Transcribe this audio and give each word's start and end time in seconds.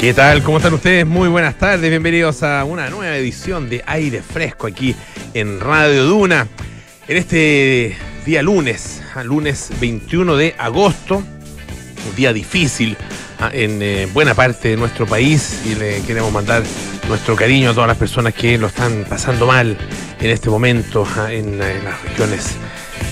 ¿Qué 0.00 0.14
tal? 0.14 0.42
¿Cómo 0.42 0.56
están 0.56 0.72
ustedes? 0.72 1.04
Muy 1.04 1.28
buenas 1.28 1.58
tardes, 1.58 1.90
bienvenidos 1.90 2.42
a 2.42 2.64
una 2.64 2.88
nueva 2.88 3.14
edición 3.18 3.68
de 3.68 3.84
Aire 3.86 4.22
Fresco 4.22 4.66
aquí 4.66 4.96
en 5.34 5.60
Radio 5.60 6.04
Duna. 6.04 6.48
En 7.06 7.18
este 7.18 7.98
día 8.24 8.40
lunes, 8.40 9.02
lunes 9.22 9.70
21 9.78 10.36
de 10.36 10.54
agosto, 10.56 11.16
un 11.18 12.16
día 12.16 12.32
difícil 12.32 12.96
ah, 13.40 13.50
en 13.52 13.82
eh, 13.82 14.08
buena 14.10 14.34
parte 14.34 14.68
de 14.68 14.78
nuestro 14.78 15.04
país 15.04 15.60
y 15.66 15.74
le 15.74 16.00
queremos 16.00 16.32
mandar 16.32 16.62
nuestro 17.06 17.36
cariño 17.36 17.68
a 17.68 17.74
todas 17.74 17.88
las 17.88 17.98
personas 17.98 18.32
que 18.32 18.56
lo 18.56 18.68
están 18.68 19.04
pasando 19.06 19.46
mal 19.46 19.76
en 20.18 20.30
este 20.30 20.48
momento 20.48 21.06
ah, 21.18 21.30
en, 21.30 21.60
en 21.60 21.84
las 21.84 22.02
regiones 22.04 22.56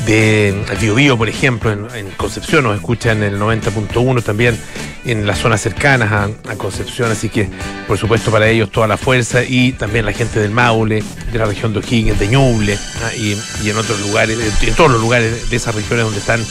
de 0.08 0.64
Biobío, 0.80 1.18
por 1.18 1.28
ejemplo, 1.28 1.70
en, 1.70 2.10
Concepción, 2.16 2.64
nos 2.64 2.76
escuchan 2.76 3.22
el 3.22 3.38
90.1 3.38 4.22
también 4.22 4.58
en 5.04 5.26
las 5.26 5.38
zonas 5.38 5.60
cercanas 5.60 6.10
a, 6.10 6.54
Concepción, 6.56 7.12
así 7.12 7.28
que 7.28 7.48
por 7.86 7.98
supuesto 7.98 8.30
para 8.30 8.48
ellos 8.48 8.70
toda 8.70 8.86
la 8.86 8.96
fuerza 8.96 9.44
y 9.44 9.72
también 9.72 10.06
la 10.06 10.12
gente 10.12 10.40
del 10.40 10.50
Maule, 10.50 11.04
de 11.30 11.38
la 11.38 11.44
región 11.44 11.74
de 11.74 11.80
O'Higgins, 11.80 12.18
de 12.18 12.26
Ñuble 12.28 12.78
y, 13.18 13.68
en 13.68 13.76
otros 13.76 14.00
lugares, 14.00 14.38
en 14.62 14.74
todos 14.74 14.90
los 14.90 15.00
lugares 15.00 15.50
de 15.50 15.56
esas 15.56 15.74
regiones 15.74 16.06
donde 16.06 16.20
están 16.20 16.42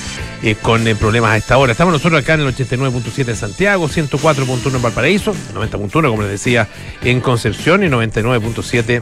eh, 0.43 0.55
con 0.61 0.87
eh, 0.87 0.93
problemas 0.93 1.31
a 1.31 1.37
esta 1.37 1.57
hora. 1.57 1.71
Estamos 1.71 1.93
nosotros 1.93 2.21
acá 2.21 2.35
en 2.35 2.41
el 2.41 2.55
89.7 2.55 3.29
en 3.29 3.35
Santiago, 3.35 3.89
104.1 3.89 4.75
en 4.75 4.81
Valparaíso, 4.83 5.33
90.1 5.55 6.09
como 6.09 6.21
les 6.21 6.31
decía 6.31 6.67
en 7.01 7.21
Concepción 7.21 7.83
y 7.83 7.87
99.7 7.87 9.01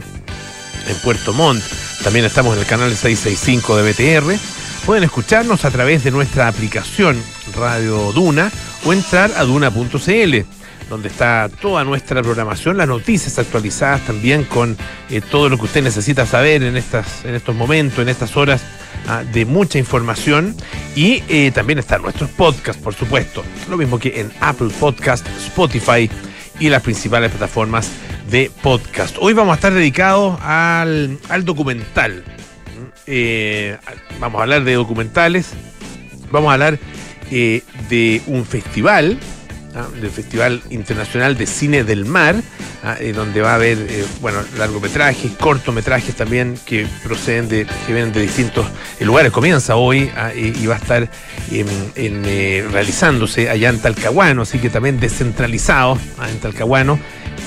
en 0.88 0.96
Puerto 0.96 1.32
Montt. 1.32 1.62
También 2.02 2.24
estamos 2.24 2.54
en 2.54 2.60
el 2.60 2.66
canal 2.66 2.90
665 2.90 3.76
de 3.76 3.92
BTR. 3.92 4.38
Pueden 4.84 5.04
escucharnos 5.04 5.64
a 5.64 5.70
través 5.70 6.04
de 6.04 6.10
nuestra 6.10 6.48
aplicación 6.48 7.20
Radio 7.54 8.12
Duna 8.12 8.50
o 8.84 8.92
entrar 8.92 9.32
a 9.36 9.44
duna.cl 9.44 10.46
donde 10.88 11.08
está 11.08 11.48
toda 11.60 11.84
nuestra 11.84 12.22
programación, 12.22 12.76
las 12.76 12.88
noticias 12.88 13.38
actualizadas 13.38 14.02
también 14.06 14.44
con 14.44 14.76
eh, 15.10 15.20
todo 15.20 15.48
lo 15.48 15.58
que 15.58 15.64
usted 15.64 15.82
necesita 15.82 16.26
saber 16.26 16.62
en, 16.62 16.76
estas, 16.76 17.24
en 17.24 17.34
estos 17.34 17.56
momentos, 17.56 17.98
en 17.98 18.08
estas 18.08 18.36
horas 18.36 18.62
ah, 19.08 19.24
de 19.32 19.44
mucha 19.44 19.78
información. 19.78 20.54
Y 20.94 21.22
eh, 21.28 21.50
también 21.52 21.78
están 21.78 22.02
nuestros 22.02 22.30
podcasts, 22.30 22.80
por 22.80 22.94
supuesto. 22.94 23.44
Lo 23.68 23.76
mismo 23.76 23.98
que 23.98 24.20
en 24.20 24.32
Apple 24.40 24.70
Podcast, 24.78 25.26
Spotify 25.38 26.08
y 26.58 26.68
las 26.68 26.82
principales 26.82 27.30
plataformas 27.30 27.90
de 28.30 28.50
podcast. 28.62 29.16
Hoy 29.20 29.32
vamos 29.32 29.52
a 29.52 29.54
estar 29.56 29.72
dedicados 29.72 30.38
al, 30.42 31.18
documental. 31.44 32.24
Eh, 33.06 33.76
vamos 34.18 34.38
a 34.40 34.42
hablar 34.42 34.64
de 34.64 34.74
documentales, 34.74 35.52
vamos 36.30 36.50
a 36.50 36.54
hablar 36.54 36.78
eh, 37.30 37.62
de 37.88 38.22
un 38.26 38.44
festival, 38.44 39.18
¿ah? 39.76 39.86
del 40.00 40.10
Festival 40.10 40.62
Internacional 40.70 41.36
de 41.36 41.46
Cine 41.46 41.84
del 41.84 42.04
Mar, 42.04 42.34
¿ah? 42.82 42.96
eh, 42.98 43.12
donde 43.12 43.40
va 43.40 43.52
a 43.52 43.54
haber 43.56 43.78
bueno, 44.20 44.40
largometrajes, 44.58 45.32
cortometrajes 45.32 46.14
también 46.14 46.58
que 46.66 46.86
proceden 47.04 47.48
de, 47.48 47.66
que 47.86 47.92
vienen 47.92 48.12
de 48.12 48.22
distintos 48.22 48.66
lugares. 49.00 49.30
Comienza 49.30 49.76
hoy 49.76 50.10
¿ah? 50.16 50.32
y 50.34 50.66
va 50.66 50.74
a 50.74 50.78
estar 50.78 51.08
en, 51.50 52.24
realizándose 52.72 53.50
allá 53.50 53.68
en 53.68 53.78
Talcahuano, 53.78 54.42
así 54.42 54.58
que 54.58 54.70
también 54.70 54.98
descentralizado 54.98 55.98
en 56.28 56.38
Talcahuano 56.40 56.98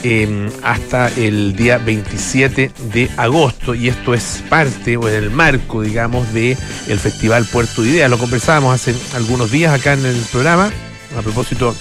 Em, 0.02 0.50
hasta 0.63 1.09
el 1.09 1.53
día 1.57 1.77
27 1.77 2.72
de 2.94 3.09
agosto 3.17 3.75
y 3.75 3.89
esto 3.89 4.13
es 4.13 4.41
parte 4.47 4.95
o 4.95 5.09
en 5.09 5.16
el 5.16 5.30
marco, 5.30 5.81
digamos, 5.81 6.31
de 6.33 6.55
Festival 6.55 7.44
Puerto 7.44 7.81
de 7.81 7.89
Ideas. 7.89 8.09
Lo 8.09 8.17
conversábamos 8.17 8.73
hace 8.73 8.95
algunos 9.13 9.52
días 9.52 9.77
acá 9.77 9.94
en 9.94 10.05
el 10.05 10.16
programa 10.31 10.72
a 11.17 11.22
propósito 11.22 11.75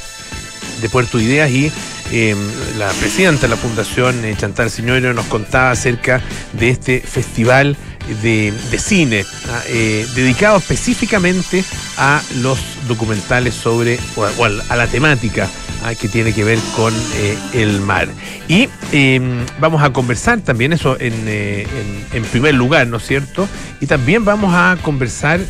de 0.81 0.89
Puerto 0.89 1.21
Ideas 1.21 1.51
y 1.51 1.71
em, 2.12 2.39
la 2.79 2.89
presidenta 2.91 3.43
de 3.43 3.48
la 3.48 3.57
Fundación 3.57 4.25
eh, 4.25 4.34
Chantal 4.37 4.71
Signore 4.71 5.15
nos 5.15 5.27
contaba 5.27 5.71
acerca 5.71 6.21
de 6.53 6.71
este 6.71 7.01
festival 7.01 7.77
de, 8.23 8.53
cine 8.78 9.25
¿ah? 9.50 9.62
eh, 9.69 10.06
dedicado 10.15 10.56
específicamente 10.56 11.65
a 11.99 12.22
los 12.41 12.59
documentales 12.87 13.55
sobre 13.55 13.99
o 14.17 14.25
a 14.25 14.77
la 14.77 14.87
temática 14.87 15.49
Ah, 15.84 15.94
que 15.94 16.09
tiene 16.09 16.33
que 16.33 16.43
ver 16.43 16.59
con 16.75 16.93
eh, 17.15 17.38
el 17.53 17.81
mar. 17.81 18.09
Y 18.49 18.69
em, 18.91 19.47
vamos 19.61 19.81
a 19.81 19.93
conversar 19.93 20.41
también 20.41 20.72
eso 20.72 20.97
eh, 20.99 21.67
en, 22.12 22.25
primer 22.25 22.55
lugar, 22.55 22.88
¿no 22.88 22.97
es 22.97 23.06
cierto? 23.06 23.49
Y 23.81 23.87
también 23.87 24.25
vamos 24.25 24.53
a 24.55 24.77
conversar 24.83 25.41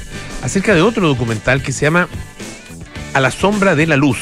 acerca 0.43 0.75
de 0.75 0.83
otro 0.83 1.09
documental 1.09 1.63
que 1.63 1.73
se 1.73 1.87
llama 1.87 2.09
A 3.15 3.21
la 3.21 3.31
sombra 3.31 3.75
de 3.75 3.87
la 3.87 3.97
luz. 3.97 4.19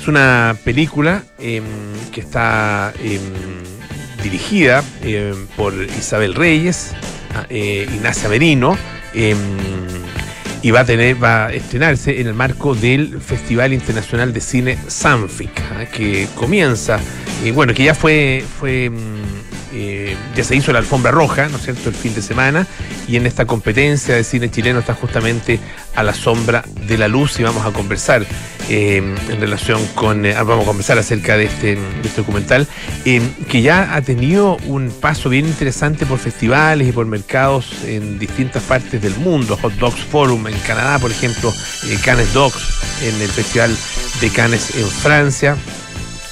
Es 0.00 0.08
una 0.08 0.56
película 0.64 1.22
em, 1.38 1.62
que 2.10 2.22
está 2.22 2.94
em, 3.02 3.20
dirigida 4.22 4.82
por 5.56 5.74
Isabel 5.74 6.34
Reyes, 6.34 6.92
ah, 7.34 7.44
eh, 7.50 7.86
Ignacia 7.92 8.30
Merino 8.30 8.78
y 10.62 10.70
va 10.70 10.80
a 10.80 10.84
tener, 10.86 11.22
va 11.22 11.46
a 11.46 11.52
estrenarse 11.52 12.18
en 12.18 12.28
el 12.28 12.34
marco 12.34 12.74
del 12.74 13.20
Festival 13.20 13.74
Internacional 13.74 14.32
de 14.32 14.40
Cine 14.40 14.78
Sanfic, 14.86 15.50
¿ah? 15.72 15.84
que 15.84 16.28
comienza, 16.34 16.98
y 17.44 17.50
bueno, 17.50 17.74
que 17.74 17.84
ya 17.84 17.94
fue, 17.94 18.44
fue 18.58 18.90
eh, 19.72 20.16
ya 20.34 20.44
se 20.44 20.56
hizo 20.56 20.72
la 20.72 20.78
alfombra 20.78 21.10
roja, 21.10 21.48
¿no 21.48 21.56
es 21.56 21.64
cierto?, 21.64 21.88
el 21.88 21.94
fin 21.94 22.14
de 22.14 22.22
semana, 22.22 22.66
y 23.06 23.16
en 23.16 23.26
esta 23.26 23.46
competencia 23.46 24.14
de 24.14 24.24
cine 24.24 24.50
chileno 24.50 24.80
está 24.80 24.94
justamente 24.94 25.60
a 25.94 26.02
la 26.02 26.14
sombra 26.14 26.64
de 26.86 26.98
la 26.98 27.08
luz 27.08 27.38
y 27.40 27.42
vamos 27.42 27.66
a 27.66 27.72
conversar 27.72 28.26
eh, 28.68 28.96
en 28.96 29.40
relación 29.40 29.84
con, 29.94 30.24
eh, 30.26 30.34
vamos 30.34 30.62
a 30.62 30.66
conversar 30.66 30.98
acerca 30.98 31.36
de 31.36 31.44
este, 31.44 31.78
este 32.04 32.20
documental, 32.20 32.66
que 33.04 33.62
ya 33.62 33.94
ha 33.94 34.02
tenido 34.02 34.56
un 34.66 34.90
paso 34.90 35.28
bien 35.28 35.46
interesante 35.46 36.06
por 36.06 36.18
festivales 36.18 36.88
y 36.88 36.92
por 36.92 37.06
mercados 37.06 37.84
en 37.84 38.18
distintas 38.18 38.62
partes 38.62 39.02
del 39.02 39.16
mundo, 39.16 39.56
Hot 39.60 39.74
Dogs 39.74 40.00
Forum 40.00 40.46
en 40.46 40.58
Canadá, 40.60 40.98
por 40.98 41.10
ejemplo, 41.10 41.52
Cannes 42.04 42.32
Dogs 42.32 42.80
en 43.02 43.20
el 43.20 43.28
Festival 43.28 43.76
de 44.20 44.30
Cannes 44.30 44.74
en 44.76 44.86
Francia, 44.86 45.56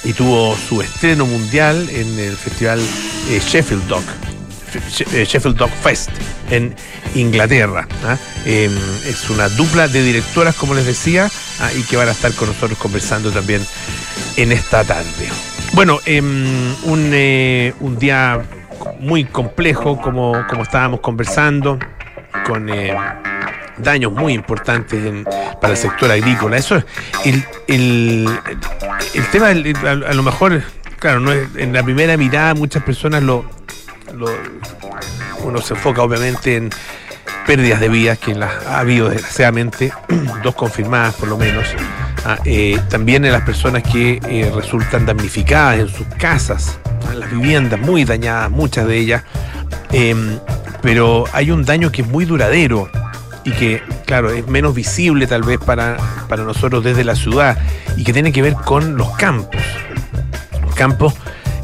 y 0.03 0.13
tuvo 0.13 0.55
su 0.55 0.81
estreno 0.81 1.25
mundial 1.25 1.89
en 1.89 2.19
el 2.19 2.35
festival 2.35 2.79
eh, 3.29 3.39
Sheffield 3.39 3.87
Dog. 3.87 4.03
Eh, 5.13 5.25
Sheffield 5.25 5.57
Dog 5.57 5.71
Fest 5.81 6.09
en 6.49 6.75
Inglaterra. 7.15 7.87
¿ah? 8.05 8.17
Em, 8.45 8.71
es 9.05 9.29
una 9.29 9.49
dupla 9.49 9.87
de 9.87 10.03
directoras, 10.03 10.55
como 10.55 10.73
les 10.73 10.85
decía, 10.85 11.29
¿ah? 11.59 11.69
y 11.75 11.83
que 11.83 11.97
van 11.97 12.07
a 12.07 12.11
estar 12.11 12.31
con 12.33 12.49
nosotros 12.49 12.77
conversando 12.77 13.31
también 13.31 13.65
en 14.37 14.51
esta 14.51 14.83
tarde. 14.83 15.29
Bueno, 15.73 15.99
em, 16.05 16.75
un, 16.83 17.11
eh, 17.13 17.73
un, 17.79 17.97
día 17.97 18.41
muy 18.99 19.25
complejo, 19.25 19.99
como, 19.99 20.45
como 20.47 20.63
estábamos 20.63 20.99
conversando, 21.01 21.79
con 22.45 22.69
daños 23.77 24.11
muy 24.11 24.33
importantes 24.33 25.25
para 25.59 25.73
el 25.73 25.77
sector 25.77 26.11
agrícola. 26.11 26.57
Eso 26.57 26.77
es 26.77 26.85
el, 27.67 28.27
el 29.13 29.27
tema, 29.27 29.47
a, 29.47 30.13
lo 30.13 30.23
mejor, 30.23 30.61
claro, 30.99 31.19
no 31.19 31.31
es, 31.31 31.47
en 31.55 31.73
la 31.73 31.83
primera 31.83 32.17
mirada 32.17 32.53
muchas 32.53 32.83
personas 32.83 33.23
lo, 33.23 33.45
lo, 34.13 34.27
uno 35.43 35.61
se 35.61 35.73
enfoca 35.73 36.01
obviamente 36.01 36.55
en 36.55 36.69
pérdidas 37.45 37.79
de 37.79 37.89
vidas 37.89 38.19
que 38.19 38.35
las 38.35 38.65
ha 38.67 38.79
habido 38.79 39.09
desgraciadamente, 39.09 39.91
dos 40.43 40.55
confirmadas 40.55 41.15
por 41.15 41.29
lo 41.29 41.37
menos. 41.37 41.65
Ah, 42.25 42.37
eh, 42.45 42.77
también 42.89 43.23
en 43.25 43.31
las 43.31 43.43
personas 43.43 43.81
que 43.81 44.19
eh, 44.27 44.51
resultan 44.53 45.05
damnificadas 45.05 45.79
en 45.79 45.87
sus 45.87 46.05
casas, 46.17 46.77
en 47.11 47.19
las 47.21 47.31
viviendas 47.31 47.79
muy 47.79 48.03
dañadas, 48.03 48.51
muchas 48.51 48.87
de 48.87 48.97
ellas. 48.97 49.23
Em, 49.91 50.37
pero 50.81 51.25
hay 51.33 51.51
un 51.51 51.65
daño 51.65 51.91
que 51.91 52.01
es 52.01 52.07
muy 52.07 52.25
duradero 52.25 52.89
y 53.49 53.51
que, 53.53 53.81
claro, 54.05 54.29
es 54.29 54.47
menos 54.47 54.75
visible 54.75 55.25
tal 55.25 55.43
vez 55.43 55.59
para, 55.59 55.97
para 56.27 56.43
nosotros 56.43 56.83
desde 56.83 57.03
la 57.03 57.15
ciudad 57.15 57.57
y 57.97 58.03
que 58.03 58.13
tiene 58.13 58.31
que 58.31 58.41
ver 58.41 58.53
con 58.53 58.95
los 58.95 59.09
campos. 59.17 59.61
Los 60.61 60.75
campos 60.75 61.13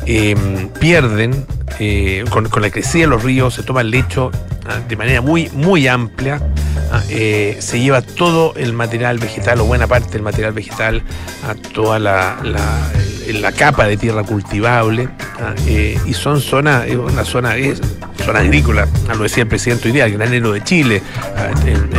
em, 0.05 0.69
pierden, 0.79 1.45
eh, 1.79 2.25
con, 2.29 2.49
la 2.59 2.69
crecida 2.71 3.03
de 3.03 3.07
los 3.07 3.23
ríos, 3.23 3.53
se 3.53 3.63
toma 3.63 3.81
el 3.81 3.91
lecho 3.91 4.31
ah, 4.67 4.79
de 4.87 4.95
manera 4.95 5.21
muy, 5.21 5.49
muy 5.49 5.87
amplia. 5.87 6.41
Ah, 6.91 7.03
eh, 7.09 7.57
se 7.59 7.79
lleva 7.79 8.01
todo 8.01 8.53
el 8.55 8.73
material 8.73 9.19
vegetal 9.19 9.59
o 9.61 9.65
buena 9.65 9.85
parte 9.85 10.13
del 10.13 10.23
material 10.23 10.53
vegetal 10.53 11.03
a 11.47 11.53
toda 11.55 11.99
la, 11.99 12.39
la, 12.43 12.91
capa 13.57 13.85
de 13.85 13.97
tierra 13.97 14.23
cultivable 14.23 15.09
ah, 15.39 15.53
eh, 15.67 15.97
y 16.05 16.13
son 16.13 16.41
zonas, 16.41 16.87
una 16.89 17.23
zona, 17.23 17.55
es, 17.55 17.81
zona 18.23 18.39
agrícola, 18.39 18.87
lo 19.15 19.23
decía 19.23 19.43
el 19.43 19.49
presidente 19.49 19.87
hoy 19.87 19.93
día, 19.93 20.05
el 20.05 20.13
granero 20.13 20.51
de 20.51 20.63
Chile, 20.63 21.01
en, 21.65 21.89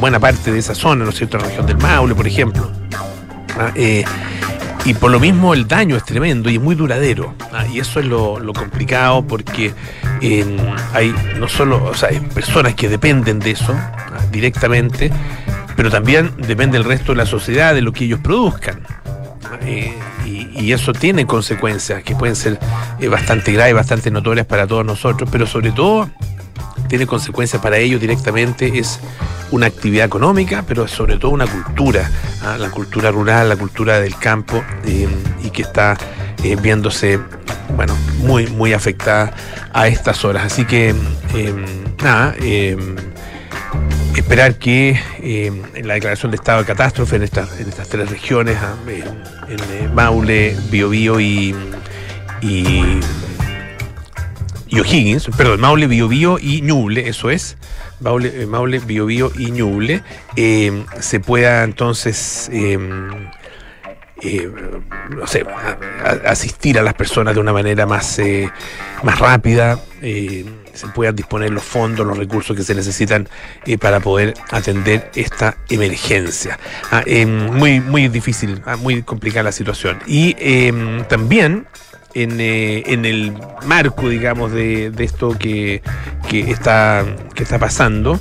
buena 0.00 0.20
parte 0.20 0.52
de 0.52 0.58
esa 0.58 0.74
zona, 0.74 1.04
¿no 1.04 1.10
es 1.10 1.16
cierto?, 1.16 1.38
la 1.38 1.44
región 1.44 1.66
del 1.66 1.78
Maule, 1.78 2.14
por 2.14 2.26
ejemplo. 2.26 2.70
Eh, 3.74 4.04
y 4.84 4.94
por 4.94 5.10
lo 5.10 5.18
mismo 5.18 5.54
el 5.54 5.66
daño 5.66 5.96
es 5.96 6.04
tremendo 6.04 6.50
y 6.50 6.56
es 6.56 6.62
muy 6.62 6.74
duradero. 6.74 7.34
y 7.72 7.80
eso 7.80 8.00
es 8.00 8.06
lo, 8.06 8.52
complicado 8.52 9.26
porque 9.26 9.72
hay 10.92 11.14
no 11.38 11.48
solo, 11.48 11.82
o 11.84 11.94
sea, 11.94 12.10
hay 12.10 12.20
personas 12.20 12.74
que 12.74 12.88
dependen 12.88 13.38
de 13.38 13.52
eso 13.52 13.74
directamente, 14.30 15.10
pero 15.74 15.90
también 15.90 16.32
depende 16.38 16.78
el 16.78 16.84
resto 16.84 17.12
de 17.12 17.18
la 17.18 17.26
sociedad 17.26 17.74
de 17.74 17.82
lo 17.82 17.92
que 17.92 18.04
ellos 18.04 18.20
produzcan. 18.20 18.80
Y, 19.66 20.72
eso 20.72 20.92
tiene 20.92 21.26
consecuencias 21.26 22.02
que 22.02 22.16
pueden 22.16 22.34
ser 22.34 22.58
bastante 23.08 23.52
graves, 23.52 23.74
bastante 23.74 24.10
notorias 24.10 24.46
para 24.46 24.66
todos 24.66 24.84
nosotros, 24.84 25.28
pero 25.30 25.46
sobre 25.46 25.70
todo 25.70 26.10
tiene 26.88 27.06
consecuencias 27.06 27.62
para 27.62 27.78
ellos 27.78 28.00
directamente, 28.00 28.76
es 28.76 28.98
una 29.52 29.66
actividad 29.66 30.06
económica, 30.06 30.64
pero 30.66 30.88
sobre 30.88 31.18
todo 31.18 31.30
una 31.30 31.46
cultura, 31.46 32.10
¿ah? 32.42 32.56
la 32.58 32.70
cultura 32.70 33.12
rural, 33.12 33.48
la 33.48 33.56
cultura 33.56 34.00
del 34.00 34.16
campo, 34.16 34.62
y 34.84 35.50
que 35.50 35.62
está 35.62 35.96
viéndose 36.60 37.20
bueno, 37.76 37.96
muy, 38.18 38.46
muy 38.48 38.72
afectada 38.72 39.32
a 39.72 39.88
estas 39.88 40.24
horas. 40.24 40.44
Así 40.44 40.64
que, 40.64 40.94
nada, 42.02 42.34
esperar 44.20 44.56
que 44.56 44.98
em, 45.22 45.62
en 45.74 45.88
la 45.88 45.94
declaración 45.94 46.30
de 46.30 46.36
estado 46.36 46.60
de 46.60 46.66
catástrofe 46.66 47.16
en, 47.16 47.22
estas 47.22 47.60
en 47.60 47.68
estas 47.68 47.88
tres 47.88 48.10
regiones, 48.10 48.56
ah, 48.60 48.74
en, 49.48 49.58
eh, 49.58 49.88
Maule, 49.92 50.56
Biobío 50.70 51.20
y, 51.20 51.54
y, 52.40 53.00
O'Higgins, 54.78 55.28
perdón, 55.36 55.60
Maule, 55.60 55.86
Biobío 55.86 56.38
y 56.38 56.60
Ñuble, 56.60 57.08
eso 57.08 57.30
es, 57.30 57.56
Maule, 58.00 58.42
eh, 58.42 58.46
Maule 58.46 58.78
Biobío 58.78 59.32
y 59.38 59.50
Ñuble, 59.50 60.02
se 60.34 61.20
pueda 61.20 61.64
entonces 61.64 62.50
eh, 64.22 64.50
sé, 65.26 65.44
asistir 66.24 66.78
a 66.78 66.82
las 66.82 66.94
personas 66.94 67.34
de 67.34 67.40
una 67.40 67.52
manera 67.52 67.86
más, 67.86 68.18
eh, 68.18 68.50
más 69.02 69.18
rápida, 69.18 69.78
eh, 70.00 70.44
se 70.76 70.86
puedan 70.88 71.16
disponer 71.16 71.50
los 71.50 71.64
fondos, 71.64 72.06
los 72.06 72.16
recursos 72.16 72.56
que 72.56 72.62
se 72.62 72.74
necesitan 72.74 73.28
para 73.80 74.00
poder 74.00 74.34
atender 74.50 75.10
esta 75.14 75.56
emergencia. 75.68 76.58
Ah, 76.90 77.02
muy, 77.26 77.80
muy 77.80 78.08
difícil, 78.08 78.62
ah, 78.66 78.76
muy 78.76 79.02
complicada 79.02 79.44
la 79.44 79.52
situación. 79.52 79.98
Y 80.06 80.34
también 81.08 81.66
en, 82.14 82.40
en, 82.40 83.04
el 83.04 83.34
marco, 83.66 84.08
digamos, 84.08 84.52
de, 84.52 84.90
de 84.90 85.04
esto 85.04 85.36
que, 85.38 85.82
que, 86.28 86.50
está, 86.50 87.04
que 87.34 87.42
está 87.42 87.58
pasando, 87.58 88.20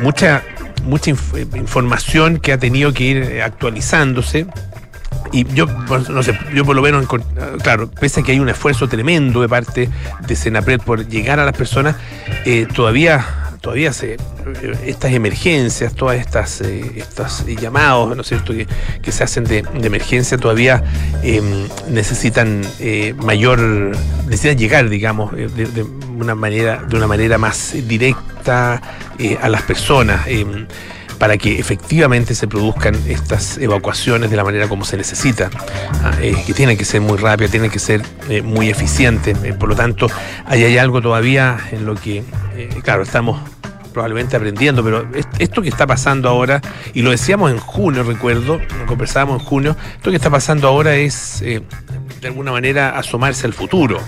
mucha 0.00 0.42
mucha 0.84 1.10
información 1.10 2.38
que 2.38 2.52
ha 2.52 2.58
tenido 2.58 2.92
que 2.92 3.04
ir 3.04 3.16
eh, 3.18 3.42
actualizándose. 3.42 4.46
Y 5.30 5.44
yo, 5.54 5.66
no 5.66 6.22
sé, 6.22 6.38
yo 6.54 6.64
por 6.64 6.76
lo 6.76 6.82
menos, 6.82 7.06
claro, 7.62 7.88
pese 7.88 8.20
a 8.20 8.22
que 8.22 8.32
hay 8.32 8.40
un 8.40 8.48
esfuerzo 8.48 8.88
tremendo 8.88 9.40
de 9.40 9.48
parte 9.48 9.88
de 10.26 10.36
Senapred 10.36 10.80
por 10.80 11.06
llegar 11.08 11.40
a 11.40 11.44
las 11.44 11.56
personas, 11.56 11.96
eh, 12.44 12.66
todavía 12.74 13.24
todavía 13.60 13.92
se, 13.92 14.14
eh, 14.14 14.18
estas 14.86 15.12
emergencias, 15.12 15.94
todas 15.94 16.18
estas, 16.18 16.60
estos 16.62 17.46
llamados, 17.46 18.16
¿no 18.16 18.22
es 18.22 18.26
cierto?, 18.26 18.52
que, 18.52 19.12
se 19.12 19.22
hacen 19.22 19.44
de, 19.44 19.58
emergencia 19.84 20.36
todavía 20.36 20.82
em, 21.22 21.68
necesitan 21.88 22.62
mayor, 23.18 23.60
necesitan 24.26 24.58
llegar, 24.58 24.88
digamos, 24.88 25.30
de, 25.32 25.86
una 26.22 26.34
manera, 26.34 26.82
de 26.88 26.96
una 26.96 27.06
manera 27.06 27.38
más 27.38 27.74
directa 27.86 28.80
eh, 29.18 29.38
a 29.40 29.48
las 29.48 29.62
personas 29.62 30.26
em, 30.26 30.66
para 31.22 31.38
que 31.38 31.60
efectivamente 31.60 32.34
se 32.34 32.48
produzcan 32.48 32.96
estas 33.06 33.56
evacuaciones 33.58 34.28
de 34.28 34.36
la 34.36 34.42
manera 34.42 34.66
como 34.66 34.84
se 34.84 34.96
necesita, 34.96 35.50
ah, 36.02 36.10
eh, 36.20 36.34
que 36.44 36.52
tienen 36.52 36.76
que 36.76 36.84
ser 36.84 37.00
muy 37.00 37.16
rápidas, 37.16 37.52
tienen 37.52 37.70
que 37.70 37.78
ser 37.78 38.02
eh, 38.28 38.42
muy 38.42 38.70
eficientes. 38.70 39.38
por 39.54 39.68
lo 39.68 39.76
tanto, 39.76 40.08
ahí 40.46 40.64
hay 40.64 40.78
algo 40.78 41.00
todavía 41.00 41.60
en 41.70 41.86
lo 41.86 41.94
que, 41.94 42.24
claro, 42.82 43.04
estamos 43.04 43.40
probablemente 43.92 44.34
aprendiendo, 44.34 44.82
pero 44.82 45.06
esto 45.38 45.62
que 45.62 45.68
está 45.68 45.86
pasando 45.86 46.28
ahora, 46.28 46.60
y 46.92 47.02
lo 47.02 47.12
decíamos 47.12 47.52
en 47.52 47.58
junio, 47.60 48.02
recuerdo, 48.02 48.60
conversábamos 48.88 49.42
en 49.42 49.46
junio, 49.46 49.76
esto 49.94 50.10
que 50.10 50.16
está 50.16 50.28
pasando 50.28 50.66
ahora 50.66 50.96
es 50.96 51.38
de 51.38 51.62
alguna 52.24 52.50
manera 52.50 52.98
asomarse 52.98 53.46
al 53.46 53.52
futuro. 53.52 54.00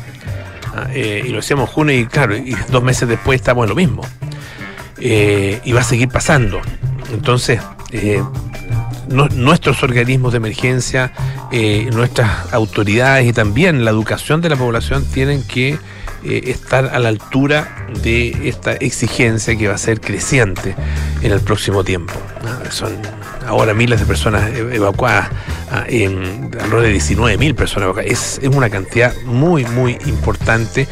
Ah, 0.75 0.93
y 0.93 1.29
lo 1.29 1.37
decíamos 1.37 1.69
en 1.69 1.75
junio 1.75 1.97
y 1.97 2.07
claro, 2.07 2.37
y 2.37 2.57
dos 2.73 2.83
meses 2.83 3.09
después 3.09 3.37
estamos 3.37 3.67
en 3.67 3.69
lo 3.69 3.77
mismo. 3.77 4.03
Eh, 4.99 5.61
y 5.65 5.73
va 5.73 5.81
a 5.81 5.85
seguir 5.85 6.09
pasando. 6.09 6.61
Entonces, 7.15 7.61
eh, 7.93 8.23
nuestros 9.09 9.83
organismos 9.83 10.33
de 10.33 10.39
emergencia, 10.39 11.13
eh, 11.53 11.89
nuestras 11.93 12.53
autoridades 12.53 13.27
y 13.27 13.33
también 13.33 13.85
la 13.85 13.91
educación 13.91 14.41
de 14.41 14.49
la 14.49 14.57
población 14.57 15.05
tienen 15.05 15.43
que 15.43 15.79
estar 16.25 16.87
a 16.87 16.99
la 16.99 17.11
altura 17.11 17.87
de 18.03 18.49
esta 18.49 18.73
exigencia 18.73 19.57
que 19.57 19.69
va 19.69 19.75
a 19.75 19.79
ser 19.79 20.01
creciente 20.01 20.75
en 21.21 21.33
el 21.33 21.41
próximo 21.41 21.85
tiempo. 21.85 22.15
Son 22.71 22.97
ahora 23.47 23.75
miles 23.75 24.01
de 24.01 24.07
personas 24.07 24.51
evacuadas, 24.55 25.29
ah, 25.71 25.85
en 25.87 26.51
alrededor 26.55 26.83
de 26.83 26.93
19 26.93 27.39
mil 27.39 27.55
personas 27.55 27.85
evacuadas. 27.85 28.11
Es 28.11 28.41
una 28.49 28.71
cantidad 28.71 29.15
muy, 29.27 29.65
muy 29.67 29.99
importante 30.07 30.89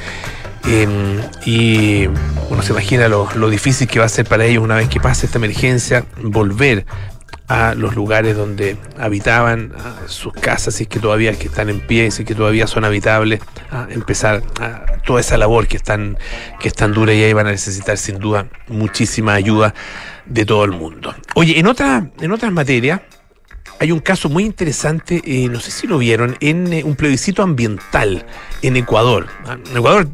Em, 0.65 1.21
y 1.45 2.07
uno 2.51 2.63
se 2.63 2.73
imagina 2.73 3.09
lo, 3.09 3.51
difícil 3.51 3.89
que 3.89 3.99
va 3.99 4.05
a 4.05 4.09
ser 4.09 4.27
para 4.27 4.45
ellos 4.45 4.63
una 4.63 4.77
vez 4.77 4.89
que 4.89 5.01
pase 5.01 5.27
esta 5.27 5.39
emergencia 5.39 6.05
volver 6.23 6.87
a 7.49 7.75
los 7.75 7.95
lugares 7.95 8.37
donde 8.37 8.77
habitaban, 8.97 9.73
sus 10.07 10.33
casas, 10.33 10.75
si 10.75 10.85
es 10.85 10.89
que 10.89 11.01
todavía 11.01 11.35
que 11.35 11.49
están 11.49 11.69
en 11.69 11.81
pie, 11.81 12.11
si 12.11 12.23
es 12.23 12.29
que 12.29 12.35
todavía 12.35 12.67
son 12.67 12.85
habitables, 12.85 13.41
a 13.71 13.89
empezar 13.91 14.43
toda 15.05 15.21
esa 15.21 15.37
labor 15.37 15.67
que 15.67 15.77
es 15.77 15.83
tan, 15.83 16.17
que 16.61 16.69
es 16.69 16.75
tan 16.75 16.93
dura 16.93 17.13
y 17.13 17.23
ahí 17.23 17.33
van 17.33 17.49
a 17.49 17.51
necesitar 17.51 17.99
sin 17.99 18.19
duda 18.19 18.49
muchísima 18.69 19.35
ayuda 19.35 19.75
de 20.25 20.47
todo 20.47 20.65
el 20.65 20.71
mundo. 20.71 21.15
Oye, 21.35 21.59
en, 21.59 21.67
otra, 21.67 22.11
en 22.21 22.33
otras 22.33 22.53
materias, 22.53 23.01
hay 23.81 23.93
un 23.93 24.01
caso 24.01 24.29
muy 24.29 24.45
interesante, 24.45 25.21
eh, 25.25 25.49
no 25.49 25.61
sé 25.61 25.73
si 25.73 25.87
lo 25.87 25.99
vieron, 25.99 26.37
en 26.41 26.73
eh, 26.73 26.85
un 26.85 26.95
plebiscito 26.95 27.43
ambiental 27.43 28.25
en 28.63 28.77
Ecuador. 28.77 29.27
Ah, 29.47 29.59
en 29.71 29.77
Ecuador 29.77 30.09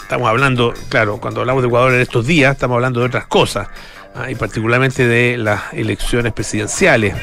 estamos 0.00 0.28
hablando, 0.28 0.72
claro, 0.88 1.18
cuando 1.18 1.40
hablamos 1.40 1.62
de 1.62 1.68
Ecuador 1.68 1.94
en 1.94 2.00
estos 2.00 2.26
días, 2.26 2.52
estamos 2.52 2.76
hablando 2.76 3.00
de 3.00 3.06
otras 3.06 3.26
cosas, 3.26 3.68
ah, 4.14 4.30
y 4.30 4.34
particularmente 4.34 5.06
de 5.06 5.36
las 5.36 5.72
elecciones 5.72 6.32
presidenciales, 6.32 7.14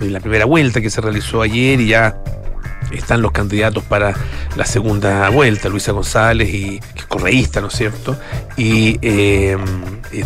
de 0.00 0.10
la 0.10 0.20
primera 0.20 0.44
vuelta 0.44 0.80
que 0.80 0.90
se 0.90 1.00
realizó 1.00 1.42
ayer 1.42 1.80
y 1.80 1.88
ya 1.88 2.16
están 2.90 3.22
los 3.22 3.32
candidatos 3.32 3.84
para 3.84 4.14
la 4.56 4.66
segunda 4.66 5.28
vuelta, 5.30 5.68
Luisa 5.68 5.92
González, 5.92 6.48
y, 6.52 6.80
que 6.80 7.00
es 7.00 7.06
correísta, 7.06 7.60
¿no 7.60 7.68
es 7.68 7.74
cierto? 7.74 8.18
Y 8.56 8.98
eh, 9.02 9.56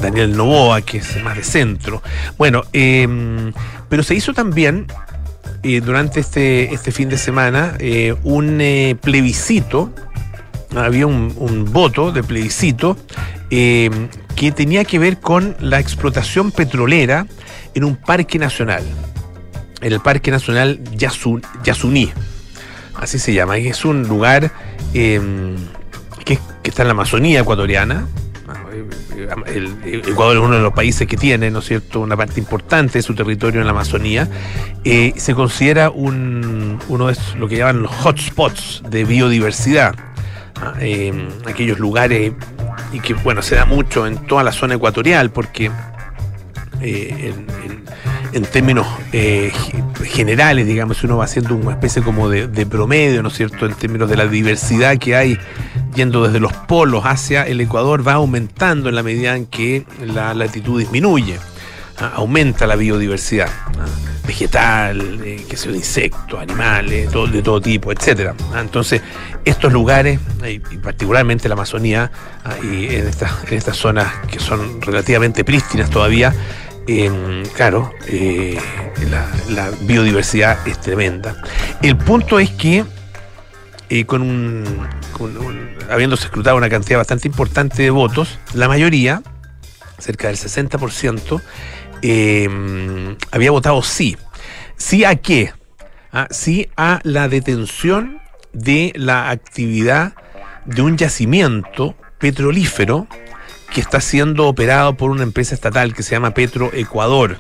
Daniel 0.01 0.37
Novoa, 0.37 0.83
que 0.83 0.99
es 0.99 1.23
más 1.23 1.37
de 1.37 1.45
centro. 1.45 2.03
Bueno, 2.37 2.62
em, 2.73 3.53
pero 3.89 4.03
se 4.03 4.15
hizo 4.15 4.33
también 4.33 4.87
eh, 5.62 5.81
durante 5.81 6.20
este, 6.20 6.75
este 6.75 6.93
fin 6.93 7.08
de 7.08 7.19
semana 7.19 7.76
un 8.23 8.99
plebiscito, 9.00 9.92
había 10.75 11.07
un, 11.07 11.66
voto 11.73 12.12
de 12.12 12.23
plebiscito 12.23 12.97
em, 13.50 14.09
que 14.35 14.52
tenía 14.52 14.85
que 14.85 14.99
ver 14.99 15.19
con 15.19 15.57
la 15.61 15.81
explotación 15.81 16.50
petrolera 16.50 17.26
en 17.75 17.85
un 17.85 17.97
parque 17.97 18.38
nacional, 18.38 18.83
en 19.81 19.92
el 19.92 20.00
Parque 20.00 20.31
Nacional 20.31 20.81
Yasuní 20.95 22.12
así 22.99 23.19
se 23.19 23.33
llama, 23.33 23.59
es 23.59 23.85
un 23.85 24.09
lugar 24.09 24.50
que, 24.92 25.21
está 26.64 26.83
en 26.83 26.88
la 26.88 26.92
Amazonía 26.92 27.40
ecuatoriana. 27.40 28.07
El, 29.47 30.02
Ecuador 30.06 30.37
es 30.37 30.42
uno 30.42 30.56
de 30.56 30.62
los 30.62 30.73
países 30.73 31.06
que 31.06 31.16
tiene, 31.16 31.50
¿no 31.50 31.61
es 31.61 31.66
cierto?, 31.66 32.00
una 32.00 32.16
parte 32.16 32.40
importante 32.40 32.99
de 32.99 33.02
su 33.02 33.14
territorio 33.14 33.61
en 33.61 33.66
la 33.66 33.73
Amazonía. 33.73 34.28
Eh, 34.85 35.12
se 35.16 35.35
considera 35.35 35.90
un, 35.90 36.78
uno 36.88 37.06
de 37.09 37.16
lo 37.38 37.49
que 37.49 37.56
llaman 37.56 37.83
los 37.83 37.92
hotspots 37.92 38.83
de 38.88 39.04
biodiversidad. 39.04 39.95
¿ah? 40.61 40.75
Em, 40.80 41.28
aquellos 41.47 41.78
lugares 41.78 42.33
y 42.92 43.00
que, 43.00 43.14
bueno, 43.14 43.42
se 43.42 43.56
da 43.56 43.64
mucho 43.64 44.06
en 44.06 44.18
toda 44.26 44.42
la 44.42 44.52
zona 44.52 44.75
ecuatorial 44.75 45.30
porque 45.30 45.71
eh, 46.80 47.35
en, 47.35 47.85
términos 48.45 48.87
eh, 49.12 49.52
generales, 50.05 50.66
digamos, 50.66 51.02
uno 51.05 51.16
va 51.16 51.25
haciendo 51.25 51.55
una 51.55 51.73
especie 51.73 52.02
como 52.02 52.28
de, 52.28 52.66
promedio, 52.66 53.23
¿no 53.23 53.28
es 53.28 53.35
cierto?, 53.35 53.66
en 53.66 53.75
términos 53.75 54.11
de 54.11 54.16
la 54.16 54.26
diversidad 54.26 54.99
que 54.99 55.16
hay 55.16 55.38
yendo 55.95 56.25
desde 56.25 56.40
los 56.40 56.52
polos 56.52 57.05
hacia 57.05 57.45
el 57.45 57.61
Ecuador, 57.61 58.07
va 58.07 58.14
aumentando 58.14 58.88
en 58.88 58.95
la 58.95 59.02
medida 59.02 59.37
en 59.37 59.47
que 59.47 59.85
la 60.00 60.35
latitud 60.35 60.78
disminuye. 60.78 61.38
¿ah? 61.99 62.12
aumenta 62.16 62.66
la 62.66 62.76
biodiversidad 62.76 63.49
¿ah? 63.49 63.87
vegetal, 64.26 65.21
eh, 65.25 65.45
que 65.49 65.57
sea 65.57 65.73
insectos, 65.73 66.38
animales, 66.38 67.11
de 67.11 67.43
todo 67.43 67.61
tipo, 67.61 67.93
etcétera. 67.93 68.35
¿ah? 68.52 68.61
Entonces, 68.61 69.00
estos 69.45 69.73
lugares, 69.73 70.21
y 70.45 70.59
particularmente 70.78 71.49
la 71.49 71.55
Amazonía, 71.55 72.11
y 72.62 72.87
en 72.87 73.07
estas, 73.07 73.33
en 73.49 73.55
estas 73.55 73.76
zonas 73.76 74.12
que 74.31 74.40
son 74.40 74.83
relativamente 74.83 75.45
prístinas 75.45 75.88
todavía, 75.88 76.35
claro, 77.55 77.93
eh, 78.07 78.59
la, 79.50 79.71
biodiversidad 79.83 80.66
es 80.66 80.81
tremenda. 80.81 81.37
El 81.83 81.97
punto 81.97 82.38
es 82.38 82.50
que 82.50 82.85
eh, 83.88 84.05
con, 84.05 84.23
un, 84.23 84.88
habiéndose 85.90 86.26
escrutado 86.26 86.57
una 86.57 86.69
cantidad 86.69 86.99
bastante 86.99 87.28
importante 87.28 87.83
de 87.83 87.90
votos, 87.90 88.38
la 88.55 88.69
mayoría, 88.69 89.23
cerca 89.99 90.28
del 90.28 90.37
60%, 90.37 91.40
eh, 92.02 93.16
había 93.31 93.50
votado 93.50 93.83
sí. 93.83 94.16
¿Sí 94.76 95.05
a 95.05 95.16
qué? 95.16 95.52
¿ah? 96.12 96.28
sí 96.31 96.69
a 96.76 97.00
la 97.02 97.28
detención 97.28 98.21
de 98.52 98.93
la 98.95 99.31
actividad 99.31 100.14
de 100.64 100.83
un 100.83 100.97
yacimiento 100.97 101.95
petrolífero 102.19 103.07
que 103.76 103.83
está 103.83 104.00
siendo 104.00 104.47
operado 104.47 104.97
por 104.97 105.11
una 105.11 105.23
empresa 105.23 105.54
estatal 105.54 105.92
que 105.92 106.02
se 106.02 106.12
llama 106.12 106.30
Petro 106.30 106.71
Ecuador. 106.73 107.37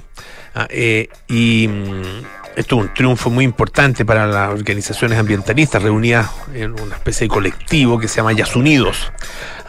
¿ah? 0.54 0.66
Eh, 0.68 1.08
y 1.28 1.66
mm, 1.66 2.56
esto 2.56 2.76
es 2.76 2.82
un 2.82 2.92
triunfo 2.92 3.30
muy 3.30 3.42
importante 3.42 4.04
para 4.04 4.26
las 4.26 4.50
organizaciones 4.50 5.18
ambientalistas 5.18 5.82
reunidas 5.82 6.30
en 6.52 6.78
una 6.78 6.96
especie 6.96 7.24
de 7.24 7.28
colectivo 7.30 7.98
que 7.98 8.06
se 8.06 8.16
llama 8.16 8.34
Yasunidos 8.34 9.10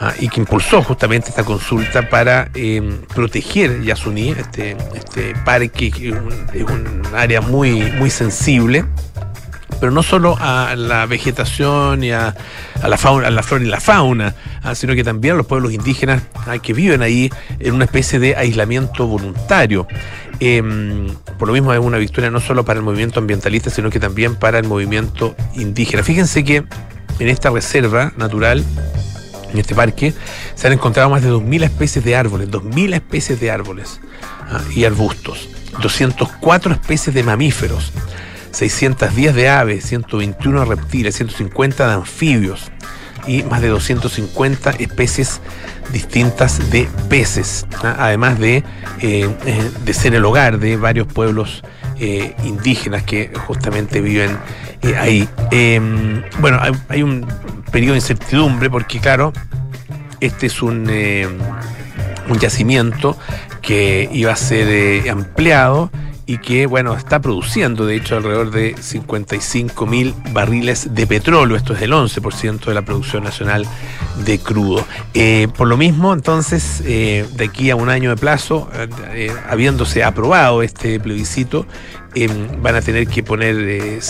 ¿ah? 0.01 0.11
y 0.19 0.27
que 0.27 0.41
impulsó 0.41 0.83
justamente 0.83 1.29
esta 1.29 1.45
consulta 1.45 2.09
para 2.09 2.49
eh, 2.53 2.99
proteger 3.15 3.81
Yasuní, 3.83 4.31
este, 4.31 4.75
este 4.93 5.35
parque, 5.45 5.89
que 5.89 6.09
es 6.09 6.63
un, 6.63 7.01
área 7.15 7.39
muy, 7.39 7.79
muy 7.93 8.09
sensible 8.09 8.83
pero 9.79 9.91
no 9.91 10.03
solo 10.03 10.37
a 10.39 10.75
la 10.75 11.05
vegetación 11.05 12.03
y 12.03 12.11
a, 12.11 12.35
la 12.87 12.97
fauna, 12.97 13.27
a 13.27 13.31
la 13.31 13.43
flora 13.43 13.63
y 13.63 13.67
la 13.67 13.79
fauna, 13.79 14.35
ah, 14.63 14.75
sino 14.75 14.95
que 14.95 15.03
también 15.03 15.35
a 15.35 15.37
los 15.37 15.45
pueblos 15.45 15.71
indígenas 15.73 16.23
ah, 16.45 16.57
que 16.59 16.73
viven 16.73 17.01
ahí 17.01 17.29
en 17.59 17.73
una 17.73 17.85
especie 17.85 18.19
de 18.19 18.35
aislamiento 18.35 19.07
voluntario. 19.07 19.87
Em, 20.39 21.07
por 21.39 21.47
lo 21.47 21.53
mismo 21.53 21.73
es 21.73 21.79
una 21.79 21.97
victoria 21.97 22.29
no 22.29 22.39
solo 22.39 22.63
para 22.63 22.79
el 22.79 22.85
movimiento 22.85 23.19
ambientalista, 23.19 23.69
sino 23.69 23.89
que 23.89 23.99
también 23.99 24.35
para 24.35 24.59
el 24.59 24.67
movimiento 24.67 25.35
indígena. 25.55 26.03
Fíjense 26.03 26.43
que 26.43 26.63
en 27.19 27.27
esta 27.27 27.49
reserva 27.49 28.13
natural, 28.17 28.63
en 29.51 29.59
este 29.59 29.73
parque, 29.73 30.13
se 30.55 30.67
han 30.67 30.73
encontrado 30.73 31.09
más 31.09 31.23
de 31.23 31.31
2.000 31.31 31.63
especies 31.63 32.05
de 32.05 32.15
árboles, 32.15 32.49
2.000 32.49 32.93
especies 32.93 33.39
de 33.39 33.49
árboles 33.49 33.99
ah, 34.21 34.61
y 34.75 34.85
arbustos, 34.85 35.49
204 35.81 36.73
especies 36.73 37.15
de 37.15 37.23
mamíferos. 37.23 37.91
610 38.57 39.35
de 39.35 39.49
aves, 39.49 39.85
121 39.85 40.61
de 40.61 40.65
reptiles, 40.65 41.15
150 41.15 41.87
de 41.87 41.93
anfibios 41.93 42.71
y 43.27 43.43
más 43.43 43.61
de 43.61 43.67
250 43.67 44.71
especies 44.71 45.41
distintas 45.93 46.71
de 46.71 46.87
peces, 47.07 47.67
¿ah? 47.83 47.95
además 47.99 48.39
de, 48.39 48.57
eh, 48.57 48.63
eh, 49.45 49.71
de 49.85 49.93
ser 49.93 50.15
el 50.15 50.25
hogar 50.25 50.57
de 50.57 50.75
varios 50.75 51.05
pueblos 51.05 51.63
eh, 51.99 52.33
indígenas 52.45 53.03
que 53.03 53.31
justamente 53.45 54.01
viven 54.01 54.35
ahí. 54.97 55.29
Em, 55.51 56.23
bueno, 56.39 56.59
hay, 56.89 57.03
un 57.03 57.27
periodo 57.71 57.93
de 57.93 57.99
incertidumbre 57.99 58.71
porque, 58.71 58.99
claro, 58.99 59.33
este 60.19 60.47
es 60.47 60.63
un, 60.63 60.89
un 62.27 62.39
yacimiento 62.39 63.19
que 63.61 64.09
iba 64.11 64.31
a 64.31 64.35
ser 64.35 65.07
ampliado 65.11 65.91
y 66.27 66.39
que, 66.39 66.65
bueno, 66.65 66.93
está 66.93 67.21
produciendo, 67.21 67.85
de 67.85 67.95
hecho, 67.95 68.17
alrededor 68.17 68.51
de 68.51 68.75
55 68.77 69.85
mil 69.85 70.13
barriles 70.33 70.93
de 70.93 71.07
petróleo. 71.07 71.55
Esto 71.55 71.73
es 71.73 71.81
el 71.81 71.93
11% 71.93 72.65
de 72.65 72.73
la 72.73 72.81
producción 72.81 73.23
nacional 73.23 73.65
de 74.25 74.37
crudo. 74.37 74.85
Eh, 75.13 75.47
por 75.55 75.69
lo 75.69 75.77
mismo, 75.77 76.13
entonces, 76.13 76.83
eh, 76.85 77.25
de 77.31 77.45
aquí 77.45 77.69
a 77.69 77.77
un 77.77 77.87
año 77.87 78.09
de 78.09 78.17
plazo, 78.17 78.69
eh, 79.13 79.31
habiéndose 79.49 80.03
aprobado 80.03 80.61
este 80.61 80.99
plebiscito, 80.99 81.65
van 82.61 82.75
a 82.75 82.81
tener 82.81 83.07
que 83.07 83.21
poner 83.21 83.55
el 83.55 84.01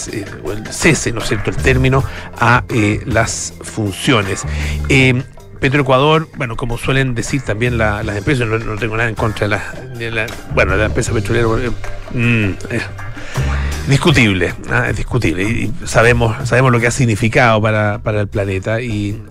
cese, 0.71 1.12
¿no 1.12 1.19
es 1.19 1.27
cierto?, 1.27 1.50
el 1.51 1.57
término 1.57 2.03
a 2.39 2.63
las 3.05 3.53
funciones. 3.62 4.43
Petroecuador, 5.59 6.27
bueno, 6.35 6.55
como 6.55 6.77
suelen 6.77 7.15
decir 7.15 7.41
también 7.41 7.77
las 7.77 8.07
empresas, 8.15 8.47
no, 8.47 8.75
tengo 8.77 8.97
nada 8.97 9.09
en 9.09 9.15
contra 9.15 9.47
de 9.97 10.11
la, 10.11 10.27
bueno, 10.53 10.73
de 10.73 10.77
la 10.77 10.85
empresa 10.85 11.13
petrolera, 11.13 11.47
mm, 12.13 12.51
discutible, 13.87 14.53
¿ah? 14.69 14.87
es 14.89 14.97
discutible. 14.97 15.43
Y 15.43 15.73
sabemos, 15.85 16.47
sabemos 16.47 16.71
lo 16.71 16.79
que 16.79 16.87
ha 16.87 16.91
significado 16.91 17.61
para, 17.61 17.99
el 18.05 18.27
planeta 18.27 18.81
y, 18.81 19.21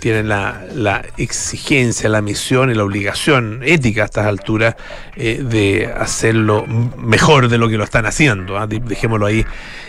tienen 0.00 0.28
la, 0.28 1.04
exigencia, 1.16 2.08
la 2.08 2.22
misión 2.22 2.70
y 2.70 2.74
la 2.74 2.84
obligación 2.84 3.60
ética 3.64 4.02
a 4.02 4.04
estas 4.04 4.26
alturas 4.26 4.76
eh, 5.16 5.42
de 5.42 5.86
hacerlo 5.86 6.64
mejor 6.66 7.48
de 7.48 7.58
lo 7.58 7.68
que 7.68 7.76
lo 7.76 7.84
están 7.84 8.06
haciendo. 8.06 8.56
¿ah? 8.58 8.66
Dejémoslo 8.66 9.26
ahí 9.26 9.44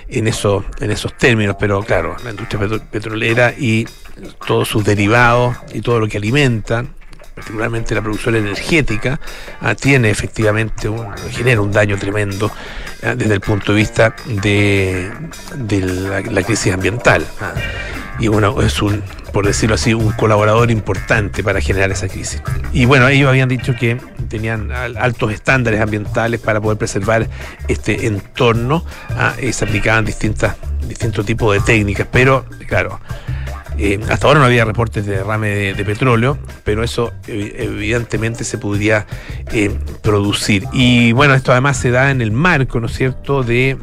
en, 0.08 0.28
eso, 0.28 0.66
en 0.80 0.92
esos 0.92 1.14
términos, 1.18 1.56
pero 1.60 1.82
claro, 1.84 2.16
la 2.24 2.32
industria 2.32 2.80
petrolera 2.92 3.54
y 3.58 3.88
todos 4.48 4.68
sus 4.68 4.84
derivados 4.84 5.58
y 5.74 5.82
todo 5.82 6.00
lo 6.00 6.08
que 6.08 6.18
alimentan, 6.18 6.96
particularmente 7.38 7.94
la 7.94 8.02
producción 8.02 8.36
energética, 8.36 9.20
ah, 9.62 9.76
tiene 9.76 10.10
efectivamente 10.10 10.90
un, 10.90 11.16
genera 11.30 11.62
un 11.62 11.72
daño 11.72 11.96
tremendo 11.96 12.52
ah, 13.04 13.14
desde 13.14 13.36
el 13.36 13.42
punto 13.42 13.74
de 13.74 13.78
vista 13.78 14.16
de, 14.26 15.12
la, 16.32 16.42
crisis 16.42 16.74
ambiental. 16.74 17.24
Ah. 17.40 17.54
y 18.18 18.28
bueno, 18.28 18.60
es 18.64 18.82
un, 18.82 19.04
por 19.34 19.46
decirlo 19.46 19.76
así, 19.76 19.94
un 19.94 20.14
colaborador 20.14 20.72
importante 20.72 21.44
para 21.44 21.62
generar 21.62 21.92
esa 21.92 22.08
crisis. 22.08 22.42
Y 22.74 22.86
bueno, 22.86 23.08
ellos 23.08 23.30
habían 23.30 23.50
dicho 23.50 23.76
que 23.76 24.02
tenían 24.30 24.72
altos 24.72 25.32
estándares 25.32 25.80
ambientales 25.80 26.42
para 26.42 26.60
poder 26.60 26.80
preservar 26.80 27.28
este 27.68 28.08
entorno 28.08 28.84
y 29.40 29.54
se 29.54 29.64
aplicaban 29.64 30.06
distintas, 30.06 30.56
distintos 30.88 31.24
tipos 31.24 31.54
de 31.54 31.60
técnicas, 31.60 32.08
pero 32.12 32.46
claro, 32.68 33.00
eh, 33.80 34.00
hasta 34.10 34.28
ahora 34.28 34.40
no 34.40 34.46
había 34.46 34.66
reportes 34.66 35.06
de 35.06 35.18
derrame 35.18 35.74
de, 35.74 35.86
petróleo, 35.86 36.38
pero 36.64 36.84
eso 36.84 37.14
evidentemente 37.28 38.44
se 38.44 38.58
podría 38.58 39.06
eh, 39.52 39.72
producir. 40.02 40.64
Y 40.74 41.12
bueno, 41.12 41.36
esto 41.36 41.52
además 41.52 41.78
se 41.78 41.92
da 41.92 42.10
en 42.10 42.22
el 42.22 42.32
marco, 42.32 42.80
¿no 42.80 42.88
es 42.88 42.94
cierto?, 42.94 43.44
de 43.44 43.78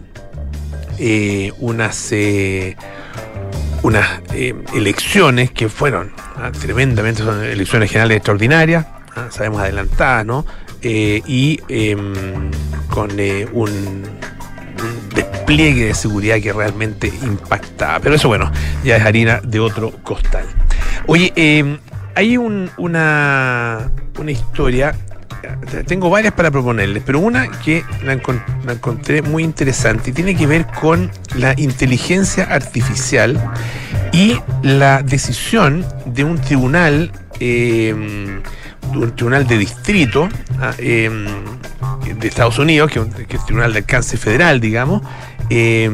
eh, 0.99 1.53
unas, 1.59 2.13
unas 3.83 4.21
elecciones 4.75 5.53
que 5.53 5.69
fueron 5.69 6.13
ah, 6.37 6.51
tremendamente, 6.51 7.23
son 7.23 7.45
elecciones 7.45 7.91
generales 7.91 8.17
extraordinarias, 8.17 8.87
ah, 9.15 9.29
sabemos 9.31 9.61
adelantadas, 9.61 10.27
¿no? 10.27 10.45
y 10.87 11.61
em, 11.69 12.51
con 12.91 13.11
un 13.55 14.03
despliegue 15.45 15.87
de 15.87 15.95
seguridad 15.95 16.41
que 16.41 16.53
realmente 16.53 17.13
impactaba. 17.23 18.01
Pero 18.01 18.15
eso, 18.15 18.29
bueno, 18.29 18.51
ya 18.83 18.97
es 18.97 19.05
harina 19.05 19.41
de 19.45 19.61
otro 19.61 19.93
costal. 20.03 20.47
Oye, 21.07 21.33
em, 21.37 21.79
hay 22.15 22.37
una, 22.39 23.91
una 24.19 24.31
historia 24.31 24.95
tengo 25.87 26.09
varias 26.09 26.33
para 26.33 26.51
proponerles, 26.51 27.03
pero 27.05 27.19
una 27.19 27.51
que 27.61 27.85
la, 28.03 28.15
encontré 28.15 29.21
muy 29.21 29.43
interesante 29.43 30.09
y 30.09 30.13
tiene 30.15 30.35
que 30.35 30.47
ver 30.47 30.67
con 30.81 31.11
la 31.37 31.53
inteligencia 31.59 32.45
artificial 32.45 33.39
y 34.13 34.39
la 34.63 35.03
decisión 35.03 35.85
de 36.07 36.25
un 36.25 36.39
tribunal, 36.39 37.13
em, 37.41 38.41
un 38.95 39.17
tribunal 39.17 39.47
de 39.47 39.59
distrito, 39.59 40.31
ah, 40.61 40.73
em, 40.79 41.27
de 42.19 42.29
Estados 42.29 42.59
Unidos, 42.59 42.91
que, 42.91 43.01
es 43.01 43.07
el 43.29 43.45
Tribunal 43.45 43.73
de 43.73 43.81
Alcance 43.81 44.17
Federal, 44.17 44.61
digamos, 44.61 45.03
eh, 45.51 45.91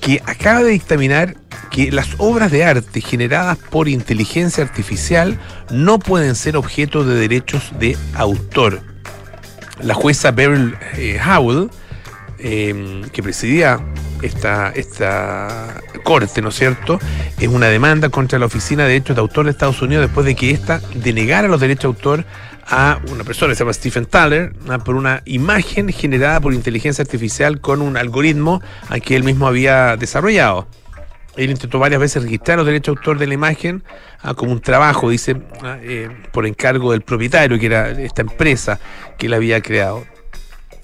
que 0.00 0.22
acaba 0.26 0.62
de 0.62 0.70
dictaminar 0.70 1.36
que 1.70 1.90
las 1.90 2.10
obras 2.18 2.52
de 2.52 2.64
arte 2.64 3.00
generadas 3.00 3.58
por 3.58 3.88
inteligencia 3.88 4.62
artificial 4.62 5.38
no 5.70 5.98
pueden 5.98 6.34
ser 6.34 6.56
objeto 6.56 7.04
de 7.04 7.14
derechos 7.16 7.72
de 7.78 7.96
autor. 8.14 8.80
La 9.80 9.94
jueza 9.94 10.30
Beryl 10.30 10.76
eh, 10.96 11.18
Howell, 11.20 11.70
eh, 12.38 13.02
que 13.12 13.22
presidía 13.22 13.80
esta, 14.22 14.70
esta 14.70 15.82
corte, 16.04 16.42
¿no 16.42 16.50
es 16.50 16.54
cierto?, 16.54 16.98
es 17.40 17.48
una 17.48 17.66
demanda 17.66 18.08
contra 18.08 18.38
la 18.38 18.46
Oficina 18.46 18.84
de 18.84 18.90
Derechos 18.90 19.16
de 19.16 19.22
Autor 19.22 19.46
de 19.46 19.50
Estados 19.50 19.82
Unidos 19.82 20.06
después 20.06 20.26
de 20.26 20.34
que 20.34 20.50
ésta 20.50 20.80
denegara 20.94 21.48
los 21.48 21.60
derechos 21.60 21.82
de 21.82 21.96
autor 21.96 22.24
a 22.66 23.00
una 23.10 23.24
persona 23.24 23.52
que 23.52 23.56
se 23.56 23.64
llama 23.64 23.72
Stephen 23.72 24.06
Thaler 24.06 24.52
por 24.84 24.94
una 24.94 25.22
imagen 25.24 25.92
generada 25.92 26.40
por 26.40 26.54
inteligencia 26.54 27.02
artificial 27.02 27.60
con 27.60 27.82
un 27.82 27.96
algoritmo 27.96 28.62
a 28.88 29.00
que 29.00 29.16
él 29.16 29.24
mismo 29.24 29.46
había 29.46 29.96
desarrollado. 29.96 30.66
Él 31.36 31.50
intentó 31.50 31.78
varias 31.78 32.00
veces 32.00 32.22
registrar 32.22 32.58
los 32.58 32.66
derechos 32.66 32.94
de 32.94 32.98
autor 33.00 33.18
de 33.18 33.26
la 33.26 33.34
imagen 33.34 33.82
ah, 34.22 34.34
como 34.34 34.52
un 34.52 34.60
trabajo, 34.60 35.10
dice, 35.10 35.36
eh, 35.82 36.08
por 36.32 36.46
encargo 36.46 36.92
del 36.92 37.02
propietario, 37.02 37.58
que 37.58 37.66
era 37.66 37.90
esta 37.90 38.22
empresa 38.22 38.78
que 39.18 39.26
él 39.26 39.34
había 39.34 39.60
creado. 39.60 40.04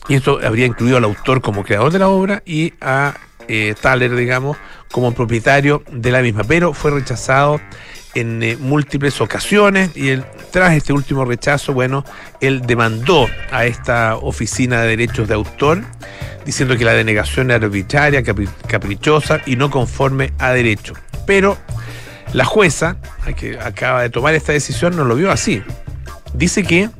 Y 0.08 0.14
esto 0.14 0.40
habría 0.44 0.66
incluido 0.66 0.96
al 0.96 1.04
autor 1.04 1.40
como 1.40 1.62
creador 1.62 1.92
de 1.92 2.00
la 2.00 2.08
obra 2.08 2.42
y 2.44 2.75
a 2.80 3.14
eh, 3.46 3.75
Thaler, 3.80 4.16
digamos, 4.16 4.56
como 4.90 5.12
propietario 5.14 5.84
de 5.90 6.10
la 6.10 6.20
misma, 6.20 6.42
pero 6.44 6.72
fue 6.72 6.90
rechazado 6.90 7.60
en 8.14 8.42
eh, 8.42 8.56
múltiples 8.58 9.20
ocasiones 9.20 9.90
y 9.94 10.08
él, 10.08 10.24
tras 10.50 10.74
este 10.74 10.92
último 10.92 11.24
rechazo, 11.24 11.72
bueno, 11.72 12.04
él 12.40 12.62
demandó 12.62 13.28
a 13.50 13.66
esta 13.66 14.16
oficina 14.16 14.82
de 14.82 14.88
derechos 14.88 15.28
de 15.28 15.34
autor 15.34 15.82
diciendo 16.44 16.76
que 16.76 16.84
la 16.84 16.92
denegación 16.92 17.50
era 17.50 17.66
arbitraria, 17.66 18.22
caprichosa 18.66 19.40
y 19.46 19.56
no 19.56 19.70
conforme 19.70 20.32
a 20.38 20.50
derecho. 20.50 20.94
Pero 21.26 21.56
la 22.32 22.44
jueza, 22.44 22.96
que 23.36 23.58
acaba 23.58 24.02
de 24.02 24.10
tomar 24.10 24.34
esta 24.34 24.52
decisión, 24.52 24.96
no 24.96 25.04
lo 25.04 25.14
vio 25.14 25.30
así. 25.30 25.62
Dice 26.34 26.62
que 26.62 26.90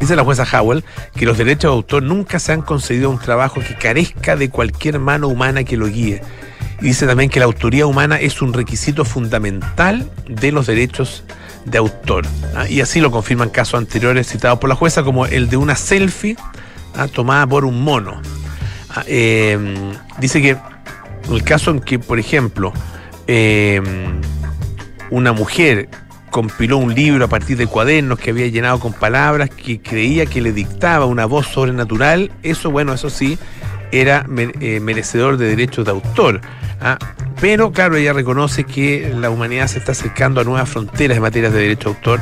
Dice 0.00 0.16
la 0.16 0.24
jueza 0.24 0.44
Howell 0.44 0.84
que 1.14 1.24
los 1.24 1.38
derechos 1.38 1.70
de 1.70 1.76
autor 1.76 2.02
nunca 2.02 2.38
se 2.38 2.52
han 2.52 2.60
concedido 2.60 3.08
a 3.08 3.12
un 3.12 3.18
trabajo 3.18 3.62
que 3.66 3.74
carezca 3.74 4.36
de 4.36 4.50
cualquier 4.50 4.98
mano 4.98 5.28
humana 5.28 5.64
que 5.64 5.78
lo 5.78 5.86
guíe. 5.86 6.20
Y 6.80 6.86
dice 6.86 7.06
también 7.06 7.30
que 7.30 7.38
la 7.38 7.46
autoría 7.46 7.86
humana 7.86 8.16
es 8.20 8.42
un 8.42 8.52
requisito 8.52 9.04
fundamental 9.04 10.10
de 10.28 10.52
los 10.52 10.66
derechos 10.66 11.24
de 11.64 11.78
autor. 11.78 12.26
¿ah? 12.54 12.68
Y 12.68 12.80
así 12.80 13.00
lo 13.00 13.10
confirman 13.10 13.50
casos 13.50 13.78
anteriores 13.78 14.28
citados 14.28 14.58
por 14.58 14.68
la 14.68 14.74
jueza, 14.74 15.02
como 15.02 15.26
el 15.26 15.48
de 15.48 15.56
una 15.56 15.76
selfie 15.76 16.36
¿ah? 16.96 17.08
tomada 17.08 17.46
por 17.46 17.64
un 17.64 17.82
mono. 17.82 18.20
Ah, 18.90 19.04
eh, 19.06 19.58
dice 20.18 20.42
que 20.42 20.56
el 21.30 21.42
caso 21.42 21.70
en 21.70 21.80
que, 21.80 21.98
por 21.98 22.18
ejemplo, 22.18 22.72
eh, 23.26 23.80
una 25.10 25.32
mujer 25.32 25.88
compiló 26.30 26.78
un 26.78 26.94
libro 26.94 27.24
a 27.24 27.28
partir 27.28 27.56
de 27.56 27.68
cuadernos 27.68 28.18
que 28.18 28.30
había 28.30 28.48
llenado 28.48 28.80
con 28.80 28.92
palabras 28.92 29.50
que 29.50 29.80
creía 29.80 30.26
que 30.26 30.40
le 30.40 30.52
dictaba 30.52 31.06
una 31.06 31.26
voz 31.26 31.46
sobrenatural, 31.46 32.32
eso, 32.42 32.72
bueno, 32.72 32.92
eso 32.92 33.08
sí, 33.08 33.38
era 33.94 34.26
eh, 34.36 34.80
merecedor 34.80 35.36
de 35.36 35.46
derechos 35.48 35.84
de 35.84 35.92
autor. 35.92 36.40
¿ah? 36.80 36.98
Pero, 37.40 37.72
claro, 37.72 37.96
ella 37.96 38.12
reconoce 38.12 38.64
que 38.64 39.12
la 39.16 39.30
humanidad 39.30 39.68
se 39.68 39.78
está 39.78 39.92
acercando 39.92 40.40
a 40.40 40.44
nuevas 40.44 40.68
fronteras 40.68 41.16
en 41.16 41.22
materia 41.22 41.50
de 41.50 41.58
derecho 41.58 41.90
de 41.90 41.96
autor, 41.96 42.20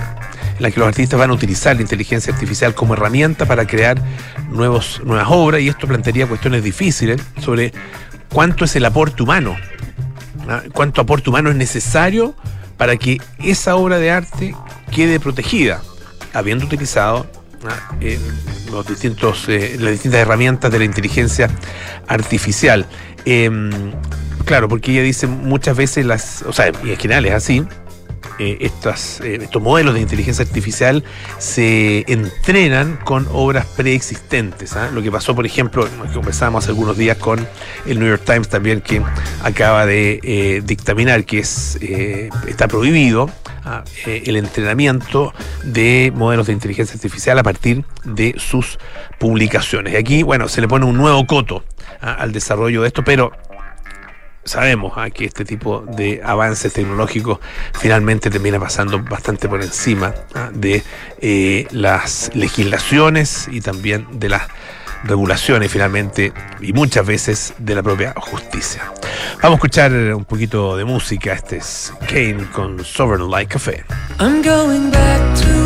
en 0.57 0.62
las 0.62 0.73
que 0.73 0.81
los 0.81 0.88
artistas 0.88 1.19
van 1.19 1.31
a 1.31 1.33
utilizar 1.33 1.76
la 1.76 1.83
inteligencia 1.83 2.33
artificial 2.33 2.75
como 2.75 2.95
herramienta 2.95 3.47
para 3.47 3.67
crear 3.67 4.00
nuevos, 4.50 5.00
nuevas 5.05 5.26
obras, 5.31 5.61
y 5.62 5.69
esto 5.69 5.87
plantearía 5.87 6.26
cuestiones 6.26 6.62
difíciles 6.62 7.21
sobre 7.41 7.73
cuánto 8.29 8.64
es 8.64 8.76
el 8.76 8.85
aporte 8.85 9.23
humano, 9.23 9.57
¿ah? 10.49 10.62
cuánto 10.73 11.00
aporte 11.00 11.31
humano 11.31 11.50
es 11.50 11.57
necesario 11.57 12.35
para 12.76 12.97
que 12.97 13.21
esa 13.38 13.76
obra 13.76 13.99
de 13.99 14.11
arte 14.11 14.55
quede 14.91 15.21
protegida, 15.21 15.81
habiendo 16.35 16.67
utilizado 16.67 17.26
¿ah? 17.69 17.97
los 18.71 18.87
distintos, 18.87 19.49
eh, 19.49 19.76
las 19.78 19.92
distintas 19.92 20.21
herramientas 20.21 20.71
de 20.71 20.78
la 20.78 20.85
inteligencia 20.85 21.50
artificial. 22.09 22.87
Em, 23.25 23.71
claro, 24.45 24.69
porque 24.69 24.92
ella 24.92 25.02
dice 25.02 25.26
muchas 25.26 25.76
veces 25.76 26.07
las, 26.07 26.42
o 26.42 26.52
sea, 26.52 26.73
y 26.85 26.90
en 26.90 26.97
general 26.97 27.26
es 27.26 27.33
así, 27.33 27.66
eh, 28.38 28.59
estas, 28.61 29.21
eh, 29.21 29.38
estos 29.42 29.62
modelos 29.62 29.95
de 29.95 30.00
inteligencia 30.00 30.45
artificial 30.45 31.04
se 31.38 32.04
entrenan 32.09 32.99
con 33.04 33.28
obras 33.31 33.66
preexistentes. 33.76 34.75
¿ah? 34.75 34.90
Lo 34.92 35.02
que 35.02 35.12
pasó, 35.12 35.35
por 35.35 35.45
ejemplo, 35.45 35.87
conversábamos 36.14 36.64
hace 36.64 36.71
algunos 36.71 36.97
días 36.97 37.19
con 37.19 37.47
el 37.87 37.99
New 38.00 38.09
York 38.09 38.23
Times 38.25 38.49
también, 38.49 38.81
que 38.81 39.02
acaba 39.42 39.87
de 39.87 40.19
eh, 40.23 40.62
dictaminar 40.64 41.25
que 41.25 41.40
es, 41.40 41.78
está 42.47 42.69
prohibido 42.69 43.31
¿ah? 43.64 43.85
el 44.07 44.37
entrenamiento 44.37 45.33
de 45.64 46.12
modelos 46.14 46.47
de 46.47 46.52
inteligencia 46.52 46.95
artificial 46.95 47.38
a 47.38 47.42
partir 47.42 47.85
de 48.04 48.35
sus 48.38 48.78
publicaciones. 49.19 49.95
Y 49.95 49.97
aquí, 49.97 50.23
bueno, 50.23 50.49
se 50.49 50.61
le 50.61 50.69
pone 50.69 50.87
un 50.87 50.97
nuevo 50.97 51.26
coto 51.26 51.64
al 52.00 52.33
desarrollo 52.33 52.83
de 52.83 52.88
esto, 52.88 53.04
pero 53.04 53.33
sabemos 54.45 54.95
ah, 54.97 55.11
que 55.11 55.25
este 55.25 55.45
tipo 55.45 55.81
de 55.81 56.21
avances 56.25 56.73
tecnológicos 56.73 57.38
finalmente 57.78 58.31
termina 58.31 58.59
pasando 58.59 59.00
bastante 59.02 59.49
por 59.49 59.62
encima 59.62 60.14
ah, 60.35 60.50
de 60.52 60.83
eh, 61.21 61.66
las 61.71 62.31
legislaciones 62.35 63.49
y 63.50 63.61
también 63.61 64.07
de 64.19 64.31
las 64.31 64.42
regulaciones 65.05 65.71
finalmente 65.71 66.33
y 66.61 66.73
muchas 66.73 67.07
veces 67.07 67.55
de 67.59 67.75
la 67.75 67.83
propia 67.83 68.15
justicia. 68.17 68.93
Vamos 69.43 69.57
a 69.57 69.59
escuchar 69.59 69.93
un 69.93 70.25
poquito 70.25 70.77
de 70.77 70.85
música. 70.85 71.33
Este 71.33 71.57
es 71.57 71.93
Kane 72.09 72.47
con 72.53 72.85
Sovereign 72.85 73.31
Like 73.31 73.53
Café. 73.53 73.85
I'm 74.21 74.43
going 74.43 74.91
back 74.91 75.41
to 75.41 75.62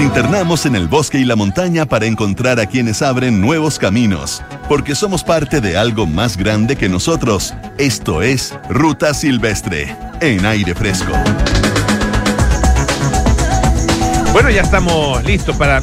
Internamos 0.00 0.64
en 0.64 0.76
el 0.76 0.86
bosque 0.86 1.18
y 1.18 1.24
la 1.24 1.34
montaña 1.34 1.84
para 1.84 2.06
encontrar 2.06 2.60
a 2.60 2.66
quienes 2.66 3.02
abren 3.02 3.40
nuevos 3.40 3.80
caminos, 3.80 4.44
porque 4.68 4.94
somos 4.94 5.24
parte 5.24 5.60
de 5.60 5.76
algo 5.76 6.06
más 6.06 6.36
grande 6.36 6.76
que 6.76 6.88
nosotros. 6.88 7.52
Esto 7.78 8.22
es 8.22 8.54
Ruta 8.68 9.12
Silvestre, 9.12 9.96
en 10.20 10.46
aire 10.46 10.72
fresco. 10.76 11.12
Bueno, 14.32 14.50
ya 14.50 14.62
estamos 14.62 15.24
listos 15.24 15.56
para 15.56 15.82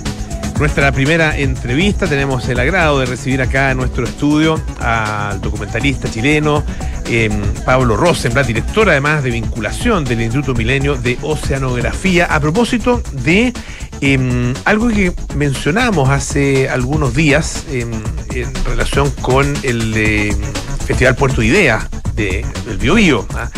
nuestra 0.59 0.93
primera 0.93 1.37
entrevista. 1.37 2.07
Tenemos 2.07 2.47
el 2.47 2.59
agrado 2.59 2.99
de 2.99 3.07
recibir 3.07 3.41
acá 3.41 3.71
en 3.71 3.77
nuestro 3.77 4.05
estudio 4.05 4.61
al 4.79 5.41
documentalista 5.41 6.09
chileno 6.09 6.63
eh, 7.07 7.29
Pablo 7.65 7.95
Rosenblatt, 7.97 8.47
director 8.47 8.89
además 8.89 9.23
de 9.23 9.29
vinculación 9.29 10.05
del 10.05 10.21
Instituto 10.21 10.55
Milenio 10.55 10.95
de 10.95 11.17
Oceanografía, 11.21 12.25
a 12.25 12.39
propósito 12.39 13.01
de 13.11 13.53
em, 14.01 14.53
algo 14.65 14.89
que 14.89 15.13
mencionamos 15.35 16.09
hace 16.09 16.69
algunos 16.69 17.13
días 17.15 17.65
em, 17.69 17.91
en 18.33 18.53
relación 18.65 19.09
con 19.21 19.53
el 19.63 19.95
em, 19.95 20.35
Festival 20.85 21.15
Puerto 21.15 21.41
Idea 21.41 21.87
de, 22.15 22.45
del 22.65 22.77
Biobío. 22.77 23.25
¿ah? 23.35 23.49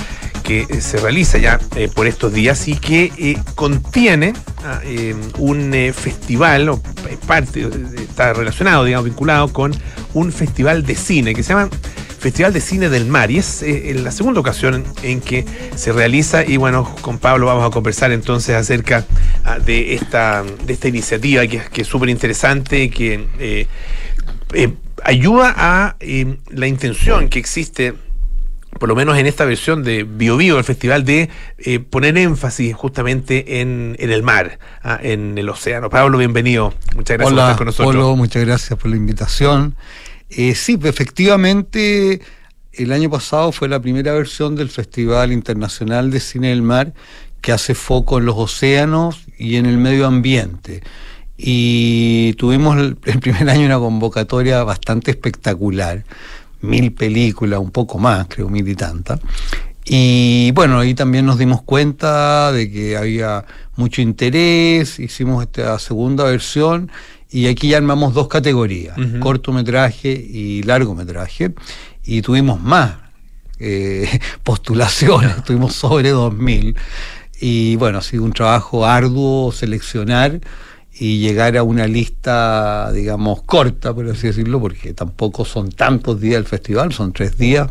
que 0.47 0.80
se 0.80 0.97
realiza 0.97 1.38
ya 1.38 1.60
eh, 1.76 1.89
por 1.93 2.08
estos 2.08 2.32
días 2.32 2.69
y 2.69 2.78
que 2.78 3.12
eh, 3.17 3.38
contiene 3.56 4.32
ah, 4.63 4.80
eh, 4.82 5.13
un 5.39 5.73
festival, 5.93 6.69
o 6.69 6.82
parte, 7.28 7.67
está 8.02 8.32
relacionado, 8.32 8.86
digamos, 8.86 9.04
vinculado 9.04 9.52
con 9.52 9.76
un 10.13 10.32
festival 10.32 10.86
de 10.86 10.95
cine 10.95 11.36
que 11.36 11.43
se 11.43 11.50
llama 11.50 11.69
Festival 12.20 12.54
de 12.54 12.62
Cine 12.62 12.90
del 12.90 13.06
Mar 13.06 13.32
y 13.32 13.38
es 13.38 13.62
la 14.02 14.12
segunda 14.12 14.40
ocasión 14.40 14.84
en, 15.04 15.22
que 15.22 15.46
se 15.76 15.92
realiza 15.92 16.44
y 16.44 16.58
bueno, 16.58 16.96
con 17.02 17.20
Pablo 17.20 17.46
vamos 17.46 17.66
a 17.66 17.70
conversar 17.70 18.12
entonces 18.12 18.56
acerca 18.56 19.06
ah, 19.44 19.60
de, 19.60 19.96
esta, 19.96 20.44
de 20.44 20.74
esta 20.74 20.88
iniciativa 20.88 21.46
que, 21.48 21.62
que 21.72 21.82
es 21.82 21.88
súper 21.88 22.10
interesante, 22.10 22.90
que 22.90 23.68
ayuda 25.04 25.54
a 25.56 25.96
la 26.50 26.68
intención 26.68 27.30
que 27.30 27.40
existe 27.40 27.94
por 28.78 28.90
lo 28.90 28.96
menos 28.96 29.18
en 29.18 29.26
esta 29.26 29.46
versión 29.46 29.84
de 29.84 30.04
Bio 30.04 30.38
Bio, 30.38 30.58
el 30.58 30.64
festival, 30.64 31.04
de 31.04 31.30
eh, 31.58 31.80
poner 31.80 32.18
énfasis 32.18 32.76
justamente 32.76 33.62
en, 33.62 33.96
el 34.00 34.24
mar, 34.24 34.60
ah, 34.84 35.00
en 35.02 35.38
el 35.38 35.50
océano. 35.50 35.90
Pablo, 35.90 36.18
bienvenido. 36.18 36.74
Muchas 36.96 37.18
gracias 37.18 37.34
por 37.34 37.40
estar 37.40 37.58
con 37.58 37.66
nosotros. 37.66 37.96
Hola, 37.96 38.16
muchas 38.16 38.46
gracias 38.46 38.78
por 38.80 38.90
la 38.90 38.98
invitación. 38.98 39.76
Eh, 40.30 40.56
sí, 40.56 40.78
pues, 40.78 40.94
efectivamente, 40.94 42.22
el 42.74 42.92
año 42.92 43.10
pasado 43.10 43.52
fue 43.52 43.68
la 43.68 43.80
primera 43.80 44.13
versión 44.13 44.56
del 44.56 44.70
Festival 44.70 45.32
Internacional 45.32 46.12
de 46.12 46.20
Cine 46.20 46.50
del 46.50 46.62
Mar 46.62 46.94
que 47.42 47.52
hace 47.52 47.76
foco 47.76 48.18
en 48.18 48.26
los 48.26 48.36
océanos 48.36 49.24
y 49.38 49.56
en 49.56 49.66
el 49.66 49.78
medio 49.78 50.06
ambiente. 50.08 50.84
Y 51.38 52.34
tuvimos 52.34 52.78
el 52.78 53.20
primer 53.20 53.50
año 53.50 53.66
una 53.66 53.78
convocatoria 53.80 54.63
bastante 54.63 55.12
espectacular 55.12 56.04
mil 56.62 56.92
películas, 56.92 57.60
un 57.60 57.72
poco 57.72 57.98
más, 58.00 58.28
creo, 58.28 58.50
mil 58.50 58.68
y 58.68 58.76
tanta. 58.76 59.20
Y 59.86 60.52
bueno, 60.52 60.80
ahí 60.80 60.94
también 60.94 61.26
nos 61.26 61.38
dimos 61.38 61.62
cuenta 61.62 62.52
de 62.52 62.70
que 62.70 62.98
había 62.98 63.46
mucho 63.76 64.02
interés, 64.02 65.00
hicimos 65.00 65.44
esta 65.44 65.80
segunda 65.80 66.26
versión 66.26 66.92
y 67.30 67.48
aquí 67.48 67.70
ya 67.70 67.78
armamos 67.78 68.13
dos 68.13 68.28
categorías, 68.28 68.98
cortometraje 69.20 70.12
y 70.12 70.63
largometraje, 70.63 71.54
y 72.04 72.22
tuvimos 72.22 72.62
más 72.62 72.96
eh, 73.60 74.20
postulaciones, 74.44 75.44
tuvimos 75.44 75.74
sobre 75.74 76.13
2.000. 76.13 76.76
Y 77.40 77.76
bueno, 77.76 78.00
ha 78.00 78.02
sido 78.02 78.24
un 78.24 78.34
trabajo 78.34 78.86
arduo 78.86 79.52
seleccionar 79.52 80.40
y 81.00 81.20
llegar 81.20 81.56
a 81.58 81.63
una 81.63 81.86
lista, 81.86 82.92
digamos, 82.92 83.44
corta, 83.44 83.94
por 83.94 84.10
así 84.10 84.28
decirlo, 84.28 84.60
porque 84.60 84.94
tampoco 84.94 85.46
son 85.46 85.70
tantos 85.70 86.20
días 86.20 86.40
el 86.40 86.46
festival, 86.46 86.92
son 86.92 87.13
tres 87.13 87.38
días 87.38 87.70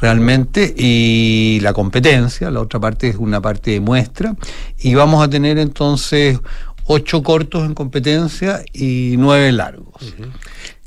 realmente, 0.00 0.74
y 0.76 1.58
la 1.60 1.74
competencia, 1.74 2.50
la 2.50 2.60
otra 2.60 2.80
parte 2.80 3.08
es 3.08 3.16
una 3.16 3.40
parte 3.42 3.72
de 3.72 3.80
muestra, 3.80 4.34
y 4.78 4.94
vamos 4.94 5.22
a 5.22 5.28
tener 5.28 5.58
entonces 5.58 6.38
ocho 6.86 7.22
cortos 7.22 7.64
en 7.64 7.74
competencia 7.74 8.64
y 8.72 9.16
nueve 9.18 9.52
largos. 9.52 10.14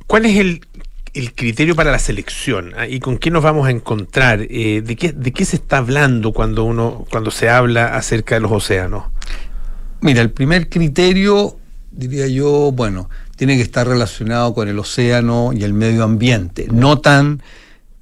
¿Cuál 0.06 0.26
es 0.26 0.38
el, 0.38 0.62
criterio 1.36 1.76
para 1.76 1.92
la 1.92 2.00
selección? 2.00 2.74
Ah, 2.78 2.88
¿Y 2.88 3.00
con 3.00 3.18
qué 3.18 3.32
nos 3.32 3.44
vamos 3.44 3.68
a 3.68 3.72
encontrar? 3.72 4.46
Eh, 4.50 4.82
¿de, 4.86 4.96
qué, 4.96 5.12
¿De 5.12 5.34
qué 5.34 5.46
se 5.46 5.56
está 5.56 5.78
hablando 5.78 6.32
cuando, 6.32 6.64
uno, 6.64 7.06
cuando 7.10 7.32
se 7.32 7.50
habla 7.50 7.96
acerca 7.96 8.36
de 8.36 8.42
los 8.42 8.52
océanos? 8.52 9.06
Mira, 10.02 10.22
el 10.22 10.32
primer 10.32 10.70
criterio 10.70 11.58
diría 11.92 12.28
yo, 12.28 12.72
bueno, 12.72 13.10
tiene 13.36 13.56
que 13.56 13.64
estar 13.64 13.88
relacionado 13.88 14.54
con 14.54 14.68
el 14.68 14.78
océano 14.78 15.52
y 15.54 15.64
el 15.64 15.74
medio 15.74 16.04
ambiente, 16.04 16.68
no 16.72 17.00
tan 17.00 17.42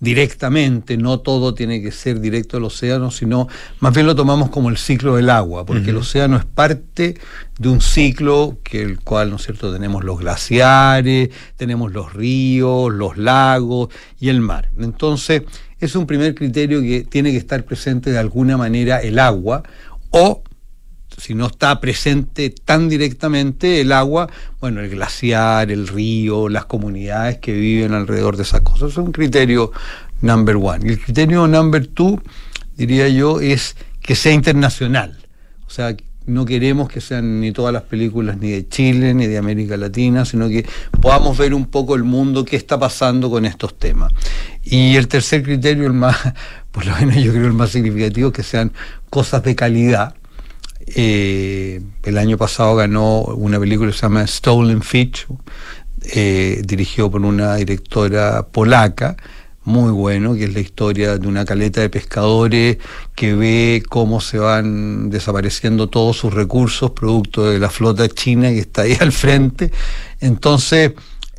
directamente, 0.06 0.98
no 0.98 1.20
todo 1.20 1.56
tiene 1.56 1.82
que 1.82 1.92
ser 1.92 2.22
directo 2.22 2.58
al 2.58 2.64
océano, 2.64 3.10
sino 3.10 3.50
más 3.80 3.94
bien 3.94 4.06
lo 4.06 4.16
tomamos 4.16 4.50
como 4.52 4.70
el 4.70 4.78
ciclo 4.78 5.16
del 5.16 5.32
agua, 5.32 5.66
porque 5.66 5.90
el 5.90 5.98
océano 5.98 6.38
es 6.38 6.46
parte 6.46 7.16
de 7.60 7.70
un 7.70 7.82
ciclo 7.82 8.60
que 8.64 8.84
el 8.84 9.00
cual, 9.02 9.32
¿no 9.32 9.38
es 9.38 9.44
cierto?, 9.44 9.74
tenemos 9.74 10.04
los 10.04 10.20
glaciares, 10.20 11.30
tenemos 11.58 11.92
los 11.92 12.14
ríos, 12.14 12.94
los 12.94 13.18
lagos 13.18 13.90
y 14.20 14.30
el 14.30 14.42
mar. 14.42 14.70
Entonces, 14.80 15.42
es 15.80 15.96
un 15.96 16.06
primer 16.06 16.36
criterio 16.36 16.82
que 16.82 17.04
tiene 17.04 17.32
que 17.32 17.38
estar 17.38 17.66
presente 17.66 18.12
de 18.12 18.20
alguna 18.20 18.58
manera 18.58 19.00
el 19.00 19.18
agua 19.18 19.64
o 20.12 20.44
si 21.18 21.34
no 21.34 21.48
está 21.48 21.80
presente 21.80 22.50
tan 22.50 22.90
directamente 22.90 23.82
el 23.82 23.92
agua, 23.92 24.30
bueno, 24.60 24.82
el 24.82 24.90
glaciar, 24.90 25.72
el 25.72 25.88
río, 25.88 26.50
las 26.50 26.66
comunidades 26.66 27.38
que 27.38 27.54
viven 27.54 27.94
alrededor 27.94 28.38
de 28.38 28.44
esas 28.44 28.62
cosas. 28.62 28.92
Es 28.92 28.98
un 28.98 29.12
criterio 29.12 29.72
number 30.22 30.58
one. 30.58 30.88
Y 30.88 30.90
el 30.94 31.00
criterio 31.00 31.48
number 31.48 31.88
two, 31.88 32.22
diría 32.76 33.08
yo, 33.10 33.40
es 33.40 33.76
que 34.02 34.16
sea 34.16 34.34
internacional. 34.34 35.18
O 35.68 35.70
sea, 35.70 35.96
no 36.26 36.46
queremos 36.46 36.90
que 36.90 37.02
sean 37.02 37.40
ni 37.40 37.52
todas 37.52 37.72
las 37.72 37.84
películas 37.84 38.38
ni 38.38 38.52
de 38.52 38.68
Chile 38.68 39.14
ni 39.14 39.28
de 39.28 39.38
América 39.38 39.78
Latina, 39.78 40.26
sino 40.26 40.50
que 40.50 40.66
podamos 41.02 41.38
ver 41.38 41.54
un 41.54 41.68
poco 41.68 41.96
el 41.96 42.04
mundo, 42.04 42.44
qué 42.44 42.56
está 42.56 42.80
pasando 42.80 43.30
con 43.30 43.46
estos 43.46 43.78
temas. 43.78 44.12
Y 44.64 44.96
el 44.96 45.08
tercer 45.08 45.44
criterio, 45.44 45.86
el 45.86 45.94
más, 45.94 46.18
por 46.72 46.86
lo 46.86 46.96
menos 46.96 47.16
yo 47.16 47.32
creo 47.32 47.46
el 47.46 47.54
más 47.54 47.70
significativo, 47.70 48.32
que 48.32 48.44
sean 48.44 48.72
cosas 49.10 49.44
de 49.44 49.56
calidad 49.56 50.16
eh, 50.88 51.82
el 52.04 52.18
año 52.18 52.38
pasado 52.38 52.76
ganó 52.76 53.22
una 53.22 53.60
película 53.60 53.92
que 53.92 53.98
se 53.98 54.04
llama 54.04 54.26
Stolen 54.28 54.82
Fish, 54.82 55.26
eh, 56.14 56.62
dirigido 56.66 57.10
por 57.10 57.22
una 57.22 57.56
directora 57.56 58.48
polaca, 58.48 59.18
muy 59.64 59.92
bueno, 59.92 60.36
que 60.36 60.44
es 60.44 60.54
la 60.54 60.60
historia 60.60 61.18
de 61.18 61.28
una 61.28 61.44
caleta 61.44 61.82
de 61.82 61.90
pescadores 61.90 62.78
que 63.16 63.34
ve 63.34 63.84
cómo 63.90 64.22
se 64.22 64.38
van 64.38 65.10
desapareciendo 65.10 65.88
todos 65.88 66.18
sus 66.18 66.34
recursos 66.34 66.92
producto 66.92 67.50
de 67.50 67.58
la 67.58 67.72
flota 67.72 68.08
china 68.08 68.50
que 68.50 68.60
está 68.60 68.84
ahí 68.84 68.96
al 69.00 69.12
frente. 69.12 69.72
Entonces, 70.20 70.94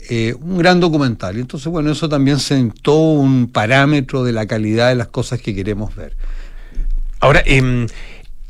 eh, 0.08 0.34
un 0.40 0.58
gran 0.58 0.80
documental. 0.80 1.36
Entonces, 1.36 1.68
bueno, 1.68 1.90
eso 1.90 2.08
también 2.08 2.40
sentó 2.40 2.96
un 2.96 3.48
parámetro 3.48 4.24
de 4.24 4.32
la 4.32 4.46
calidad 4.46 4.88
de 4.88 4.96
las 4.96 5.08
cosas 5.08 5.40
que 5.40 5.54
queremos 5.54 5.94
ver. 5.94 6.16
Ahora, 7.20 7.42
eh, 7.46 7.86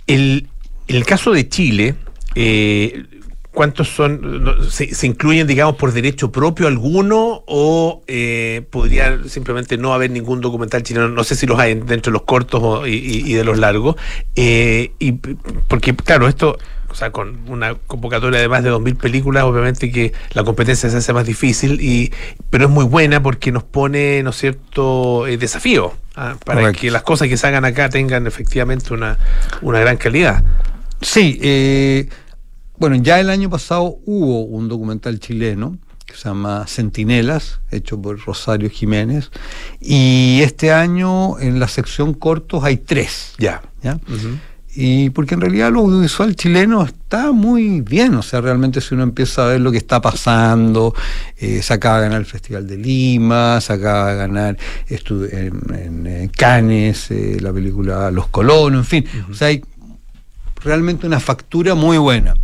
el, 0.07 0.49
en 0.89 0.97
el 0.97 1.05
caso 1.05 1.33
de 1.33 1.49
Chile, 1.49 1.95
eh, 2.35 3.05
¿cuántos 3.53 3.89
son? 3.89 4.55
Se, 4.71 5.07
incluyen, 5.07 5.47
digamos, 5.47 5.77
por 5.77 5.93
derecho 5.93 6.31
propio 6.31 6.67
alguno 6.67 7.43
o 7.47 8.03
eh, 8.07 8.67
podría 8.71 9.19
simplemente 9.27 9.79
no 9.79 9.95
haber 9.95 10.11
ningún 10.11 10.41
documental 10.41 10.83
chileno? 10.83 11.09
No 11.09 11.25
sé 11.25 11.35
si 11.35 11.47
los 11.47 11.59
hay 11.59 11.75
dentro 11.75 12.11
de 12.11 12.19
los 12.19 12.23
cortos 12.23 12.87
y, 12.87 13.33
de 13.33 13.45
los 13.45 13.59
largos. 13.59 13.97
Eh, 14.35 14.93
y 14.99 15.13
porque, 15.13 15.97
claro, 15.97 16.29
esto 16.29 16.59
o 16.97 16.99
sea, 16.99 17.11
con 17.11 17.41
una 17.49 17.75
convocatoria 17.75 18.41
de 18.41 18.49
más 18.49 18.65
de 18.65 18.73
2.000 18.73 18.97
películas, 18.97 19.45
obviamente 19.45 19.91
que 19.91 20.15
la 20.33 20.45
competencia 20.45 20.89
se 20.89 20.97
hace 20.97 21.13
más 21.13 21.27
difícil, 21.27 21.79
y, 21.81 22.11
pero 22.49 22.65
es 22.65 22.71
muy 22.71 22.87
buena 22.87 23.23
porque 23.23 23.53
nos 23.53 23.65
pone, 23.65 24.23
¿no 24.23 24.31
es 24.31 24.37
cierto?, 24.37 25.27
eh, 25.27 25.37
desafío 25.37 25.93
¿ah? 26.15 26.37
para 26.43 26.73
que 26.73 26.91
las 26.91 27.03
cosas 27.03 27.29
que 27.29 27.37
se 27.37 27.47
hagan 27.47 27.67
acá 27.67 27.91
tengan 27.91 28.27
efectivamente 28.27 28.95
una, 28.95 29.19
una 29.61 29.81
gran 29.81 29.99
calidad. 29.99 30.43
Sí, 31.01 31.39
eh, 31.43 32.09
bueno, 32.79 32.97
ya 32.97 33.21
el 33.21 33.31
año 33.31 33.49
pasado 33.51 33.99
hubo 34.05 34.45
un 34.45 34.69
documental 34.69 35.19
chileno 35.21 35.79
que 36.07 36.15
se 36.15 36.29
llama 36.29 36.67
Centinelas, 36.69 37.61
hecho 37.71 38.01
por 38.01 38.19
Rosario 38.21 38.71
Jiménez, 38.71 39.31
y 39.81 40.41
este 40.43 40.73
año 40.73 41.39
en 41.41 41.59
la 41.59 41.69
sección 41.69 42.15
cortos 42.15 42.63
hay 42.63 42.77
tres. 42.77 43.33
Ya. 43.39 43.61
¿ya? 43.83 43.99
Y 44.79 45.11
porque 45.11 45.35
en 45.35 45.41
realidad 45.41 45.73
lo 45.73 45.81
audiovisual 45.81 46.37
chileno 46.37 46.85
está 46.85 47.33
muy 47.33 47.81
bien, 47.81 48.15
o 48.15 48.23
sea, 48.23 48.43
realmente 48.43 48.81
si 48.83 48.95
uno 48.95 49.05
empieza 49.05 49.47
a 49.47 49.49
ver 49.49 49.61
lo 49.61 49.73
que 49.73 49.79
está 49.79 50.01
pasando, 50.01 50.95
eh, 51.39 51.63
se 51.63 51.73
acaba 51.73 51.97
de 51.97 52.03
ganar 52.05 52.21
el 52.21 52.27
Festival 52.27 52.67
de 52.67 52.77
Lima, 52.77 53.61
se 53.61 53.73
acaba 53.73 54.13
de 54.13 54.17
ganar 54.19 54.59
en, 54.89 56.07
en, 56.07 56.29
Cannes 56.29 57.11
eh, 57.11 57.39
la 57.41 57.53
película 57.53 58.11
Los 58.11 58.29
Colonos, 58.29 58.81
en 58.81 58.85
fin, 58.85 59.23
o 59.31 59.35
sea, 59.35 59.49
hay 59.49 59.65
realmente 60.67 61.07
una 61.07 61.21
factura 61.21 61.75
muy 61.75 61.97
buena. 61.97 62.35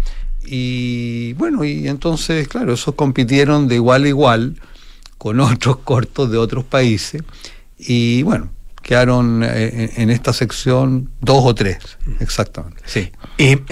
y 0.44 1.34
bueno, 1.34 1.64
y 1.64 1.88
entonces, 1.88 2.48
claro, 2.48 2.72
esos 2.72 2.94
compitieron 2.94 3.68
de 3.68 3.76
igual 3.76 4.04
a 4.04 4.08
igual 4.08 4.60
con 5.18 5.38
otros 5.52 5.78
cortos 5.78 6.30
de 6.30 6.38
otros 6.38 6.64
países 6.64 7.22
y 7.78 8.22
bueno, 8.22 8.50
quedaron 8.82 9.42
eh, 9.44 9.92
en, 9.96 10.10
esta 10.10 10.32
sección 10.32 11.10
dos 11.20 11.44
o 11.44 11.54
tres, 11.54 11.78
exactamente. 12.20 12.82
Sí. 12.86 13.10
Eh, 13.38 13.62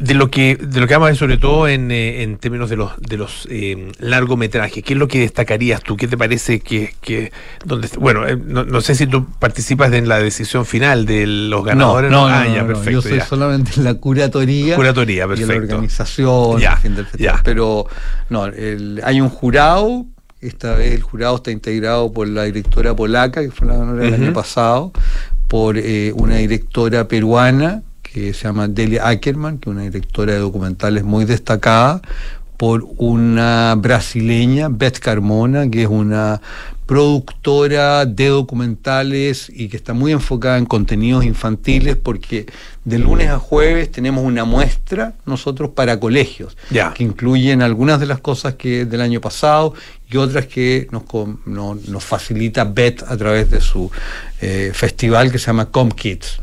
de 0.00 0.14
lo 0.14 0.30
que 0.30 0.56
de 0.56 0.80
lo 0.80 0.86
que 0.86 0.94
vamos 0.94 1.06
a 1.06 1.10
ver 1.10 1.16
sobre 1.16 1.38
todo 1.38 1.68
en, 1.68 1.90
eh, 1.90 2.22
en 2.22 2.38
términos 2.38 2.70
de 2.70 2.76
los 2.76 2.92
de 2.98 3.16
los 3.16 3.46
eh, 3.50 3.92
largometrajes 3.98 4.82
qué 4.82 4.94
es 4.94 4.98
lo 4.98 5.08
que 5.08 5.20
destacarías 5.20 5.82
tú 5.82 5.96
qué 5.96 6.08
te 6.08 6.16
parece 6.16 6.60
que, 6.60 6.94
que 7.00 7.32
donde 7.64 7.88
bueno 7.98 8.24
no, 8.36 8.80
sé 8.80 8.94
si 8.94 9.06
tú 9.06 9.26
participas 9.38 9.92
en 9.92 10.08
la 10.08 10.18
decisión 10.18 10.66
final 10.66 11.06
de 11.06 11.26
los 11.26 11.64
ganadores 11.64 12.10
no, 12.10 12.28
no, 12.28 12.34
ah, 12.34 12.46
ya, 12.46 12.66
perfecto, 12.66 12.90
yo 12.90 13.02
soy 13.02 13.20
solamente 13.20 13.72
en 13.76 13.84
la 13.84 13.94
curatoría 13.94 14.76
curatoría 14.76 15.28
perfecto 15.28 15.52
y 15.52 15.56
la 15.58 15.64
organización 15.64 16.60
ya, 16.60 17.40
pero 17.44 17.86
no 18.30 18.48
hay 19.04 19.20
un 19.20 19.28
jurado 19.28 20.06
esta 20.42 20.74
vez 20.74 20.92
el 20.92 21.02
jurado 21.02 21.36
está 21.36 21.52
integrado 21.52 22.12
por 22.12 22.28
la 22.28 22.42
directora 22.42 22.94
polaca, 22.96 23.42
que 23.42 23.52
fue 23.52 23.68
la 23.68 23.76
ganadora 23.76 24.02
del 24.02 24.14
año 24.14 24.32
pasado, 24.32 24.92
por 25.46 25.78
eh, 25.78 26.12
una 26.16 26.36
directora 26.36 27.06
peruana, 27.06 27.82
que 28.12 28.34
se 28.34 28.44
llama 28.44 28.68
Delia 28.68 29.08
Ackerman, 29.08 29.58
que 29.58 29.70
es 29.70 29.74
una 29.74 29.82
directora 29.82 30.34
de 30.34 30.38
documentales 30.38 31.04
muy 31.04 31.24
destacada, 31.24 32.02
por 32.56 32.86
una 32.98 33.74
brasileña, 33.76 34.68
Beth 34.68 35.00
Carmona, 35.00 35.68
que 35.68 35.82
es 35.82 35.88
una 35.88 36.40
productora 36.86 38.04
de 38.06 38.28
documentales 38.28 39.50
y 39.52 39.68
que 39.68 39.76
está 39.76 39.94
muy 39.94 40.12
enfocada 40.12 40.58
en 40.58 40.66
contenidos 40.66 41.24
infantiles 41.24 41.96
porque 41.96 42.46
de 42.84 42.98
lunes 42.98 43.30
a 43.30 43.38
jueves 43.38 43.90
tenemos 43.90 44.24
una 44.24 44.44
muestra 44.44 45.14
nosotros 45.24 45.70
para 45.70 45.98
colegios 45.98 46.56
que 46.94 47.02
incluyen 47.02 47.62
algunas 47.62 47.98
de 47.98 48.06
las 48.06 48.20
cosas 48.20 48.54
que 48.54 48.84
del 48.84 49.00
año 49.00 49.20
pasado 49.20 49.74
y 50.10 50.18
otras 50.18 50.46
que 50.46 50.86
nos, 50.90 51.04
nos 51.46 52.04
facilita 52.04 52.64
Beth 52.64 53.02
a 53.08 53.16
través 53.16 53.50
de 53.50 53.60
su 53.60 53.90
eh, 54.40 54.72
festival 54.74 55.32
que 55.32 55.38
se 55.38 55.46
llama 55.46 55.66
Com 55.66 55.88
Kids. 55.88 56.40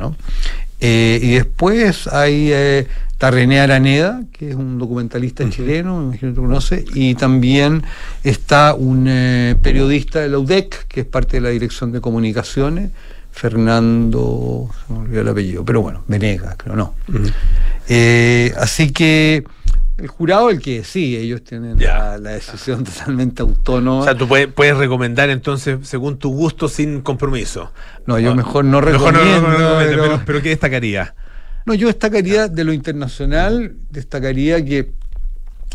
Eh, 0.80 1.20
y 1.22 1.32
después 1.34 2.08
hay 2.08 2.52
eh, 2.52 2.88
está 3.20 3.32
René 3.32 3.60
Araneda, 3.60 4.22
que 4.32 4.52
es 4.52 4.56
un 4.56 4.80
documentalista 4.80 5.50
chileno, 5.50 5.98
me 5.98 6.04
imagino 6.06 6.34
que 6.34 6.40
lo 6.40 6.48
conoce, 6.48 6.86
y 6.94 7.16
también 7.16 7.84
está 8.24 8.74
un 8.74 9.08
eh, 9.10 9.58
periodista 9.62 10.22
de 10.22 10.30
la 10.30 10.40
UDEC, 10.40 10.88
que 10.88 11.02
es 11.02 11.06
parte 11.06 11.36
de 11.36 11.42
la 11.42 11.50
Dirección 11.50 11.92
de 11.92 12.00
Comunicaciones, 12.00 12.92
Fernando, 13.34 14.70
se 14.88 14.94
me 14.94 15.00
olvidó 15.00 15.20
el 15.20 15.28
apellido, 15.28 15.66
pero 15.66 15.82
bueno, 15.82 16.02
Venegas, 16.08 16.56
creo, 16.58 16.78
no. 16.78 16.94
Eh, 17.90 18.54
así 18.58 18.92
que 18.92 19.44
el 20.00 20.08
jurado 20.08 20.50
el 20.50 20.62
que 20.62 20.84
sí, 20.84 21.18
ellos 21.18 21.44
tienen 21.44 21.78
la, 21.80 22.18
decisión 22.20 22.84
totalmente 22.84 23.42
autónoma. 23.42 24.02
O 24.02 24.04
sea, 24.04 24.16
tú 24.16 24.28
puedes, 24.28 24.48
puedes, 24.48 24.78
recomendar 24.78 25.30
entonces 25.30 25.88
según 25.88 26.18
tu 26.18 26.32
gusto 26.32 26.68
sin 26.68 27.02
compromiso. 27.02 27.72
No, 28.06 28.20
yo 28.20 28.36
mejor 28.36 28.66
no 28.66 28.82
recomiendo. 28.82 29.48
Mejor 29.48 29.60
no, 29.60 29.78
pero, 29.80 30.22
pero, 30.26 30.42
¿qué 30.42 30.50
destacaría? 30.50 31.16
No, 31.66 31.74
yo 31.74 31.88
destacaría 31.88 32.48
de 32.48 32.64
lo 32.64 32.74
internacional, 32.74 33.76
destacaría 33.90 34.64
que 34.64 34.92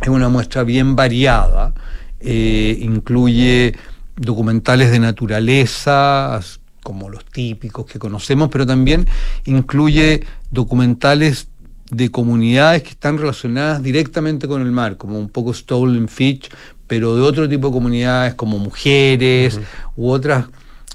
es 0.00 0.08
una 0.08 0.28
muestra 0.28 0.64
bien 0.64 0.96
variada, 0.96 1.74
eh, 2.20 2.78
incluye 2.80 3.74
documentales 4.16 4.90
de 4.90 4.98
naturaleza, 4.98 6.40
como 6.82 7.08
los 7.08 7.24
típicos 7.24 7.86
que 7.86 7.98
conocemos, 7.98 8.48
pero 8.50 8.66
también 8.66 9.06
incluye 9.44 10.24
documentales 10.50 11.48
de 11.96 12.10
comunidades 12.10 12.82
que 12.82 12.90
están 12.90 13.18
relacionadas 13.18 13.82
directamente 13.82 14.48
con 14.48 14.62
el 14.62 14.72
mar, 14.72 14.96
como 14.96 15.18
un 15.18 15.28
poco 15.28 15.52
Stolen 15.54 16.08
Fish, 16.08 16.48
pero 16.86 17.16
de 17.16 17.22
otro 17.22 17.48
tipo 17.48 17.68
de 17.68 17.72
comunidades 17.72 18.34
como 18.34 18.58
mujeres 18.58 19.58
u 19.96 20.10
otras 20.10 20.46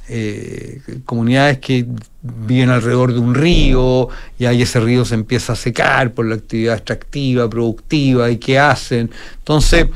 eh, 0.08 0.82
comunidades 1.06 1.60
que 1.60 1.86
viven 2.22 2.70
alrededor 2.70 3.14
de 3.14 3.20
un 3.20 3.36
río 3.36 4.10
y 4.40 4.46
ahí 4.46 4.64
ese 4.64 4.80
río 4.80 5.06
se 5.06 5.16
empieza 5.16 5.54
a 5.54 5.56
secar 5.56 6.14
por 6.14 6.26
la 6.26 6.36
actividad 6.36 6.76
extractiva, 6.76 7.50
productiva 7.50 8.30
y 8.30 8.38
qué 8.38 8.58
hacen. 8.58 9.12
Entonces, 9.38 9.88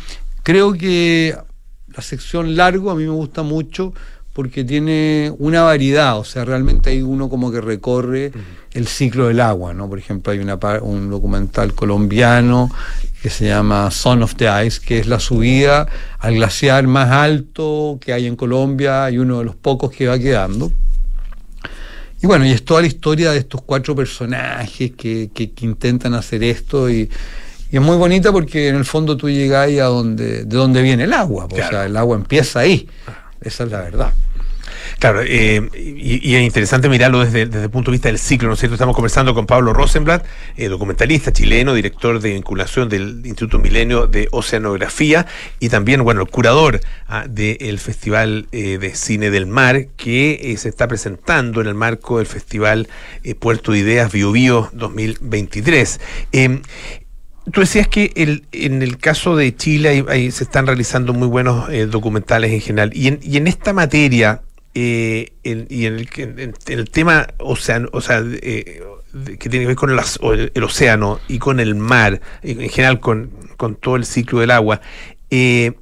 creo 0.44 0.74
que 0.74 1.36
la 1.96 2.02
sección 2.02 2.56
largo 2.56 2.92
a 2.92 2.96
mí 2.96 3.04
me 3.04 3.10
gusta 3.10 3.44
mucho 3.44 3.94
porque 4.34 4.64
tiene 4.64 5.32
una 5.38 5.62
variedad, 5.62 6.18
o 6.18 6.24
sea, 6.24 6.44
realmente 6.44 6.90
hay 6.90 7.04
uno 7.04 7.30
como 7.30 7.52
que 7.52 7.62
recorre 7.62 8.32
el 8.74 8.88
ciclo 8.88 9.28
del 9.28 9.40
agua, 9.40 9.76
¿no? 9.76 9.88
Por 9.88 10.00
ejemplo, 10.00 10.34
hay 10.34 10.40
una, 10.40 10.58
un 10.82 11.12
documental 11.12 11.74
colombiano 11.76 12.72
que 13.22 13.30
se 13.30 13.46
llama 13.46 13.92
Son 13.92 14.24
of 14.24 14.36
the 14.36 14.48
Ice, 14.66 14.82
que 14.84 14.98
es 14.98 15.08
la 15.08 15.20
subida 15.20 15.88
al 16.18 16.34
glaciar 16.34 16.88
más 16.88 17.12
alto 17.12 18.00
que 18.02 18.12
hay 18.12 18.26
en 18.26 18.36
Colombia 18.36 19.10
y 19.12 19.20
uno 19.20 19.38
de 19.38 19.46
los 19.46 19.56
pocos 19.56 19.92
que 19.92 20.08
va 20.08 20.18
quedando. 20.18 20.72
Y 22.24 22.26
bueno, 22.26 22.46
y 22.46 22.52
es 22.52 22.66
toda 22.66 22.82
la 22.82 22.88
historia 22.88 23.32
de 23.32 23.38
estos 23.38 23.62
cuatro 23.62 23.96
personajes 23.96 24.94
que, 24.94 25.30
que, 25.32 25.52
intentan 25.62 26.16
hacer 26.16 26.42
esto 26.44 26.90
y, 26.90 27.10
y, 27.72 27.76
es 27.76 27.82
muy 27.82 27.98
bonita 27.98 28.32
porque 28.32 28.70
en 28.70 28.78
el 28.78 28.86
fondo 28.86 29.16
tú 29.16 29.30
llegas 29.30 29.70
a 29.70 29.84
donde, 29.84 30.46
de 30.46 30.58
donde 30.58 30.82
viene 30.82 31.04
el 31.04 31.14
agua, 31.14 31.48
o 31.52 31.56
sea, 31.56 31.86
el 31.86 31.98
agua 31.98 32.16
empieza 32.16 32.62
ahí, 32.62 32.88
esa 33.44 33.64
es 33.64 33.72
la 33.72 33.82
verdad. 33.82 34.14
Claro, 35.00 35.22
eh, 35.22 35.70
y, 35.74 36.36
es 36.36 36.42
interesante 36.44 36.90
mirarlo 36.90 37.26
desde, 37.26 37.42
el 37.42 37.70
punto 37.70 37.92
de 37.92 37.96
vista 37.96 38.10
del 38.10 38.20
ciclo, 38.20 38.48
¿no 38.48 38.54
es 38.54 38.60
cierto? 38.60 38.76
Estamos 38.76 38.96
conversando 38.96 39.34
con 39.34 39.46
Pablo 39.46 39.74
Rosenblatt, 39.74 40.26
eh, 40.56 40.68
documentalista 40.68 41.32
chileno, 41.34 41.74
director 41.74 42.20
de 42.20 42.34
vinculación 42.34 42.90
del 42.90 43.22
Instituto 43.26 43.60
Milenio 43.60 44.08
de 44.08 44.28
Oceanografía 44.32 45.26
y 45.60 45.70
también, 45.70 46.04
bueno, 46.04 46.22
el 46.22 46.30
curador 46.30 46.80
ah, 47.08 47.26
del 47.28 47.80
Festival 47.80 48.48
eh, 48.52 48.78
de 48.78 48.96
Cine 48.96 49.30
del 49.30 49.46
Mar 49.46 49.88
que 49.98 50.56
se 50.58 50.70
está 50.70 50.88
presentando 50.88 51.62
en 51.62 51.68
el 51.68 51.76
marco 51.76 52.20
del 52.20 52.28
Festival 52.28 52.88
Puerto 53.40 53.72
de 53.72 53.80
Ideas 53.80 54.12
Bio 54.12 54.32
Bio 54.32 54.70
2023. 54.74 56.00
Tú 57.52 57.62
decías 57.62 57.88
que 57.88 58.12
el, 58.16 58.46
en 58.52 58.82
el 58.82 58.98
caso 58.98 59.36
de 59.36 59.56
Chile 59.56 60.06
ahí, 60.08 60.32
se 60.32 60.46
están 60.46 60.66
realizando 60.66 61.14
muy 61.14 61.28
buenos 61.28 61.70
documentales 61.90 62.52
en 62.52 62.62
general. 62.62 62.92
Y 62.94 63.08
en, 63.08 63.20
y 63.22 63.38
en 63.38 63.48
esta 63.48 63.74
materia, 63.74 64.42
eh, 64.76 65.34
y 65.44 65.86
en 65.86 66.00
el, 66.00 66.54
el, 66.68 66.90
tema 66.90 67.28
o 67.38 67.56
sea, 67.56 67.78
eh, 68.24 68.82
que 69.14 69.50
tiene 69.50 69.66
que 69.66 69.68
ver 69.68 69.76
con 69.76 69.92
el, 69.92 70.64
océano 70.64 71.20
y 71.28 71.38
con 71.38 71.60
el 71.60 71.76
mar, 71.76 72.22
en 72.42 72.70
general 72.70 73.00
con, 73.00 73.30
todo 73.80 73.96
el 73.96 74.06
ciclo 74.06 74.40
del 74.40 74.52
agua, 74.52 74.82
eh, 75.30 75.74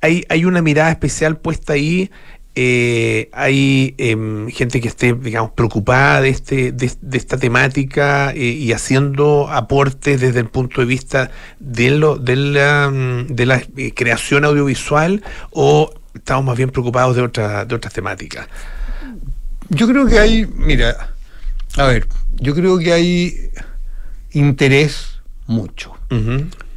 hay, 0.00 0.24
hay 0.28 0.44
una 0.44 0.62
mirada 0.62 0.90
especial 0.90 1.36
puesta 1.36 1.74
ahí. 1.74 2.10
Hay 2.56 3.94
em, 3.98 4.48
gente 4.50 4.80
que 4.80 4.88
esté, 4.88 5.12
digamos, 5.12 5.52
preocupada 5.52 6.20
de, 6.20 6.28
este, 6.28 6.72
de, 6.72 6.90
esta 7.12 7.36
temática 7.36 8.32
y 8.34 8.72
haciendo 8.72 9.48
aportes 9.50 10.20
desde 10.20 10.40
el 10.40 10.48
punto 10.48 10.80
de 10.80 10.86
vista 10.86 11.30
de, 11.58 11.90
lo, 11.90 12.16
de, 12.16 12.36
la, 12.36 12.90
de 12.90 13.46
la 13.46 13.62
creación 13.94 14.44
audiovisual 14.44 15.22
o 15.50 15.92
estamos 16.14 16.44
más 16.44 16.56
bien 16.56 16.70
preocupados 16.70 17.16
de, 17.16 17.22
otra, 17.22 17.64
de 17.64 17.74
otras 17.74 17.92
temáticas. 17.92 18.46
Yo 19.68 19.88
creo 19.88 20.06
que 20.06 20.18
hay, 20.18 20.46
mira, 20.46 21.14
a 21.76 21.86
ver, 21.86 22.06
yo 22.36 22.54
creo 22.54 22.78
que 22.78 22.92
hay 22.92 23.50
interés 24.32 25.20
mucho. 25.46 25.94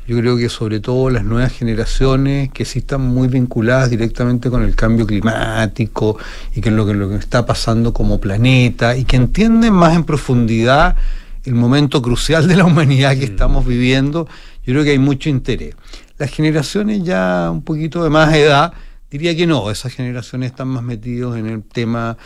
Yo 0.08 0.18
creo 0.18 0.38
que 0.38 0.48
sobre 0.48 0.80
todo 0.80 1.10
las 1.10 1.26
nuevas 1.26 1.52
generaciones 1.52 2.50
que 2.52 2.64
sí 2.64 2.80
están 2.80 3.02
muy 3.02 3.28
vinculadas 3.28 3.90
directamente 3.90 4.50
con 4.50 4.64
el 4.64 4.74
cambio 4.74 5.06
climático 5.06 6.18
y 6.56 6.62
con 6.62 6.78
lo 6.78 6.86
que, 6.86 6.94
lo 6.94 7.10
que 7.10 7.18
está 7.18 7.46
pasando 7.46 7.92
como 7.92 8.20
planeta 8.20 8.96
y 8.96 9.04
que 9.04 9.18
entienden 9.18 9.74
más 9.74 9.96
en 9.96 10.06
profundidad 10.06 10.96
el 11.44 11.56
momento 11.56 12.02
crucial 12.02 12.48
de 12.48 12.56
la 12.56 12.66
humanidad 12.66 13.18
que 13.18 13.26
estamos 13.26 13.66
viviendo, 13.66 14.28
yo 14.66 14.74
creo 14.74 14.84
que 14.86 14.92
hay 14.92 15.00
mucho 15.00 15.30
interés. 15.30 15.76
Las 16.18 16.32
generaciones 16.32 17.04
ya 17.04 17.50
un 17.52 17.62
poquito 17.62 18.04
de 18.04 18.10
más 18.10 18.34
edad 18.34 18.74
Diría 19.10 19.34
que 19.38 19.48
no, 19.48 19.72
esas 19.72 19.94
generaciones 19.94 20.52
están 20.52 20.68
más 20.68 20.84
metidos 20.84 21.38
en 21.38 21.46
el 21.46 21.64
tema 21.64 22.18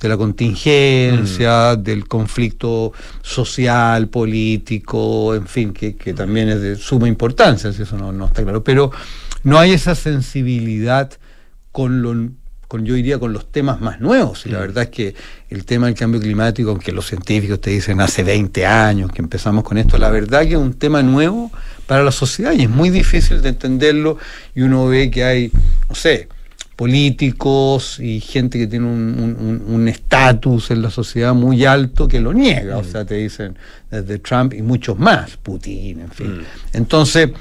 de 0.00 0.08
la 0.08 0.16
contingencia, 0.16 1.76
mm. 1.76 1.82
del 1.82 2.08
conflicto 2.08 2.92
social, 3.22 4.08
político, 4.08 5.34
en 5.34 5.46
fin, 5.46 5.72
que, 5.72 5.92
también 6.14 6.48
es 6.48 6.60
de 6.60 6.76
suma 6.76 7.08
importancia, 7.08 7.72
si 7.72 7.82
eso 7.82 7.96
no, 7.96 8.24
está 8.24 8.42
claro. 8.42 8.64
Pero 8.64 8.90
no 9.44 9.58
hay 9.58 9.72
esa 9.72 9.94
sensibilidad 9.94 11.12
con 11.72 12.02
lo 12.02 12.30
con 12.66 12.84
yo 12.86 12.94
diría 12.94 13.18
con 13.18 13.32
los 13.32 13.50
temas 13.50 13.80
más 13.80 14.00
nuevos. 14.00 14.46
Y 14.46 14.48
la 14.48 14.58
mm. 14.58 14.60
verdad 14.60 14.84
es 14.84 14.90
que 14.90 15.14
el 15.48 15.64
tema 15.64 15.86
del 15.86 15.96
cambio 15.96 16.20
climático, 16.20 16.70
aunque 16.70 16.92
los 16.92 17.04
científicos 17.04 17.60
te 17.60 17.70
dicen 17.70 18.00
hace 18.00 18.22
20 18.22 18.64
años 18.64 19.10
que 19.10 19.20
empezamos 19.20 19.64
con 19.64 19.76
esto, 19.76 19.98
la 19.98 20.08
verdad 20.08 20.42
que 20.42 20.50
es 20.50 20.56
un 20.56 20.74
tema 20.74 21.02
nuevo 21.02 21.50
para 21.88 22.04
la 22.04 22.12
sociedad 22.12 22.52
y 22.52 22.62
es 22.62 22.70
muy 22.70 22.90
difícil 22.90 23.42
de 23.42 23.48
entenderlo 23.48 24.18
y 24.54 24.60
uno 24.60 24.86
ve 24.86 25.10
que 25.10 25.24
hay, 25.24 25.50
no 25.88 25.96
sé, 25.96 26.28
políticos 26.80 28.00
y 28.00 28.20
gente 28.20 28.58
que 28.58 28.66
tiene 28.66 28.86
un 28.86 29.86
estatus 29.86 30.70
en 30.70 30.80
la 30.80 30.88
sociedad 30.88 31.34
muy 31.34 31.66
alto 31.66 32.08
que 32.08 32.20
lo 32.20 32.32
niega. 32.32 32.78
O 32.78 32.80
mm. 32.80 32.84
sea, 32.86 33.04
te 33.04 33.16
dicen 33.16 33.54
desde 33.90 34.18
Trump 34.18 34.54
y 34.54 34.62
muchos 34.62 34.98
más, 34.98 35.36
Putin, 35.36 36.00
en 36.00 36.10
fin. 36.10 36.38
Mm. 36.38 36.44
Entonces, 36.72 37.32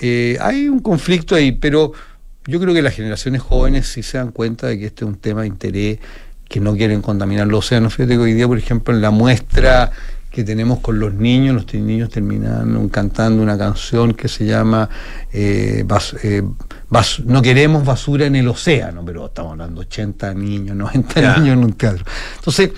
eh, 0.00 0.36
hay 0.40 0.68
un 0.68 0.80
conflicto 0.80 1.36
ahí, 1.36 1.52
pero 1.52 1.92
yo 2.46 2.58
creo 2.58 2.74
que 2.74 2.82
las 2.82 2.92
generaciones 2.92 3.42
jóvenes 3.42 3.86
sí 3.86 4.02
se 4.02 4.18
dan 4.18 4.32
cuenta 4.32 4.66
de 4.66 4.80
que 4.80 4.86
este 4.86 5.04
es 5.04 5.08
un 5.08 5.18
tema 5.18 5.42
de 5.42 5.46
interés, 5.46 6.00
que 6.48 6.58
no 6.58 6.74
quieren 6.74 7.00
contaminar 7.00 7.46
los 7.46 7.66
océanos. 7.66 7.94
Fíjate 7.94 8.14
que 8.14 8.20
hoy 8.22 8.34
día, 8.34 8.48
por 8.48 8.58
ejemplo, 8.58 8.92
en 8.92 9.00
la 9.00 9.12
muestra 9.12 9.92
que 10.30 10.44
tenemos 10.44 10.78
con 10.78 10.98
los 11.00 11.12
niños, 11.12 11.54
los 11.54 11.74
niños 11.74 12.08
terminan 12.08 12.88
cantando 12.88 13.42
una 13.42 13.58
canción 13.58 14.14
que 14.14 14.28
se 14.28 14.46
llama 14.46 14.88
eh, 15.32 15.84
eh, 16.22 16.42
No 17.24 17.42
queremos 17.42 17.84
basura 17.84 18.26
en 18.26 18.36
el 18.36 18.48
océano, 18.48 19.04
pero 19.04 19.26
estamos 19.26 19.52
hablando 19.52 19.80
80 19.80 20.34
niños, 20.34 20.76
90 20.76 21.38
niños 21.38 21.54
en 21.54 21.64
un 21.64 21.72
teatro. 21.72 22.04
Entonces, 22.36 22.70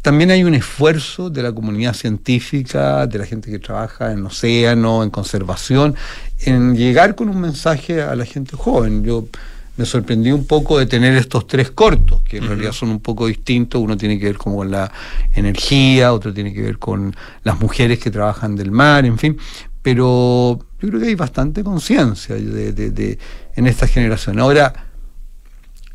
también 0.00 0.30
hay 0.32 0.42
un 0.42 0.54
esfuerzo 0.54 1.30
de 1.30 1.42
la 1.42 1.52
comunidad 1.52 1.94
científica, 1.94 3.06
de 3.06 3.18
la 3.18 3.26
gente 3.26 3.50
que 3.50 3.58
trabaja 3.58 4.12
en 4.12 4.26
océano, 4.26 5.02
en 5.02 5.10
conservación, 5.10 5.94
en 6.40 6.76
llegar 6.76 7.14
con 7.14 7.28
un 7.28 7.40
mensaje 7.40 8.02
a 8.02 8.14
la 8.16 8.24
gente 8.24 8.56
joven. 8.56 9.04
Yo 9.04 9.26
me 9.76 9.86
sorprendí 9.86 10.30
un 10.30 10.46
poco 10.46 10.78
de 10.78 10.86
tener 10.86 11.14
estos 11.14 11.46
tres 11.46 11.70
cortos, 11.70 12.22
que 12.22 12.38
en 12.38 12.46
realidad 12.46 12.72
son 12.72 12.90
un 12.90 13.00
poco 13.00 13.26
distintos. 13.26 13.80
Uno 13.80 13.96
tiene 13.96 14.18
que 14.18 14.26
ver 14.26 14.36
como 14.36 14.56
con 14.56 14.70
la 14.70 14.92
energía, 15.32 16.12
otro 16.12 16.32
tiene 16.32 16.52
que 16.52 16.62
ver 16.62 16.78
con 16.78 17.14
las 17.42 17.58
mujeres 17.58 17.98
que 17.98 18.10
trabajan 18.10 18.54
del 18.54 18.70
mar, 18.70 19.06
en 19.06 19.18
fin. 19.18 19.38
Pero 19.80 20.58
yo 20.80 20.88
creo 20.88 21.00
que 21.00 21.06
hay 21.06 21.14
bastante 21.14 21.64
conciencia 21.64 22.34
de, 22.34 23.18
en 23.56 23.66
esta 23.66 23.86
generación. 23.86 24.38
Ahora, 24.38 24.72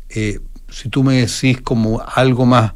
eh, 0.08 0.40
si 0.68 0.88
tú 0.88 1.04
me 1.04 1.14
decís 1.14 1.60
como 1.60 2.02
algo 2.02 2.46
más 2.46 2.74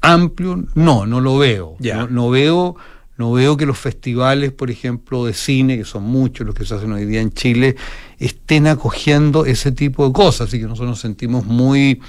amplio, 0.00 0.64
no, 0.74 1.04
no 1.04 1.20
lo 1.20 1.36
veo. 1.36 1.76
no 2.10 2.30
veo 2.30 2.76
no 3.18 3.32
veo 3.32 3.56
que 3.56 3.66
los 3.66 3.76
festivales, 3.76 4.52
por 4.52 4.70
ejemplo, 4.70 5.26
de 5.26 5.34
cine, 5.34 5.76
que 5.76 5.84
son 5.84 6.04
muchos 6.04 6.46
los 6.46 6.54
que 6.54 6.64
se 6.64 6.74
hacen 6.74 6.92
hoy 6.92 7.04
día 7.04 7.20
en 7.20 7.32
Chile, 7.32 7.74
estén 8.18 8.68
acogiendo 8.68 9.44
ese 9.44 9.72
tipo 9.72 10.06
de 10.06 10.12
cosas. 10.12 10.48
Así 10.48 10.60
que 10.60 10.66
nosotros 10.66 10.90
nos 10.90 11.00
sentimos 11.00 11.44
muy 11.44 12.00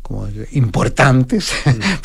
como 0.00 0.28
importantes, 0.52 1.52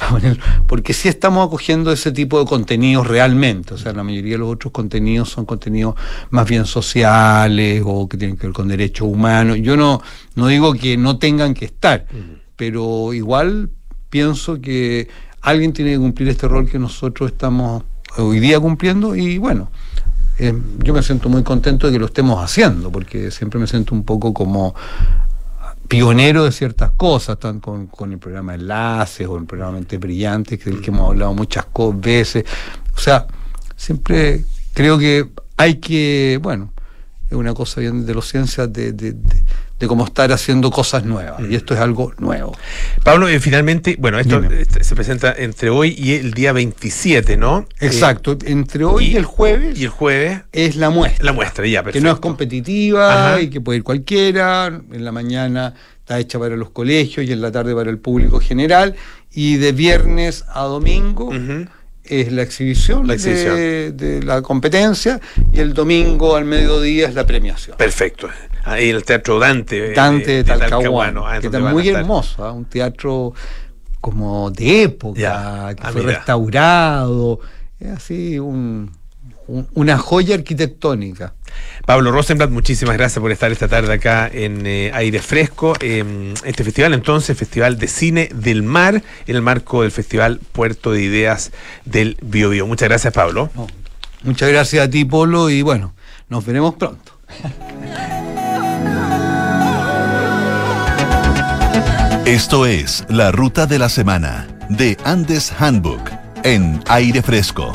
porque 0.68 0.92
sí 0.92 1.08
estamos 1.08 1.48
acogiendo 1.48 1.92
ese 1.94 2.12
tipo 2.12 2.40
de 2.40 2.46
contenidos 2.46 3.08
realmente. 3.08 3.76
O 3.76 3.78
sea, 3.78 3.94
la 3.94 4.04
mayoría 4.04 4.34
de 4.34 4.40
los 4.40 4.50
otros 4.50 4.74
contenidos 4.74 5.30
son 5.30 5.46
contenidos 5.46 5.96
más 6.30 6.50
bien 6.50 6.66
sociales 6.66 7.82
o 7.86 8.10
que 8.10 8.18
tienen 8.18 8.38
que 8.38 8.48
ver 8.48 8.54
con 8.54 8.68
derechos 8.68 9.08
humanos. 9.08 9.60
Yo 9.62 9.78
no, 9.78 10.02
no 10.36 10.48
digo 10.48 10.74
que 10.74 10.98
no 10.98 11.20
tengan 11.20 11.54
que 11.54 11.66
estar, 11.66 12.06
pero 12.58 13.14
igual 13.14 13.70
pienso 14.10 14.60
que 14.60 15.08
alguien 15.40 15.72
tiene 15.72 15.92
que 15.92 16.00
cumplir 16.00 16.28
este 16.30 16.48
rol 16.48 16.68
que 16.68 16.80
nosotros 16.80 17.32
estamos 17.32 17.84
hoy 18.18 18.40
día 18.40 18.60
cumpliendo 18.60 19.16
y 19.16 19.38
bueno, 19.38 19.70
eh, 20.38 20.54
yo 20.80 20.94
me 20.94 21.04
siento 21.04 21.30
muy 21.30 21.44
contento 21.44 21.88
de 21.88 21.94
que 21.94 22.00
lo 22.00 22.08
estemos 22.08 22.44
haciendo, 22.44 22.92
porque 22.92 23.32
siempre 23.32 23.60
me 23.60 23.68
siento 23.68 23.94
un 23.94 24.04
poco 24.04 24.34
como 24.34 24.74
pionero 25.88 26.46
de 26.46 26.52
ciertas 26.52 26.92
cosas, 26.92 27.38
tanto 27.38 27.88
con, 27.92 28.12
el 28.14 28.18
programa 28.18 28.56
Enlaces 28.56 29.28
o 29.28 29.38
el 29.38 29.46
programa 29.46 29.74
Mente 29.74 29.98
Brillante, 29.98 30.58
que 30.58 30.70
del 30.70 30.82
que 30.82 30.90
hemos 30.90 31.10
hablado 31.10 31.34
muchas 31.34 31.66
veces. 31.96 32.46
O 32.96 33.00
sea, 33.00 33.28
siempre 33.76 34.46
creo 34.74 34.98
que 34.98 35.30
hay 35.58 35.76
que, 35.76 36.40
bueno, 36.42 36.71
es 37.32 37.38
una 37.38 37.54
cosa 37.54 37.80
bien 37.80 38.06
de 38.06 38.14
los 38.14 38.28
ciencias 38.28 38.72
de, 38.72 38.92
de 38.92 39.88
cómo 39.88 40.06
estar 40.06 40.32
haciendo 40.32 40.70
cosas 40.70 41.06
nuevas. 41.06 41.42
Y 41.50 41.56
esto 41.56 41.74
es 41.74 41.80
algo 41.80 42.14
nuevo. 42.20 42.56
Pablo, 43.04 43.28
eh, 43.28 43.40
finalmente, 43.40 43.96
bueno, 43.98 44.20
esto 44.20 44.44
este, 44.44 44.84
se 44.84 44.96
presenta 44.96 45.34
entre 45.36 45.70
hoy 45.70 45.96
y 45.98 46.14
el 46.14 46.34
día 46.34 46.54
27, 46.54 47.38
¿no? 47.38 47.66
Exacto, 47.80 48.38
entre 48.46 48.84
hoy 48.84 49.06
y, 49.06 49.16
el 49.16 49.26
jueves. 49.26 49.80
Y 49.80 49.86
el 49.86 49.90
jueves. 49.90 50.42
Es 50.52 50.76
la 50.76 50.90
muestra. 50.90 51.26
La 51.26 51.34
muestra, 51.34 51.66
ya, 51.66 51.84
perfecto. 51.84 52.04
Que 52.04 52.10
no 52.10 52.14
es 52.14 52.20
competitiva 52.20 53.42
y 53.42 53.50
que 53.50 53.62
puede 53.62 53.78
ir 53.78 53.84
cualquiera. 53.84 54.68
En 54.68 55.06
la 55.06 55.12
mañana 55.12 55.74
está 56.00 56.20
hecha 56.20 56.38
para 56.38 56.56
los 56.56 56.70
colegios 56.72 57.26
y 57.26 57.32
en 57.32 57.42
la 57.42 57.52
tarde 57.52 57.74
para 57.74 57.90
el 57.90 57.98
público 57.98 58.40
general. 58.40 58.96
Y 59.32 59.56
de 59.56 59.72
viernes 59.72 60.44
a 60.54 60.64
domingo. 60.64 61.32
Es 62.12 62.32
la 62.32 62.42
exhibición, 62.42 63.08
De, 63.08 64.22
la 64.24 64.42
competencia 64.42 65.20
y 65.52 65.60
el 65.60 65.74
domingo 65.74 66.36
al 66.36 66.46
mediodía 66.46 67.08
es 67.08 67.16
la 67.16 67.26
premiación. 67.26 67.78
Perfecto 67.78 68.30
ahí 68.64 68.90
el 68.90 69.04
Teatro 69.04 69.40
Dante. 69.40 69.92
Eh, 69.92 69.94
Dante 69.96 70.32
de, 70.32 70.44
Talcahuano. 70.44 71.28
Ah, 71.28 71.40
que 71.40 71.48
está 71.48 71.60
muy 71.60 71.88
hermoso, 71.90 72.44
¿ah? 72.44 72.52
un 72.52 72.66
teatro 72.66 73.34
como 74.00 74.50
de 74.50 74.84
época, 74.84 75.76
que 75.76 75.84
ah, 75.84 75.92
fue 75.92 76.02
restaurado, 76.02 77.40
es 77.80 77.90
así 77.90 78.40
una 79.74 79.98
joya 79.98 80.36
arquitectónica. 80.36 81.34
Pablo 81.86 82.12
Rosenblatt, 82.12 82.50
muchísimas 82.50 82.96
gracias 82.96 83.22
por 83.22 83.32
estar 83.32 83.52
esta 83.52 83.68
tarde 83.68 83.94
acá 83.94 84.30
en 84.32 84.66
eh, 84.66 84.92
Aire 84.94 85.20
Fresco. 85.20 85.74
Em, 85.80 86.34
este 86.46 86.64
festival, 86.64 86.94
entonces, 86.94 87.38
Festival 87.38 87.78
de 87.78 87.88
Cine 87.88 88.30
del 88.34 88.64
Mar, 88.64 89.04
en 89.28 89.36
el 89.36 89.42
marco 89.42 89.82
del 89.82 89.92
Festival 89.92 90.40
Puerto 90.52 90.92
de 90.92 91.02
Ideas 91.02 91.52
del 91.86 92.18
Biobío. 92.22 92.68
Muchas 92.68 92.90
gracias, 92.90 93.14
Pablo. 93.14 93.50
muchas 94.24 94.50
gracias 94.50 94.86
a 94.86 94.90
ti, 94.90 95.06
Polo, 95.06 95.50
y 95.50 95.62
bueno, 95.62 95.94
nos 96.30 96.46
veremos 96.46 96.76
pronto. 96.76 97.14
Esto 102.26 102.66
es 102.66 103.04
la 103.10 103.32
ruta 103.32 103.66
de 103.66 103.80
la 103.80 103.90
semana 103.90 104.48
de 104.70 104.96
Andes 105.04 105.52
Handbook 105.60 106.12
en 106.44 106.82
aire 106.88 107.22
fresco. 107.22 107.74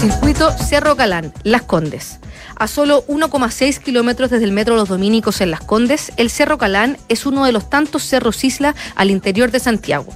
Circuito 0.00 0.50
Cerro 0.52 0.96
Calán, 0.96 1.30
Las 1.42 1.60
Condes. 1.60 2.20
A 2.56 2.68
solo 2.68 3.04
1,6 3.06 3.80
kilómetros 3.80 4.30
desde 4.30 4.46
el 4.46 4.52
Metro 4.52 4.74
Los 4.74 4.88
Dominicos 4.88 5.42
en 5.42 5.50
Las 5.50 5.60
Condes, 5.60 6.10
el 6.16 6.30
Cerro 6.30 6.56
Calán 6.56 6.96
es 7.10 7.26
uno 7.26 7.44
de 7.44 7.52
los 7.52 7.68
tantos 7.68 8.04
cerros 8.04 8.42
isla 8.42 8.74
al 8.94 9.10
interior 9.10 9.50
de 9.50 9.60
Santiago. 9.60 10.10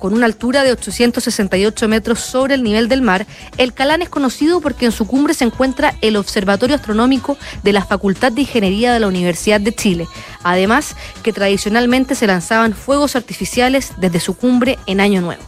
Con 0.00 0.14
una 0.14 0.26
altura 0.26 0.64
de 0.64 0.72
868 0.72 1.86
metros 1.86 2.18
sobre 2.18 2.54
el 2.54 2.64
nivel 2.64 2.88
del 2.88 3.02
mar, 3.02 3.24
el 3.56 3.72
Calán 3.72 4.02
es 4.02 4.08
conocido 4.08 4.60
porque 4.60 4.86
en 4.86 4.92
su 4.92 5.06
cumbre 5.06 5.32
se 5.32 5.44
encuentra 5.44 5.94
el 6.00 6.16
Observatorio 6.16 6.74
Astronómico 6.74 7.38
de 7.62 7.72
la 7.72 7.84
Facultad 7.84 8.32
de 8.32 8.40
Ingeniería 8.40 8.92
de 8.92 8.98
la 8.98 9.06
Universidad 9.06 9.60
de 9.60 9.72
Chile. 9.72 10.08
Además, 10.42 10.96
que 11.22 11.32
tradicionalmente 11.32 12.16
se 12.16 12.26
lanzaban 12.26 12.74
fuegos 12.74 13.14
artificiales 13.14 13.92
desde 13.96 14.18
su 14.18 14.34
cumbre 14.34 14.76
en 14.86 15.00
Año 15.00 15.20
Nuevo. 15.20 15.42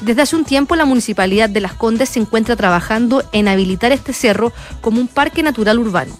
Desde 0.00 0.22
hace 0.22 0.34
un 0.34 0.44
tiempo 0.44 0.76
la 0.76 0.86
Municipalidad 0.86 1.50
de 1.50 1.60
Las 1.60 1.74
Condes 1.74 2.08
se 2.08 2.20
encuentra 2.20 2.56
trabajando 2.56 3.22
en 3.32 3.48
habilitar 3.48 3.92
este 3.92 4.14
cerro 4.14 4.50
como 4.80 4.98
un 4.98 5.08
parque 5.08 5.42
natural 5.42 5.78
urbano. 5.78 6.16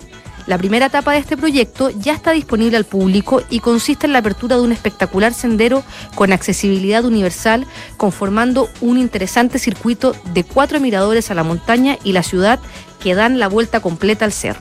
La 0.47 0.59
primera 0.59 0.87
etapa 0.87 1.13
de 1.13 1.19
este 1.19 1.37
proyecto 1.37 1.91
ya 1.91 2.13
está 2.13 2.33
disponible 2.33 2.77
al 2.77 2.85
público 2.85 3.43
y 3.49 3.61
consiste 3.61 4.07
en 4.07 4.13
la 4.13 4.19
apertura 4.19 4.57
de 4.57 4.63
un 4.63 4.73
espectacular 4.73 5.33
sendero 5.33 5.83
con 6.15 6.33
accesibilidad 6.33 7.05
universal, 7.05 7.67
conformando 7.97 8.69
un 8.81 8.99
interesante 8.99 9.59
circuito 9.59 10.15
de 10.35 10.45
cuatro 10.45 10.79
miradores 10.79 11.31
a 11.31 11.35
la 11.35 11.45
montaña 11.45 11.99
y 12.05 12.13
la 12.13 12.23
ciudad 12.23 12.61
que 13.01 13.15
dan 13.15 13.39
la 13.39 13.49
vuelta 13.49 13.81
completa 13.81 14.27
al 14.27 14.33
cerro. 14.33 14.61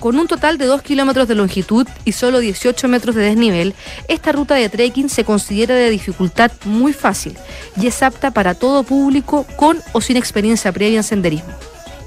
Con 0.00 0.18
un 0.18 0.28
total 0.28 0.58
de 0.58 0.66
2 0.66 0.82
kilómetros 0.82 1.26
de 1.26 1.34
longitud 1.34 1.86
y 2.04 2.12
solo 2.12 2.40
18 2.40 2.86
metros 2.86 3.14
de 3.14 3.22
desnivel, 3.22 3.74
esta 4.08 4.30
ruta 4.30 4.54
de 4.54 4.68
trekking 4.68 5.08
se 5.08 5.24
considera 5.24 5.74
de 5.74 5.88
dificultad 5.88 6.52
muy 6.64 6.92
fácil 6.92 7.36
y 7.80 7.86
es 7.86 8.02
apta 8.02 8.30
para 8.30 8.54
todo 8.54 8.82
público 8.82 9.46
con 9.56 9.78
o 9.92 10.00
sin 10.02 10.18
experiencia 10.18 10.70
previa 10.70 10.98
en 10.98 11.02
senderismo. 11.02 11.54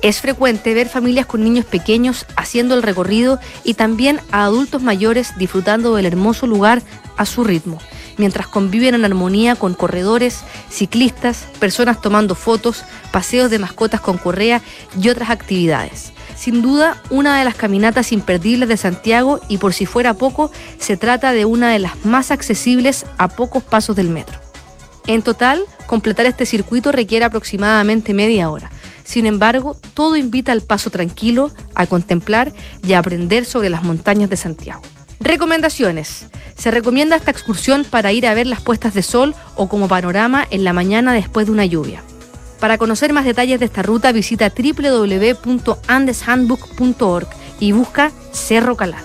Es 0.02 0.22
frecuente 0.22 0.74
ver 0.74 0.88
familias 0.88 1.26
con 1.26 1.44
niños 1.44 1.66
pequeños 1.66 2.26
haciendo 2.38 2.76
el 2.76 2.84
recorrido 2.84 3.40
y 3.64 3.74
también 3.74 4.22
a 4.32 4.44
adultos 4.46 4.82
mayores 4.82 5.34
disfrutando 5.38 5.96
del 5.96 6.06
hermoso 6.06 6.48
lugar 6.48 6.82
a 7.18 7.26
su 7.26 7.44
ritmo, 7.44 7.80
mientras 8.18 8.48
conviven 8.48 8.96
en 8.96 9.04
armonía 9.04 9.56
con 9.56 9.74
corredores, 9.74 10.42
ciclistas, 10.70 11.48
personas 11.60 12.00
tomando 12.00 12.36
fotos, 12.36 12.84
paseos 13.12 13.50
de 13.50 13.60
mascotas 13.60 14.00
con 14.00 14.18
correa 14.18 14.62
y 15.02 15.10
otras 15.10 15.32
actividades. 15.32 16.14
Sin 16.40 16.62
duda, 16.62 17.02
una 17.10 17.38
de 17.38 17.44
las 17.44 17.56
caminatas 17.56 18.12
imperdibles 18.12 18.70
de 18.70 18.78
Santiago 18.78 19.42
y 19.50 19.58
por 19.58 19.74
si 19.74 19.86
fuera 19.86 20.14
poco, 20.14 20.52
se 20.78 20.96
trata 20.96 21.34
de 21.34 21.46
una 21.46 21.70
de 21.72 21.80
las 21.80 22.06
más 22.06 22.32
accesibles 22.32 23.06
a 23.18 23.28
pocos 23.28 23.62
pasos 23.62 23.96
del 23.96 24.10
metro. 24.10 24.40
En 25.08 25.22
total, 25.22 25.62
completar 25.86 26.26
este 26.26 26.46
circuito 26.46 26.92
requiere 26.92 27.26
aproximadamente 27.26 28.14
media 28.14 28.50
hora 28.50 28.72
sin 29.10 29.26
embargo, 29.26 29.76
todo 29.96 30.18
invita 30.18 30.52
al 30.52 30.62
paso 30.62 30.92
tranquilo, 30.92 31.50
a 31.74 31.88
contemplar 31.88 32.54
y 32.84 32.94
a 32.94 33.00
aprender 33.00 33.44
sobre 33.44 33.72
las 33.72 33.82
montañas 33.82 34.30
de 34.30 34.38
Santiago. 34.38 34.84
Recomendaciones. 35.20 36.28
Se 36.56 36.70
recomienda 36.70 37.16
esta 37.16 37.32
excursión 37.32 37.86
para 37.90 38.12
ir 38.12 38.28
a 38.28 38.36
ver 38.36 38.46
las 38.46 38.62
puestas 38.62 38.94
de 38.94 39.02
sol 39.02 39.34
o 39.56 39.68
como 39.68 39.88
panorama 39.88 40.46
en 40.52 40.64
la 40.64 40.74
mañana 40.74 41.12
después 41.12 41.48
de 41.48 41.54
una 41.54 41.66
lluvia. 41.66 42.04
Para 42.60 42.78
conocer 42.78 43.14
más 43.14 43.26
detalles 43.26 43.60
de 43.60 43.66
esta 43.66 43.82
ruta, 43.84 44.12
visita 44.12 44.52
www.andeshandbook.org 44.52 47.28
y 47.60 47.72
busca 47.72 48.12
Cerro 48.34 48.76
Calá. 48.76 48.98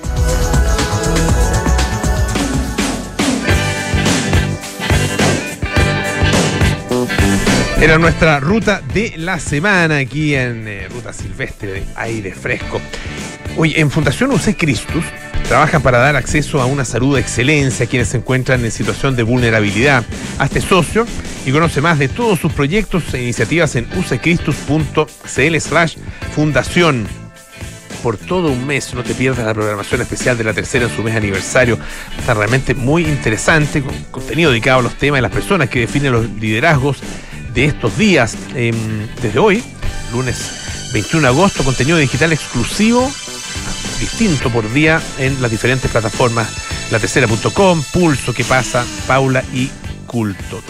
Era 7.81 7.99
nuestra 7.99 8.41
ruta 8.41 8.83
de 8.95 9.15
la 9.19 9.39
semana 9.39 9.99
aquí 9.99 10.35
en 10.35 10.67
eh, 10.67 10.89
Ruta 10.89 11.13
Silvestre 11.13 11.73
de 11.73 11.85
Aire 11.97 12.33
Fresco. 12.33 12.81
Oye, 13.59 13.79
en 13.79 13.91
Fundación 13.91 14.31
UC 14.33 14.57
Cristus 14.57 15.05
trabajan 15.47 15.83
para 15.83 15.99
dar 15.99 16.17
acceso 16.17 16.63
a 16.63 16.67
una 16.67 16.87
salud 16.87 17.15
de 17.15 17.21
excelencia 17.21 17.85
a 17.85 17.89
quienes 17.89 18.09
se 18.09 18.17
encuentran 18.17 18.65
en 18.65 18.71
situación 18.71 19.17
de 19.17 19.23
vulnerabilidad. 19.23 20.03
A 20.39 20.47
este 20.47 20.63
socio 20.63 21.07
y 21.47 21.53
conoce 21.53 21.81
más 21.81 21.99
de 21.99 22.09
todos 22.09 22.39
sus 22.39 22.53
proyectos 22.53 23.13
e 23.15 23.23
iniciativas 23.23 23.77
en 23.77 23.87
ucchristus.cl 23.97 25.61
slash 25.61 25.97
fundación 26.35 27.07
por 28.03 28.19
todo 28.19 28.49
un 28.49 28.67
mes. 28.67 28.93
No 28.95 29.03
te 29.03 29.15
pierdas 29.15 29.47
la 29.47 29.55
programación 29.55 30.03
especial 30.03 30.37
de 30.37 30.45
la 30.45 30.53
tercera 30.53 30.87
en 30.87 30.95
su 30.95 31.03
mes 31.03 31.17
aniversario. 31.17 31.79
Está 32.19 32.35
realmente 32.35 32.75
muy 32.75 33.05
interesante, 33.05 33.83
con 33.83 33.95
contenido 34.11 34.51
dedicado 34.51 34.81
a 34.81 34.83
los 34.83 34.95
temas 34.97 35.19
y 35.19 35.23
las 35.23 35.33
personas 35.33 35.71
que 35.71 35.81
definen 35.81 36.13
los 36.13 36.29
liderazgos 36.39 36.99
de 37.55 37.65
estos 37.65 37.97
días. 37.97 38.37
Em, 38.55 38.75
desde 39.23 39.39
hoy, 39.39 39.63
lunes 40.13 40.91
21 40.93 41.23
de 41.23 41.29
agosto, 41.29 41.65
contenido 41.65 41.97
digital 41.97 42.33
exclusivo, 42.33 43.11
distinto 43.99 44.51
por 44.51 44.71
día 44.73 45.01
en 45.19 45.41
las 45.41 45.51
diferentes 45.51 45.91
plataformas, 45.91 46.49
la 46.91 46.99
tercera.com, 46.99 47.83
Pulso, 47.93 48.35
que 48.35 48.45
pasa, 48.45 48.85
Paula 49.07 49.43
y 49.53 49.71
Culto. 50.07 50.63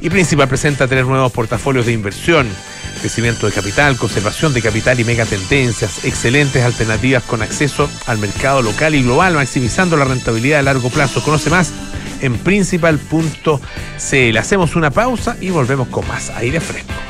Y 0.00 0.10
Principal 0.10 0.48
presenta 0.48 0.86
tres 0.88 1.04
nuevos 1.04 1.32
portafolios 1.32 1.86
de 1.86 1.92
inversión 1.92 2.48
crecimiento 3.00 3.46
de 3.46 3.52
capital, 3.52 3.96
conservación 3.96 4.52
de 4.52 4.62
capital 4.62 5.00
y 5.00 5.04
megatendencias, 5.04 6.04
excelentes 6.04 6.62
alternativas 6.62 7.22
con 7.24 7.42
acceso 7.42 7.88
al 8.06 8.18
mercado 8.18 8.62
local 8.62 8.94
y 8.94 9.02
global, 9.02 9.34
maximizando 9.34 9.96
la 9.96 10.04
rentabilidad 10.04 10.60
a 10.60 10.62
largo 10.62 10.90
plazo. 10.90 11.22
Conoce 11.22 11.50
más 11.50 11.72
en 12.20 12.38
principal.cl. 12.38 14.36
Hacemos 14.36 14.76
una 14.76 14.90
pausa 14.90 15.36
y 15.40 15.50
volvemos 15.50 15.88
con 15.88 16.06
más 16.06 16.30
aire 16.30 16.60
fresco. 16.60 17.09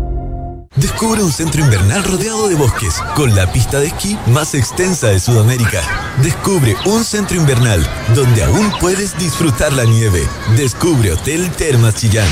Descubre 0.75 1.21
un 1.21 1.31
centro 1.33 1.61
invernal 1.61 2.01
rodeado 2.05 2.47
de 2.47 2.55
bosques, 2.55 2.95
con 3.15 3.35
la 3.35 3.51
pista 3.51 3.81
de 3.81 3.87
esquí 3.87 4.17
más 4.27 4.53
extensa 4.53 5.07
de 5.09 5.19
Sudamérica. 5.19 5.81
Descubre 6.23 6.77
un 6.85 7.03
centro 7.03 7.35
invernal 7.35 7.85
donde 8.15 8.43
aún 8.43 8.71
puedes 8.79 9.17
disfrutar 9.17 9.73
la 9.73 9.83
nieve. 9.83 10.25
Descubre 10.55 11.11
Hotel 11.11 11.51
Termas 11.51 11.95
Chillán. 11.95 12.27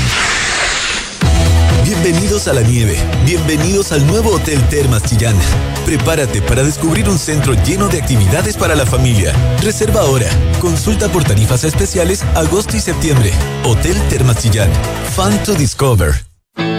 Bienvenidos 1.84 2.48
a 2.48 2.54
la 2.54 2.62
nieve, 2.62 2.96
bienvenidos 3.26 3.92
al 3.92 4.06
nuevo 4.06 4.30
Hotel 4.30 4.66
Termas 4.70 5.02
Chillán. 5.02 5.36
Prepárate 5.84 6.40
para 6.40 6.62
descubrir 6.62 7.10
un 7.10 7.18
centro 7.18 7.52
lleno 7.64 7.88
de 7.88 8.00
actividades 8.00 8.56
para 8.56 8.74
la 8.74 8.86
familia. 8.86 9.34
Reserva 9.60 10.00
ahora. 10.00 10.28
Consulta 10.60 11.10
por 11.10 11.24
tarifas 11.24 11.64
especiales 11.64 12.22
agosto 12.34 12.74
y 12.74 12.80
septiembre. 12.80 13.32
Hotel 13.64 14.00
Termas 14.08 14.38
Chillán. 14.38 14.70
Fun 15.14 15.36
to 15.44 15.52
Discover. 15.52 16.29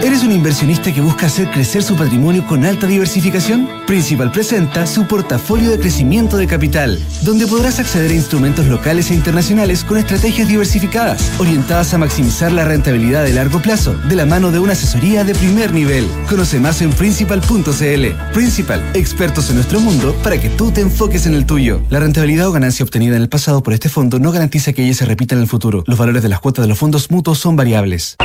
¿Eres 0.02 0.24
un 0.24 0.32
inversionista 0.32 0.92
que 0.92 1.00
busca 1.00 1.26
hacer 1.26 1.50
crecer 1.50 1.82
su 1.82 1.96
patrimonio 1.96 2.44
con 2.46 2.64
alta 2.64 2.86
diversificación? 2.86 3.68
Principal 3.86 4.32
presenta 4.32 4.86
su 4.86 5.06
portafolio 5.06 5.70
de 5.70 5.78
crecimiento 5.78 6.36
de 6.36 6.46
capital, 6.46 6.98
donde 7.22 7.46
podrás 7.46 7.78
acceder 7.78 8.10
a 8.10 8.14
instrumentos 8.14 8.66
locales 8.66 9.10
e 9.10 9.14
internacionales 9.14 9.84
con 9.84 9.98
estrategias 9.98 10.48
diversificadas, 10.48 11.32
orientadas 11.38 11.94
a 11.94 11.98
maximizar 11.98 12.50
la 12.52 12.64
rentabilidad 12.64 13.24
de 13.24 13.32
largo 13.32 13.62
plazo, 13.62 13.94
de 14.08 14.16
la 14.16 14.26
mano 14.26 14.50
de 14.50 14.58
una 14.58 14.72
asesoría 14.72 15.24
de 15.24 15.34
primer 15.34 15.72
nivel. 15.72 16.06
Conoce 16.28 16.58
más 16.58 16.82
en 16.82 16.90
principal.cl. 16.90 18.32
Principal, 18.32 18.82
expertos 18.94 19.50
en 19.50 19.56
nuestro 19.56 19.80
mundo 19.80 20.16
para 20.22 20.40
que 20.40 20.48
tú 20.48 20.72
te 20.72 20.80
enfoques 20.80 21.26
en 21.26 21.34
el 21.34 21.46
tuyo. 21.46 21.80
La 21.90 22.00
rentabilidad 22.00 22.48
o 22.48 22.52
ganancia 22.52 22.84
obtenida 22.84 23.16
en 23.16 23.22
el 23.22 23.28
pasado 23.28 23.62
por 23.62 23.72
este 23.72 23.88
fondo 23.88 24.18
no 24.18 24.32
garantiza 24.32 24.72
que 24.72 24.84
ella 24.84 24.94
se 24.94 25.04
repita 25.04 25.34
en 25.34 25.40
el 25.40 25.46
futuro. 25.46 25.84
Los 25.86 25.98
valores 25.98 26.22
de 26.22 26.28
las 26.28 26.40
cuotas 26.40 26.64
de 26.64 26.68
los 26.68 26.78
fondos 26.78 27.10
mutuos 27.10 27.38
son 27.38 27.56
variables. 27.56 28.16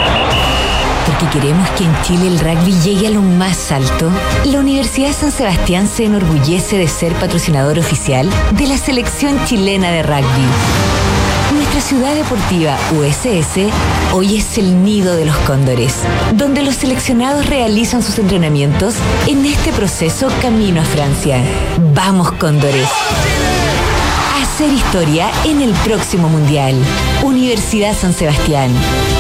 Porque 1.08 1.40
queremos 1.40 1.70
que 1.72 1.86
en 1.86 2.02
Chile 2.04 2.28
el 2.28 2.40
rugby 2.40 2.74
llegue 2.82 3.08
a 3.08 3.12
lo 3.12 3.22
más 3.22 3.72
alto, 3.72 4.12
la 4.46 4.60
Universidad 4.60 5.08
de 5.08 5.14
San 5.14 5.32
Sebastián 5.32 5.88
se 5.88 6.06
enorgullece 6.06 6.78
de 6.78 6.88
ser 6.88 7.14
patrocinador 7.14 7.80
oficial 7.80 8.30
de 8.52 8.68
la 8.68 8.78
selección 8.78 9.44
chilena 9.46 9.90
de 9.90 10.04
rugby. 10.04 10.46
Nuestra 11.56 11.82
ciudad 11.82 12.14
deportiva 12.14 12.78
USS 13.00 13.72
hoy 14.14 14.36
es 14.36 14.58
el 14.58 14.84
nido 14.84 15.16
de 15.16 15.26
los 15.26 15.38
cóndores, 15.38 15.96
donde 16.34 16.62
los 16.62 16.76
seleccionados 16.76 17.46
realizan 17.48 18.04
sus 18.04 18.20
entrenamientos 18.20 18.96
en 19.28 19.46
este 19.46 19.72
proceso 19.72 20.28
camino 20.42 20.82
a 20.82 20.86
Francia. 20.86 21.42
¡Vamos, 21.94 22.32
cóndores! 22.34 22.88
Hacer 24.58 24.74
historia 24.74 25.30
en 25.46 25.62
el 25.62 25.72
próximo 25.86 26.30
Mundial. 26.30 26.74
Universidad 27.24 27.94
San 27.94 28.12
Sebastián, 28.12 28.72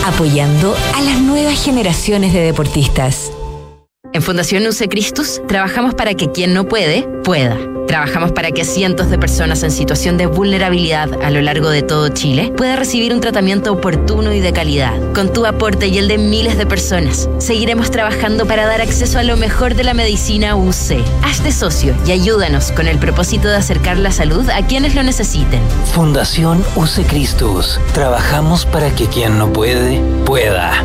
apoyando 0.04 0.76
a 0.96 1.02
las 1.04 1.22
nuevas 1.22 1.64
generaciones 1.64 2.34
de 2.34 2.40
deportistas. 2.40 3.32
En 4.14 4.22
Fundación 4.22 4.66
Use 4.66 4.88
Christus 4.88 5.41
trabajamos 5.47 5.93
para 5.93 6.14
que 6.14 6.32
quien 6.32 6.53
no 6.53 6.68
puede, 6.68 7.03
pueda. 7.24 7.58
Trabajamos 7.88 8.32
para 8.32 8.51
que 8.51 8.66
cientos 8.66 9.10
de 9.10 9.18
personas 9.18 9.64
en 9.64 9.72
situación 9.72 10.18
de 10.18 10.26
vulnerabilidad 10.26 11.10
a 11.24 11.30
lo 11.30 11.41
largo 11.41 11.70
de 11.70 11.84
todo 11.84 12.10
Chile 12.10 12.53
puedan 12.55 12.78
recibir 12.78 13.14
un 13.14 13.22
tratamiento 13.22 13.72
oportuno 13.72 14.34
y 14.34 14.39
de 14.39 14.51
calidad. 14.51 14.93
Con 15.14 15.32
tu 15.32 15.45
aporte 15.45 15.88
y 15.88 15.97
el 15.97 16.08
de 16.08 16.18
miles 16.18 16.58
de 16.58 16.66
personas, 16.66 17.30
seguiremos 17.38 17.91
trabajando 17.91 18.45
para 18.45 18.66
dar 18.66 18.82
acceso 18.82 19.20
a 19.20 19.24
lo 19.24 19.38
mejor 19.38 19.76
de 19.76 19.84
la 19.84 19.93
medicina 19.93 20.55
UC. 20.55 21.01
Hazte 21.24 21.51
socio 21.51 21.93
y 22.05 22.12
ayúdanos 22.12 22.72
con 22.72 22.88
el 22.88 22.97
propósito 22.99 23.47
de 23.47 23.55
acercar 23.55 23.97
la 23.97 24.12
salud 24.12 24.49
a 24.49 24.66
quienes 24.66 24.95
lo 24.95 25.03
necesiten. 25.03 25.62
Fundación 25.93 26.64
UC 26.76 27.08
Christus. 27.08 27.80
Trabajamos 27.93 28.66
para 28.66 28.93
que 28.93 29.08
quien 29.08 29.38
no 29.38 29.51
puede, 29.53 30.01
pueda. 30.26 30.84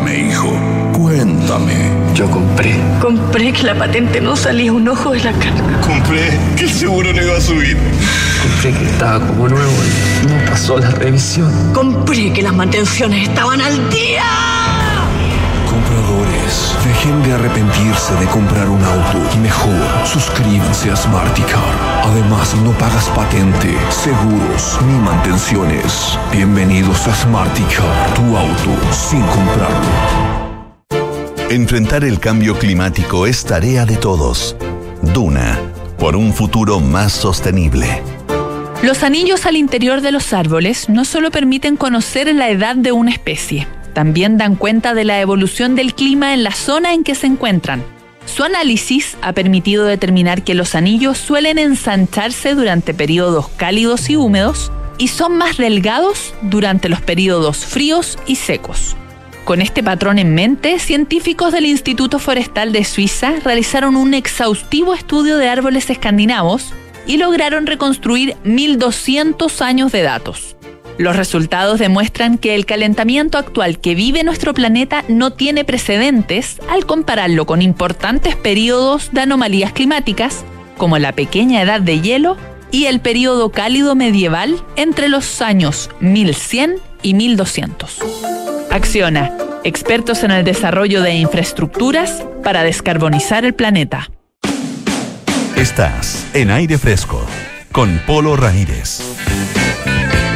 Cuéntame, 0.00 0.30
hijo, 0.30 0.50
cuéntame. 0.94 1.74
Yo 2.14 2.30
compré. 2.30 2.74
Compré 3.00 3.52
que 3.52 3.64
la 3.64 3.74
patente 3.74 4.20
no 4.20 4.34
salía 4.34 4.72
un 4.72 4.88
ojo 4.88 5.12
de 5.12 5.18
la 5.20 5.32
carga. 5.32 5.80
Compré 5.82 6.38
que 6.56 6.64
el 6.64 6.70
seguro 6.70 7.12
no 7.12 7.22
iba 7.22 7.36
a 7.36 7.40
subir. 7.40 7.76
Compré 8.42 8.72
que 8.78 8.84
estaba 8.86 9.26
como 9.26 9.48
nuevo 9.48 9.72
y 10.22 10.26
no 10.26 10.50
pasó 10.50 10.78
la 10.78 10.90
revisión. 10.90 11.52
Compré 11.74 12.32
que 12.32 12.42
las 12.42 12.54
mantenciones 12.54 13.28
estaban 13.28 13.60
al 13.60 13.90
día. 13.90 14.59
Dejen 16.84 17.22
de 17.22 17.32
arrepentirse 17.32 18.14
de 18.14 18.26
comprar 18.26 18.68
un 18.68 18.82
auto 18.82 19.18
y 19.34 19.38
mejor 19.38 20.06
suscríbanse 20.06 20.90
a 20.90 20.96
Smarticar. 20.96 21.74
Además, 22.04 22.54
no 22.56 22.72
pagas 22.72 23.08
patente, 23.10 23.74
seguros 23.90 24.78
ni 24.86 24.98
mantenciones. 24.98 26.18
Bienvenidos 26.32 27.06
a 27.06 27.14
Smarticar, 27.14 28.14
tu 28.14 28.36
auto 28.36 28.92
sin 28.92 29.22
comprarlo. 29.22 29.88
Enfrentar 31.48 32.04
el 32.04 32.18
cambio 32.18 32.58
climático 32.58 33.26
es 33.26 33.44
tarea 33.44 33.86
de 33.86 33.96
todos. 33.96 34.56
Duna, 35.02 35.58
por 35.98 36.16
un 36.16 36.32
futuro 36.32 36.80
más 36.80 37.12
sostenible. 37.12 38.02
Los 38.82 39.02
anillos 39.02 39.46
al 39.46 39.56
interior 39.56 40.00
de 40.00 40.12
los 40.12 40.32
árboles 40.32 40.88
no 40.88 41.04
solo 41.04 41.30
permiten 41.30 41.76
conocer 41.76 42.34
la 42.34 42.48
edad 42.48 42.76
de 42.76 42.92
una 42.92 43.10
especie, 43.10 43.66
también 43.90 44.38
dan 44.38 44.56
cuenta 44.56 44.94
de 44.94 45.04
la 45.04 45.20
evolución 45.20 45.74
del 45.74 45.94
clima 45.94 46.34
en 46.34 46.42
la 46.42 46.52
zona 46.52 46.94
en 46.94 47.04
que 47.04 47.14
se 47.14 47.26
encuentran. 47.26 47.84
Su 48.26 48.44
análisis 48.44 49.16
ha 49.22 49.32
permitido 49.32 49.84
determinar 49.84 50.42
que 50.42 50.54
los 50.54 50.74
anillos 50.74 51.18
suelen 51.18 51.58
ensancharse 51.58 52.54
durante 52.54 52.94
periodos 52.94 53.48
cálidos 53.56 54.08
y 54.08 54.16
húmedos 54.16 54.70
y 54.98 55.08
son 55.08 55.36
más 55.36 55.56
delgados 55.56 56.34
durante 56.42 56.88
los 56.88 57.00
periodos 57.00 57.64
fríos 57.64 58.18
y 58.26 58.36
secos. 58.36 58.96
Con 59.44 59.62
este 59.62 59.82
patrón 59.82 60.18
en 60.18 60.34
mente, 60.34 60.78
científicos 60.78 61.52
del 61.52 61.66
Instituto 61.66 62.18
Forestal 62.18 62.72
de 62.72 62.84
Suiza 62.84 63.32
realizaron 63.42 63.96
un 63.96 64.14
exhaustivo 64.14 64.94
estudio 64.94 65.38
de 65.38 65.48
árboles 65.48 65.90
escandinavos 65.90 66.72
y 67.06 67.16
lograron 67.16 67.66
reconstruir 67.66 68.36
1.200 68.44 69.60
años 69.62 69.90
de 69.90 70.02
datos. 70.02 70.56
Los 71.00 71.16
resultados 71.16 71.78
demuestran 71.78 72.36
que 72.36 72.54
el 72.54 72.66
calentamiento 72.66 73.38
actual 73.38 73.78
que 73.78 73.94
vive 73.94 74.22
nuestro 74.22 74.52
planeta 74.52 75.02
no 75.08 75.32
tiene 75.32 75.64
precedentes 75.64 76.58
al 76.68 76.84
compararlo 76.84 77.46
con 77.46 77.62
importantes 77.62 78.36
periodos 78.36 79.08
de 79.10 79.22
anomalías 79.22 79.72
climáticas, 79.72 80.44
como 80.76 80.98
la 80.98 81.12
pequeña 81.12 81.62
edad 81.62 81.80
de 81.80 82.02
hielo 82.02 82.36
y 82.70 82.84
el 82.84 83.00
periodo 83.00 83.50
cálido 83.50 83.94
medieval 83.94 84.62
entre 84.76 85.08
los 85.08 85.40
años 85.40 85.88
1100 86.00 86.74
y 87.00 87.14
1200. 87.14 87.96
Acciona. 88.70 89.32
expertos 89.64 90.22
en 90.22 90.32
el 90.32 90.44
desarrollo 90.44 91.00
de 91.00 91.14
infraestructuras 91.14 92.22
para 92.44 92.62
descarbonizar 92.62 93.46
el 93.46 93.54
planeta. 93.54 94.10
Estás 95.56 96.26
en 96.34 96.50
aire 96.50 96.76
fresco 96.76 97.24
con 97.72 98.02
Polo 98.06 98.36
Ramírez. 98.36 99.00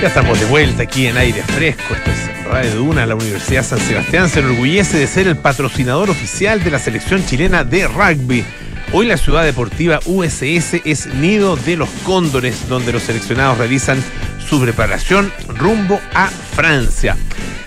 Ya 0.01 0.09
estamos 0.09 0.38
de 0.38 0.47
vuelta 0.47 0.82
aquí 0.82 1.07
en 1.07 1.16
aire 1.16 1.42
fresco. 1.42 1.95
Esto 1.95 2.11
es 2.11 2.45
Radio 2.45 2.74
Duna. 2.74 3.07
La 3.07 3.14
Universidad 3.14 3.64
San 3.64 3.78
Sebastián 3.78 4.28
se 4.28 4.40
enorgullece 4.40 4.99
de 4.99 5.07
ser 5.07 5.26
el 5.26 5.36
patrocinador 5.36 6.11
oficial 6.11 6.62
de 6.62 6.70
la 6.70 6.78
selección 6.78 7.24
chilena 7.24 7.64
de 7.64 7.86
rugby. 7.88 8.45
Hoy 8.92 9.07
la 9.07 9.16
ciudad 9.16 9.45
deportiva 9.45 10.01
USS 10.05 10.82
es 10.84 11.07
nido 11.14 11.57
de 11.57 11.76
los 11.76 11.88
cóndores, 12.05 12.68
donde 12.68 12.92
los 12.92 13.03
seleccionados 13.03 13.59
realizan 13.59 14.03
su 14.49 14.61
preparación 14.61 15.32
rumbo 15.49 16.01
a 16.14 16.28
Francia. 16.28 17.16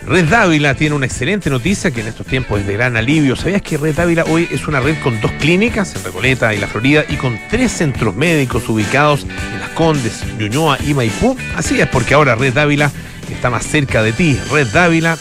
Red 0.06 0.30
Dávila 0.30 0.74
tiene 0.74 0.96
una 0.96 1.06
excelente 1.06 1.50
noticia 1.50 1.92
que 1.92 2.00
en 2.00 2.08
estos 2.08 2.26
tiempos 2.26 2.62
es 2.62 2.68
de 2.68 2.74
gran 2.74 2.96
alivio. 2.96 3.36
¿Sabías 3.36 3.62
que 3.62 3.78
Red 3.78 3.96
Dávila 3.96 4.24
hoy 4.24 4.48
es 4.50 4.66
una 4.68 4.80
red 4.80 4.96
con 5.04 5.20
dos 5.20 5.32
clínicas 5.34 5.94
en 5.96 6.04
Recoleta 6.06 6.54
y 6.54 6.60
La 6.60 6.68
Florida 6.68 7.04
y 7.10 7.16
con 7.16 7.38
tres 7.50 7.74
centros 7.74 8.16
médicos 8.16 8.70
ubicados 8.70 9.24
en 9.24 9.60
Las 9.60 9.72
Condes, 9.72 10.24
Ñuñoa 10.40 10.78
y 10.88 10.94
Maipú? 10.94 11.36
Así 11.58 11.82
es 11.82 11.88
porque 11.90 12.14
ahora 12.14 12.36
Red 12.36 12.54
Dávila 12.54 12.90
está 13.30 13.50
más 13.50 13.66
cerca 13.66 14.02
de 14.02 14.14
ti. 14.14 14.40
Red 14.50 14.68
Dávila, 14.68 15.18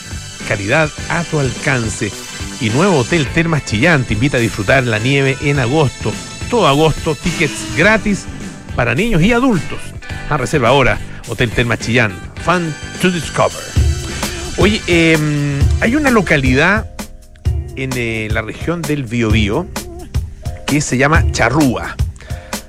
calidad 0.47 0.89
a 1.09 1.25
tu 1.25 1.41
alcance. 1.41 2.13
Y 2.61 2.71
nuevo 2.71 2.99
Hotel 2.99 3.27
Termas 3.27 3.65
Chillán 3.65 4.05
te 4.05 4.15
invita 4.15 4.37
a 4.37 4.41
disfrutar 4.41 4.85
la 4.85 5.01
nieve 5.01 5.37
en 5.43 5.59
agosto. 5.59 6.13
Todo 6.49 6.69
agosto, 6.69 7.17
tickets 7.17 7.77
gratis 7.77 8.25
para 8.77 8.95
niños 8.95 9.21
y 9.23 9.33
adultos. 9.33 9.81
A 10.31 10.37
reserva 10.37 10.69
ahora, 10.69 10.99
Hotel 11.29 11.51
Termas 11.51 11.81
Chillán. 11.81 12.13
Fun 12.45 12.75
to 13.01 13.11
discover. 13.11 13.63
Oye, 14.59 14.81
em, 14.87 15.59
hay 15.81 15.97
una 15.97 16.11
localidad 16.11 16.91
en 17.77 17.91
eh, 17.97 18.29
la 18.31 18.43
región 18.43 18.83
del 18.83 19.05
Biobío 19.05 19.67
que 20.67 20.81
se 20.81 20.97
llama 20.97 21.31
Charrúa. 21.33 21.97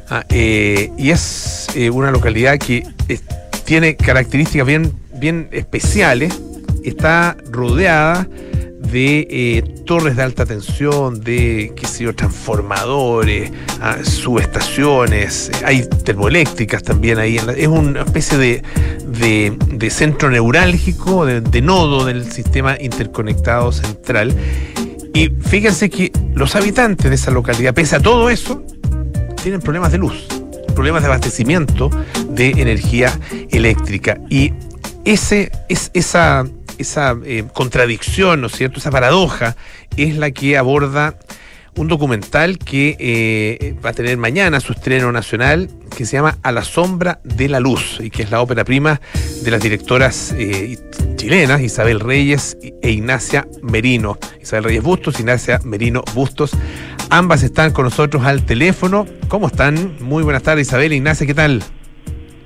Ah, 0.10 0.26
eh, 0.30 0.92
y 0.98 1.12
es 1.12 1.68
eh, 1.76 1.90
una 1.90 2.12
localidad 2.12 2.58
que 2.58 2.86
tiene 3.66 3.96
características 3.96 4.66
bien, 4.66 4.94
bien 5.14 5.50
especiales. 5.52 6.34
Está 6.84 7.36
rodeada 7.50 8.28
de 8.92 9.28
eh, 9.30 9.62
torres 9.86 10.16
de 10.16 10.24
alta 10.24 10.46
tensión, 10.46 11.22
de 11.22 11.74
qué 11.76 11.86
sé 11.86 12.06
yo, 12.06 12.16
transformadores, 12.16 13.52
ah, 13.82 13.98
subestaciones, 14.04 15.52
hay 15.66 15.88
termoeléctricas 16.04 16.84
también 16.84 17.20
ahí. 17.20 17.38
es 17.58 17.68
una 17.68 18.02
especie 18.02 18.38
de, 18.38 18.64
de, 19.08 19.90
centro 19.90 20.30
neurálgico, 20.30 21.26
de, 21.26 21.62
nodo 21.62 22.06
del 22.06 22.32
sistema 22.32 22.78
interconectado 22.80 23.72
central. 23.72 24.34
Y 25.14 25.30
fíjense 25.30 25.90
que 25.90 26.12
los 26.34 26.56
habitantes 26.56 27.10
de 27.10 27.16
esa 27.16 27.32
localidad, 27.32 27.74
pese 27.74 27.96
a 27.96 28.00
todo 28.00 28.30
eso, 28.30 28.64
tienen 29.42 29.62
problemas 29.62 29.92
de 29.92 29.98
luz, 29.98 30.28
problemas 30.76 31.02
de 31.02 31.08
abastecimiento 31.08 31.90
de 32.30 32.52
energía 32.52 33.18
eléctrica. 33.50 34.20
Y 34.30 34.54
es, 35.12 35.92
esa 35.94 36.46
eh, 37.26 37.46
contradicción, 37.54 38.42
¿no 38.42 38.48
es 38.48 38.54
cierto? 38.54 38.80
Esa 38.80 38.92
paradoja 38.92 39.56
es 39.96 40.18
la 40.18 40.32
que 40.32 40.58
aborda 40.58 41.18
un 41.78 41.88
documental 41.88 42.58
que 42.58 42.98
eh, 43.00 43.76
va 43.86 43.92
a 43.92 43.94
tener 43.94 44.18
mañana 44.18 44.60
su 44.60 44.74
estreno 44.74 45.12
nacional, 45.12 45.70
que 45.96 46.06
se 46.06 46.18
llama 46.18 46.38
A 46.42 46.52
la 46.52 46.64
sombra 46.64 47.20
de 47.24 47.48
la 47.48 47.60
luz, 47.60 48.00
y 48.02 48.10
que 48.10 48.24
es 48.24 48.32
la 48.32 48.42
ópera 48.42 48.64
prima 48.64 49.00
de 49.44 49.52
las 49.52 49.62
directoras 49.62 50.34
eh, 50.38 50.78
chilenas, 51.16 51.62
Isabel 51.62 52.00
Reyes 52.00 52.58
e 52.82 52.92
Ignacia 52.92 53.48
Merino. 53.62 54.18
Isabel 54.42 54.66
Reyes 54.66 54.84
Bustos, 54.84 55.20
Ignacia 55.20 55.62
Merino 55.64 56.04
Bustos. 56.14 56.52
Ambas 57.10 57.44
están 57.44 57.72
con 57.72 57.86
nosotros 57.86 58.26
al 58.26 58.44
teléfono. 58.44 59.06
¿Cómo 59.28 59.48
están? 59.48 59.98
Muy 60.02 60.24
buenas 60.24 60.44
tardes, 60.44 60.68
Isabel 60.68 60.94
Ignacia, 60.94 61.28
¿qué 61.28 61.34
tal? 61.34 61.64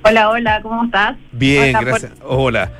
Hola, 0.04 0.30
hola, 0.30 0.60
¿cómo 0.62 0.84
estás? 0.84 1.16
Bien, 1.30 1.72
gracias. 1.80 2.12
Hola. 2.22 2.72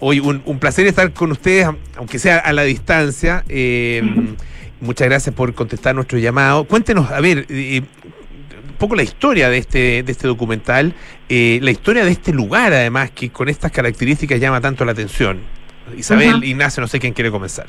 Hoy 0.00 0.20
un, 0.20 0.58
placer 0.58 0.86
estar 0.86 1.12
con 1.12 1.32
ustedes, 1.32 1.66
aunque 1.96 2.18
sea 2.18 2.38
a 2.38 2.52
la 2.52 2.62
distancia. 2.62 3.44
Eh, 3.48 4.02
muchas 4.80 5.08
gracias 5.08 5.34
por 5.34 5.52
contestar 5.54 5.94
nuestro 5.94 6.18
llamado. 6.18 6.64
Cuéntenos, 6.64 7.10
a 7.10 7.20
ver, 7.20 7.46
eh, 7.50 7.82
un 8.68 8.74
poco 8.78 8.94
la 8.94 9.02
historia 9.02 9.50
de 9.50 9.58
este, 9.58 10.02
de 10.02 10.12
este 10.12 10.26
documental, 10.26 10.94
eh, 11.28 11.58
la 11.62 11.70
historia 11.70 12.04
de 12.04 12.12
este 12.12 12.32
lugar, 12.32 12.72
además, 12.72 13.10
que 13.10 13.30
con 13.30 13.48
estas 13.48 13.70
características 13.70 14.40
llama 14.40 14.60
tanto 14.60 14.84
la 14.84 14.92
atención. 14.92 15.40
Isabel, 15.96 16.44
Ignacio, 16.44 16.80
no 16.80 16.86
sé 16.86 17.00
quién 17.00 17.12
quiere 17.12 17.30
comenzar. 17.30 17.66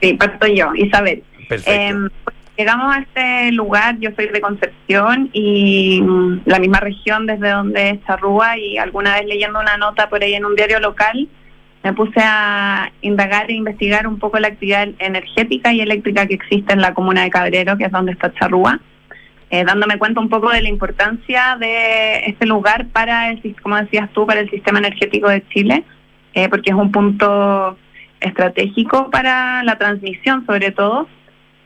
Sí, 0.00 0.14
parto 0.14 0.46
yo, 0.46 0.72
Isabel. 0.74 1.22
Perfecto. 1.48 2.10
Llegamos 2.56 2.94
a 2.94 3.00
este 3.00 3.52
lugar, 3.52 3.98
yo 3.98 4.10
soy 4.14 4.26
de 4.26 4.40
Concepción 4.40 5.30
y 5.32 6.02
mm, 6.02 6.42
la 6.44 6.58
misma 6.58 6.80
región 6.80 7.26
desde 7.26 7.50
donde 7.50 7.90
es 7.90 8.04
Charrúa 8.06 8.58
y 8.58 8.76
alguna 8.76 9.14
vez 9.14 9.26
leyendo 9.26 9.58
una 9.58 9.78
nota 9.78 10.08
por 10.10 10.22
ahí 10.22 10.34
en 10.34 10.44
un 10.44 10.54
diario 10.54 10.78
local 10.78 11.28
me 11.82 11.92
puse 11.94 12.20
a 12.22 12.92
indagar 13.00 13.50
e 13.50 13.54
investigar 13.54 14.06
un 14.06 14.18
poco 14.18 14.38
la 14.38 14.48
actividad 14.48 14.88
energética 14.98 15.72
y 15.72 15.80
eléctrica 15.80 16.26
que 16.26 16.34
existe 16.34 16.72
en 16.72 16.80
la 16.80 16.94
comuna 16.94 17.22
de 17.22 17.30
Cabrero, 17.30 17.76
que 17.76 17.84
es 17.84 17.90
donde 17.90 18.12
está 18.12 18.32
Charrúa, 18.34 18.78
eh, 19.50 19.64
dándome 19.64 19.98
cuenta 19.98 20.20
un 20.20 20.28
poco 20.28 20.50
de 20.50 20.62
la 20.62 20.68
importancia 20.68 21.56
de 21.58 22.26
este 22.26 22.46
lugar 22.46 22.86
para, 22.92 23.30
el, 23.30 23.56
como 23.62 23.76
decías 23.76 24.08
tú, 24.12 24.26
para 24.26 24.40
el 24.40 24.50
sistema 24.50 24.78
energético 24.78 25.28
de 25.28 25.46
Chile, 25.48 25.84
eh, 26.34 26.48
porque 26.48 26.70
es 26.70 26.76
un 26.76 26.92
punto 26.92 27.76
estratégico 28.20 29.10
para 29.10 29.64
la 29.64 29.76
transmisión 29.76 30.46
sobre 30.46 30.70
todo 30.70 31.08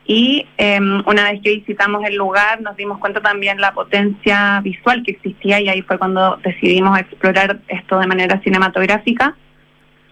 y 0.07 0.47
em, 0.57 1.03
una 1.05 1.29
vez 1.29 1.41
que 1.43 1.55
visitamos 1.55 2.01
el 2.05 2.15
lugar 2.15 2.61
nos 2.61 2.77
dimos 2.77 2.97
cuenta 2.97 3.19
también 3.21 3.59
la 3.59 3.73
potencia 3.73 4.61
visual 4.61 5.03
que 5.03 5.11
existía 5.11 5.59
y 5.59 5.67
ahí 5.67 5.81
fue 5.81 5.99
cuando 5.99 6.37
decidimos 6.37 6.97
explorar 6.97 7.59
esto 7.67 7.99
de 7.99 8.07
manera 8.07 8.41
cinematográfica, 8.41 9.35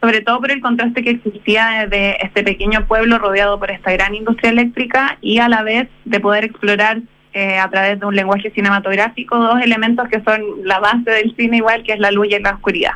sobre 0.01 0.19
todo 0.19 0.41
por 0.41 0.51
el 0.51 0.59
contraste 0.59 1.01
que 1.01 1.11
existía 1.11 1.87
de 1.89 2.17
este 2.21 2.43
pequeño 2.43 2.85
pueblo 2.87 3.17
rodeado 3.19 3.57
por 3.57 3.71
esta 3.71 3.93
gran 3.93 4.13
industria 4.13 4.51
eléctrica 4.51 5.17
y 5.21 5.39
a 5.39 5.47
la 5.47 5.63
vez 5.63 5.87
de 6.03 6.19
poder 6.19 6.43
explorar 6.43 6.99
eh, 7.33 7.57
a 7.57 7.69
través 7.69 7.97
de 7.97 8.05
un 8.05 8.15
lenguaje 8.15 8.51
cinematográfico 8.51 9.37
dos 9.37 9.61
elementos 9.61 10.09
que 10.09 10.21
son 10.23 10.41
la 10.65 10.79
base 10.79 11.09
del 11.09 11.33
cine 11.37 11.57
igual, 11.57 11.83
que 11.83 11.93
es 11.93 11.99
la 11.99 12.11
luz 12.11 12.27
y 12.27 12.37
la 12.39 12.51
oscuridad. 12.51 12.93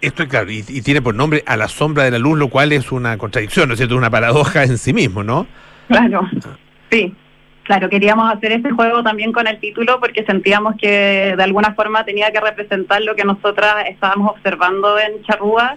Esto 0.00 0.22
es 0.22 0.28
claro, 0.28 0.50
y, 0.50 0.62
tiene 0.62 1.02
por 1.02 1.14
nombre 1.14 1.42
A 1.46 1.56
la 1.56 1.66
sombra 1.66 2.04
de 2.04 2.12
la 2.12 2.18
luz, 2.18 2.38
lo 2.38 2.48
cual 2.48 2.72
es 2.72 2.92
una 2.92 3.18
contradicción, 3.18 3.68
¿no 3.68 3.74
es 3.74 3.78
cierto? 3.78 3.96
Una 3.96 4.10
paradoja 4.10 4.62
en 4.62 4.78
sí 4.78 4.92
mismo, 4.92 5.24
¿no? 5.24 5.46
Claro, 5.88 6.28
sí. 6.90 7.14
Claro, 7.64 7.90
queríamos 7.90 8.32
hacer 8.32 8.52
este 8.52 8.70
juego 8.70 9.02
también 9.02 9.32
con 9.32 9.46
el 9.46 9.58
título 9.58 10.00
porque 10.00 10.24
sentíamos 10.24 10.76
que 10.80 11.34
de 11.36 11.42
alguna 11.42 11.74
forma 11.74 12.04
tenía 12.04 12.30
que 12.30 12.40
representar 12.40 13.02
lo 13.02 13.14
que 13.14 13.24
nosotras 13.24 13.86
estábamos 13.88 14.30
observando 14.30 14.98
en 14.98 15.22
Charrúa. 15.24 15.76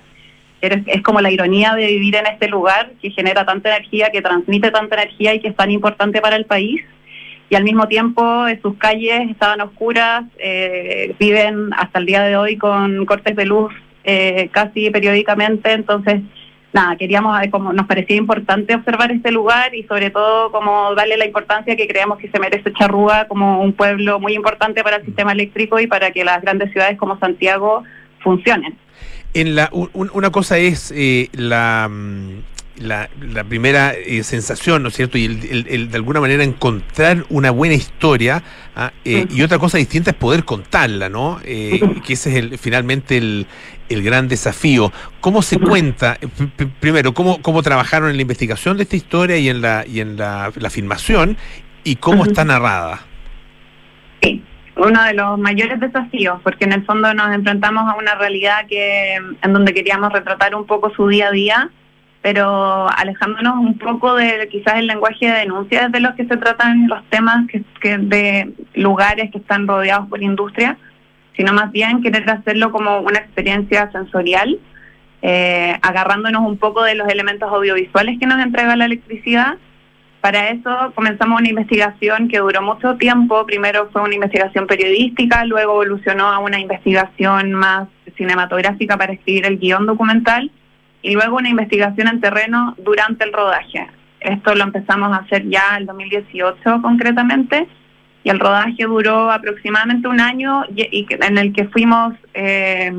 Es 0.62 1.02
como 1.02 1.20
la 1.20 1.32
ironía 1.32 1.74
de 1.74 1.88
vivir 1.88 2.16
en 2.16 2.28
este 2.28 2.48
lugar 2.48 2.92
que 3.02 3.10
genera 3.10 3.46
tanta 3.46 3.76
energía, 3.76 4.10
que 4.10 4.22
transmite 4.22 4.72
tanta 4.72 5.02
energía 5.02 5.34
y 5.34 5.42
que 5.42 5.50
es 5.50 5.56
tan 5.56 5.72
importante 5.72 6.22
para 6.22 6.38
el 6.38 6.46
país 6.46 6.82
y 7.50 7.56
al 7.56 7.66
mismo 7.66 7.86
tiempo 7.90 8.46
sus 8.62 8.78
calles 8.78 9.30
estaban 9.30 9.60
oscuras, 9.60 10.24
eh, 10.38 11.14
viven 11.20 11.74
hasta 11.74 12.00
el 12.00 12.06
día 12.06 12.22
de 12.22 12.38
hoy 12.38 12.58
con 12.58 13.06
cortes 13.06 13.36
de 13.36 13.46
luz 13.46 13.74
eh, 14.04 14.50
casi 14.52 14.90
periódicamente, 14.90 15.72
entonces 15.72 16.22
nada, 16.74 16.96
queríamos, 16.96 17.42
eh, 17.44 17.50
como 17.50 17.74
nos 17.74 17.86
parecía 17.86 18.16
importante 18.16 18.76
observar 18.76 19.12
este 19.12 19.32
lugar 19.32 19.76
y 19.76 19.84
sobre 19.84 20.10
todo 20.10 20.52
como 20.52 20.94
darle 20.96 21.18
la 21.18 21.26
importancia 21.26 21.76
que 21.76 21.88
creemos 21.88 22.18
que 22.18 22.30
se 22.30 22.40
merece 22.40 22.72
Charrúa 22.74 23.26
como 23.28 23.62
un 23.62 23.74
pueblo 23.74 24.20
muy 24.20 24.34
importante 24.34 24.84
para 24.84 24.98
el 24.98 25.06
sistema 25.06 25.32
eléctrico 25.34 25.80
y 25.80 25.88
para 25.88 26.12
que 26.12 26.24
las 26.24 26.42
grandes 26.42 26.72
ciudades 26.72 26.98
como 26.98 27.20
Santiago 27.20 27.84
funcionen. 28.20 28.78
En 29.34 29.56
la, 29.56 29.70
una 29.94 30.30
cosa 30.30 30.58
es 30.58 30.94
eh, 30.96 31.30
la, 31.34 31.90
la, 32.78 33.10
primera 33.48 33.94
eh, 33.94 34.24
sensación, 34.24 34.84
¿no 34.84 34.90
es 34.90 34.96
cierto? 34.96 35.18
Y 35.18 35.26
el, 35.26 35.90
de 35.92 35.96
alguna 35.96 36.20
manera 36.20 36.44
encontrar 36.44 37.26
una 37.30 37.52
buena 37.52 37.76
historia 37.76 38.44
¿ah? 38.76 38.92
eh, 39.06 39.28
y 39.30 39.42
otra 39.44 39.60
cosa 39.60 39.78
distinta 39.78 40.12
es 40.12 40.18
poder 40.18 40.46
contarla, 40.46 41.10
¿no? 41.10 41.40
Eh, 41.44 41.80
que 42.06 42.14
ese 42.14 42.32
es 42.32 42.36
el, 42.38 42.58
finalmente 42.58 43.18
el, 43.18 43.46
gran 43.90 44.28
desafío. 44.28 44.92
¿Cómo 45.20 45.42
se 45.42 45.60
cuenta? 45.60 46.18
primero, 46.80 47.14
¿cómo, 47.14 47.42
¿cómo 47.42 47.62
trabajaron 47.62 48.10
en 48.10 48.16
la 48.16 48.22
investigación 48.22 48.78
de 48.78 48.84
esta 48.84 48.96
historia 48.96 49.38
y 49.38 49.50
en 49.50 49.62
la, 49.62 49.86
y 49.86 50.00
en 50.00 50.16
la, 50.16 50.52
filmación? 50.70 51.38
¿Y 51.84 51.98
cómo 51.98 52.24
está 52.24 52.46
narrada? 52.46 53.02
Sí, 54.22 54.42
uno 54.78 55.04
de 55.04 55.14
los 55.14 55.38
mayores 55.38 55.80
desafíos, 55.82 56.40
porque 56.42 56.64
en 56.64 56.72
el 56.72 56.86
fondo 56.86 57.14
nos 57.14 57.34
enfrentamos 57.34 57.84
a 57.92 57.96
una 57.96 58.16
realidad 58.16 58.66
que 58.68 59.16
en 59.16 59.54
donde 59.54 59.74
queríamos 59.74 60.14
retratar 60.14 60.56
un 60.56 60.66
poco 60.66 60.90
su 60.96 61.08
día 61.10 61.28
a 61.28 61.32
día 61.32 61.70
pero 62.22 62.88
alejándonos 62.90 63.58
un 63.58 63.78
poco 63.78 64.16
de 64.16 64.48
quizás 64.50 64.76
el 64.76 64.88
lenguaje 64.88 65.26
de 65.26 65.40
denuncias 65.40 65.92
de 65.92 66.00
los 66.00 66.14
que 66.14 66.26
se 66.26 66.38
tratan 66.38 66.88
los 66.88 67.04
temas 67.10 67.48
que, 67.48 67.98
de 67.98 68.54
lugares 68.76 69.32
que 69.32 69.40
están 69.40 69.68
rodeados 69.68 70.08
por 70.08 70.22
industria, 70.22 70.78
sino 71.36 71.52
más 71.54 71.72
bien 71.72 72.02
querer 72.04 72.30
hacerlo 72.30 72.72
como 72.72 73.00
una 73.00 73.20
experiencia 73.20 73.92
sensorial 73.92 74.60
eh, 75.24 75.78
agarrándonos 75.82 76.42
un 76.42 76.58
poco 76.58 76.84
de 76.84 76.96
los 76.96 77.08
elementos 77.08 77.52
audiovisuales 77.52 78.20
que 78.20 78.26
nos 78.26 78.40
entrega 78.40 78.76
la 78.76 78.86
electricidad. 78.86 79.58
Para 80.20 80.50
eso 80.50 80.92
comenzamos 80.94 81.40
una 81.40 81.50
investigación 81.50 82.28
que 82.28 82.40
duró 82.40 82.62
mucho 82.62 82.96
tiempo. 82.98 83.46
Primero 83.46 83.90
fue 83.92 84.02
una 84.04 84.16
investigación 84.16 84.68
periodística, 84.68 85.46
luego 85.46 85.84
evolucionó 85.84 86.28
a 86.28 86.40
una 86.40 86.60
investigación 86.60 87.54
más 87.54 87.88
cinematográfica 88.18 88.98
para 88.98 89.14
escribir 89.14 89.46
el 89.46 89.58
guion 89.58 89.86
documental 89.86 90.52
y 91.02 91.14
luego 91.14 91.38
una 91.38 91.50
investigación 91.50 92.08
en 92.08 92.22
terreno 92.22 92.76
durante 92.78 93.24
el 93.26 93.34
rodaje. 93.34 93.88
Esto 94.20 94.54
lo 94.54 94.64
empezamos 94.64 95.12
a 95.12 95.22
hacer 95.22 95.48
ya 95.50 95.78
en 95.78 95.86
2018 95.88 96.82
concretamente 96.82 97.68
y 98.24 98.30
el 98.30 98.40
rodaje 98.40 98.84
duró 98.84 99.32
aproximadamente 99.32 100.08
un 100.08 100.20
año 100.20 100.64
y, 100.76 101.08
en 101.10 101.38
el 101.38 101.54
que 101.54 101.66
fuimos 101.66 102.14
eh, 102.36 102.92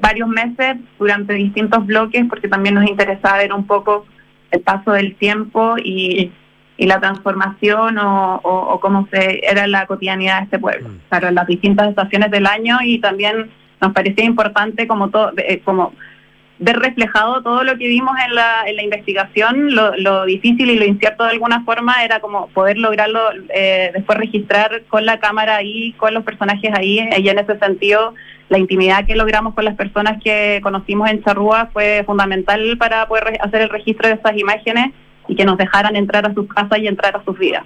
varios 0.00 0.28
meses 0.28 0.76
durante 0.98 1.32
distintos 1.32 1.86
bloques 1.86 2.24
porque 2.28 2.48
también 2.48 2.74
nos 2.74 2.88
interesaba 2.88 3.38
ver 3.38 3.52
un 3.54 3.66
poco 3.66 4.06
el 4.50 4.60
paso 4.60 4.92
del 4.92 5.16
tiempo 5.16 5.76
y, 5.78 6.32
la 6.78 7.00
transformación 7.00 7.96
o, 7.98 8.78
cómo 8.82 9.08
se 9.10 9.40
era 9.50 9.66
la 9.66 9.86
cotidianidad 9.86 10.40
de 10.40 10.44
este 10.44 10.58
pueblo, 10.58 10.90
mm. 10.90 10.98
claro, 11.08 11.28
en 11.28 11.34
las 11.34 11.46
distintas 11.46 11.88
estaciones 11.88 12.30
del 12.30 12.44
año 12.44 12.76
y 12.84 12.98
también 12.98 13.50
nos 13.80 13.92
parecía 13.94 14.26
importante 14.26 14.86
como 14.86 15.08
todo, 15.08 15.32
eh, 15.38 15.62
como 15.64 15.94
ver 16.58 16.78
reflejado 16.78 17.42
todo 17.42 17.64
lo 17.64 17.76
que 17.76 17.86
vimos 17.86 18.14
en 18.26 18.34
la, 18.34 18.64
en 18.66 18.76
la 18.76 18.82
investigación, 18.82 19.74
lo, 19.74 20.24
difícil 20.24 20.70
y 20.70 20.76
lo 20.76 20.84
incierto 20.84 21.24
de 21.24 21.30
alguna 21.30 21.64
forma 21.64 22.02
era 22.04 22.20
como 22.20 22.48
poder 22.48 22.78
lograrlo 22.78 23.20
eh, 23.50 23.90
después 23.94 24.18
registrar 24.18 24.82
con 24.88 25.04
la 25.04 25.18
cámara 25.18 25.56
ahí, 25.56 25.92
con 25.92 26.14
los 26.14 26.24
personajes 26.24 26.72
ahí, 26.74 27.06
y 27.16 27.28
en 27.28 27.38
ese 27.38 27.58
sentido 27.58 28.14
la 28.48 28.58
intimidad 28.58 29.06
que 29.06 29.16
logramos 29.16 29.54
con 29.54 29.64
las 29.64 29.74
personas 29.74 30.22
que 30.22 30.60
conocimos 30.62 31.10
en 31.10 31.22
Charrúa 31.22 31.68
fue 31.72 32.04
fundamental 32.06 32.76
para 32.78 33.06
poder 33.08 33.38
hacer 33.40 33.62
el 33.62 33.68
registro 33.68 34.08
de 34.08 34.14
esas 34.14 34.36
imágenes 34.36 34.92
y 35.28 35.36
que 35.36 35.44
nos 35.44 35.58
dejaran 35.58 35.96
entrar 35.96 36.26
a 36.26 36.34
sus 36.34 36.48
casas 36.48 36.78
y 36.78 36.86
entrar 36.86 37.16
a 37.16 37.24
sus 37.24 37.38
vidas. 37.38 37.64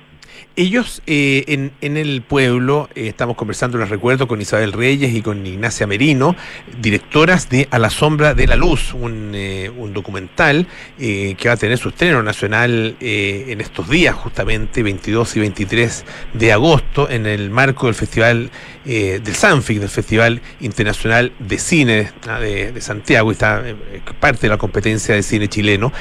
Ellos 0.57 1.01
eh, 1.07 1.45
en, 1.47 1.73
en, 1.81 1.97
el 1.97 2.23
pueblo, 2.23 2.89
eh, 2.95 3.09
estamos 3.09 3.37
conversando, 3.37 3.79
les 3.79 3.89
recuerdo, 3.89 4.27
con 4.27 4.41
Isabel 4.41 4.73
Reyes 4.73 5.15
y 5.15 5.23
con 5.23 5.47
Ignacia 5.47 5.87
Merino, 5.87 6.35
directoras 6.81 7.49
de 7.49 7.69
A 7.71 7.79
la 7.79 7.89
Sombra 7.89 8.35
de 8.35 8.47
la 8.47 8.57
Luz, 8.57 8.93
un, 8.93 9.33
eh, 9.35 9.71
un 9.71 9.93
documental 9.93 10.67
que 10.99 11.37
va 11.47 11.53
a 11.53 11.57
tener 11.57 11.79
su 11.79 11.91
estreno 11.91 12.23
nacional 12.23 12.97
en 13.01 13.61
estos 13.61 13.89
días, 13.89 14.15
justamente 14.15 14.83
22 14.83 15.37
y 15.37 15.41
23 15.41 16.05
de 16.35 16.53
agosto, 16.53 17.09
en 17.09 17.27
el 17.27 17.51
marco 17.51 17.87
del 17.87 17.95
Festival 17.95 18.51
del 18.85 19.35
Sanfic, 19.35 19.79
del 19.79 19.89
Festival 19.89 20.43
Internacional 20.61 21.33
de 21.39 21.59
Cine 21.59 22.11
ah, 22.29 22.41
de, 22.41 22.73
de, 22.73 22.81
Santiago, 22.81 23.31
y 23.31 23.33
está 23.33 23.63
parte 24.19 24.43
de 24.43 24.49
la 24.49 24.59
competencia 24.59 25.15
de 25.15 25.23
cine 25.23 25.49
chileno. 25.49 25.93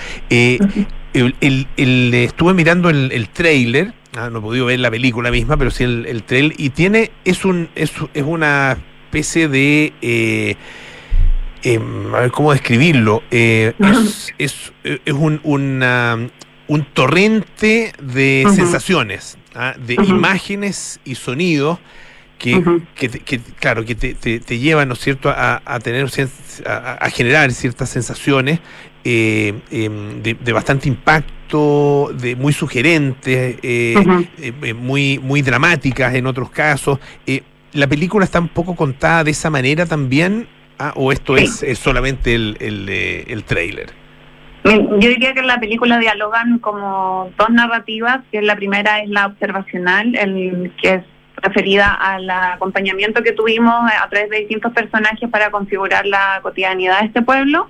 El, 1.14 1.36
el, 1.78 2.14
estuve 2.14 2.54
mirando 2.54 2.90
el, 2.90 3.12
el 3.12 3.30
trailer 3.30 3.94
Ah, 4.18 4.30
no 4.32 4.40
he 4.40 4.42
podido 4.42 4.66
ver 4.66 4.80
la 4.80 4.90
película 4.90 5.30
misma, 5.30 5.56
pero 5.56 5.70
sí 5.70 5.84
el, 5.84 6.06
el 6.08 6.24
trail. 6.24 6.54
Y 6.58 6.72
tiene, 6.72 7.12
es 7.26 7.46
un, 7.46 7.70
es, 7.76 7.92
es 8.14 8.24
una 8.24 8.78
especie 9.06 9.48
de 9.48 9.94
eh, 10.02 10.56
em, 11.62 12.14
a 12.16 12.22
ver 12.22 12.32
cómo 12.32 12.52
describirlo. 12.52 13.22
Eh, 13.30 13.74
es, 14.38 14.74
es, 15.06 15.14
un, 15.14 15.40
un 15.44 16.86
torrente 16.94 17.94
de 18.02 18.46
sensaciones, 18.56 19.38
¿ah? 19.54 19.76
de 19.78 19.94
imágenes 19.94 21.00
y 21.06 21.14
sonidos 21.14 21.78
que, 22.40 22.82
que, 22.96 23.40
claro, 23.60 23.86
que 23.86 23.96
te, 23.96 24.14
te, 24.16 24.60
llevan, 24.60 24.88
¿no 24.88 24.94
es 24.94 25.02
cierto?, 25.02 25.30
a, 25.30 25.62
a 25.66 25.80
tener, 25.80 26.08
a, 26.66 27.10
generar 27.10 27.52
ciertas 27.52 27.90
sensaciones 27.90 28.60
eh, 29.04 29.54
em, 29.72 30.22
de, 30.22 30.54
bastante 30.54 30.88
impacto, 30.88 32.12
de 32.14 32.36
muy 32.36 32.54
sugerentes, 32.54 33.58
eh, 33.62 33.96
eh, 34.38 34.74
muy, 34.74 35.20
muy 35.20 35.42
dramáticas 35.42 36.14
en 36.16 36.28
otros 36.28 36.50
casos. 36.50 37.00
¿La 37.74 37.88
película 37.88 38.26
está 38.26 38.40
un 38.40 38.50
poco 38.50 38.76
contada 38.76 39.24
de 39.24 39.32
esa 39.32 39.50
manera 39.50 39.86
también? 39.86 40.48
Ah, 40.78 40.94
¿O 40.96 41.12
esto 41.12 41.38
es, 41.38 41.64
solamente 41.78 42.34
el, 42.34 42.58
el, 42.60 42.90
el 42.90 43.44
trailer? 43.44 43.92
Yo 44.66 45.10
diría 45.10 45.34
que 45.34 45.40
en 45.40 45.48
la 45.48 45.60
película 45.60 45.98
dialogan 46.00 46.60
como 46.60 47.32
dos 47.38 47.50
narrativas, 47.50 48.20
que 48.32 48.42
la 48.42 48.56
primera 48.56 49.02
es 49.02 49.10
la 49.10 49.28
observacional, 49.28 50.16
el 50.16 50.74
que 50.82 50.96
es 50.96 51.04
referida 51.42 51.94
al 51.94 52.30
acompañamiento 52.30 53.24
que 53.24 53.32
tuvimos 53.32 53.74
a 53.74 54.08
través 54.10 54.30
de 54.30 54.40
distintos 54.40 54.74
personajes 54.74 55.30
para 55.30 55.52
configurar 55.52 56.06
la 56.06 56.40
cotidianidad 56.42 57.00
de 57.00 57.08
este 57.08 57.22
pueblo. 57.22 57.70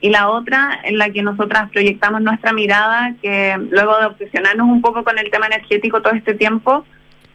Y 0.00 0.10
la 0.10 0.30
otra 0.30 0.80
en 0.84 0.98
la 0.98 1.10
que 1.10 1.22
nosotras 1.22 1.70
proyectamos 1.70 2.22
nuestra 2.22 2.52
mirada, 2.52 3.14
que 3.20 3.56
luego 3.70 3.98
de 3.98 4.06
obsesionarnos 4.06 4.68
un 4.68 4.80
poco 4.80 5.02
con 5.02 5.18
el 5.18 5.30
tema 5.30 5.46
energético 5.46 6.02
todo 6.02 6.12
este 6.12 6.34
tiempo, 6.34 6.84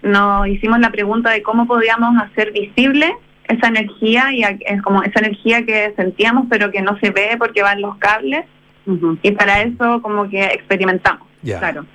nos 0.02 0.48
hicimos 0.48 0.80
la 0.80 0.92
pregunta 0.92 1.30
de 1.32 1.44
cómo 1.44 1.68
podíamos 1.68 2.22
hacer 2.22 2.52
visible 2.52 3.14
esa 3.48 3.68
energía 3.68 4.32
y 4.32 4.44
es 4.44 4.82
como 4.82 5.04
esa 5.04 5.20
energía 5.20 5.66
que 5.66 5.94
sentíamos 5.96 6.46
pero 6.50 6.72
que 6.72 6.82
no 6.82 6.98
se 7.00 7.12
ve 7.12 7.36
porque 7.38 7.62
van 7.62 7.82
los 7.82 7.98
cables. 7.98 8.46
Y 9.22 9.32
para 9.32 9.62
eso 9.62 10.02
como 10.02 10.30
que 10.30 10.44
experimentamos 10.44 11.26
claro 11.42 11.86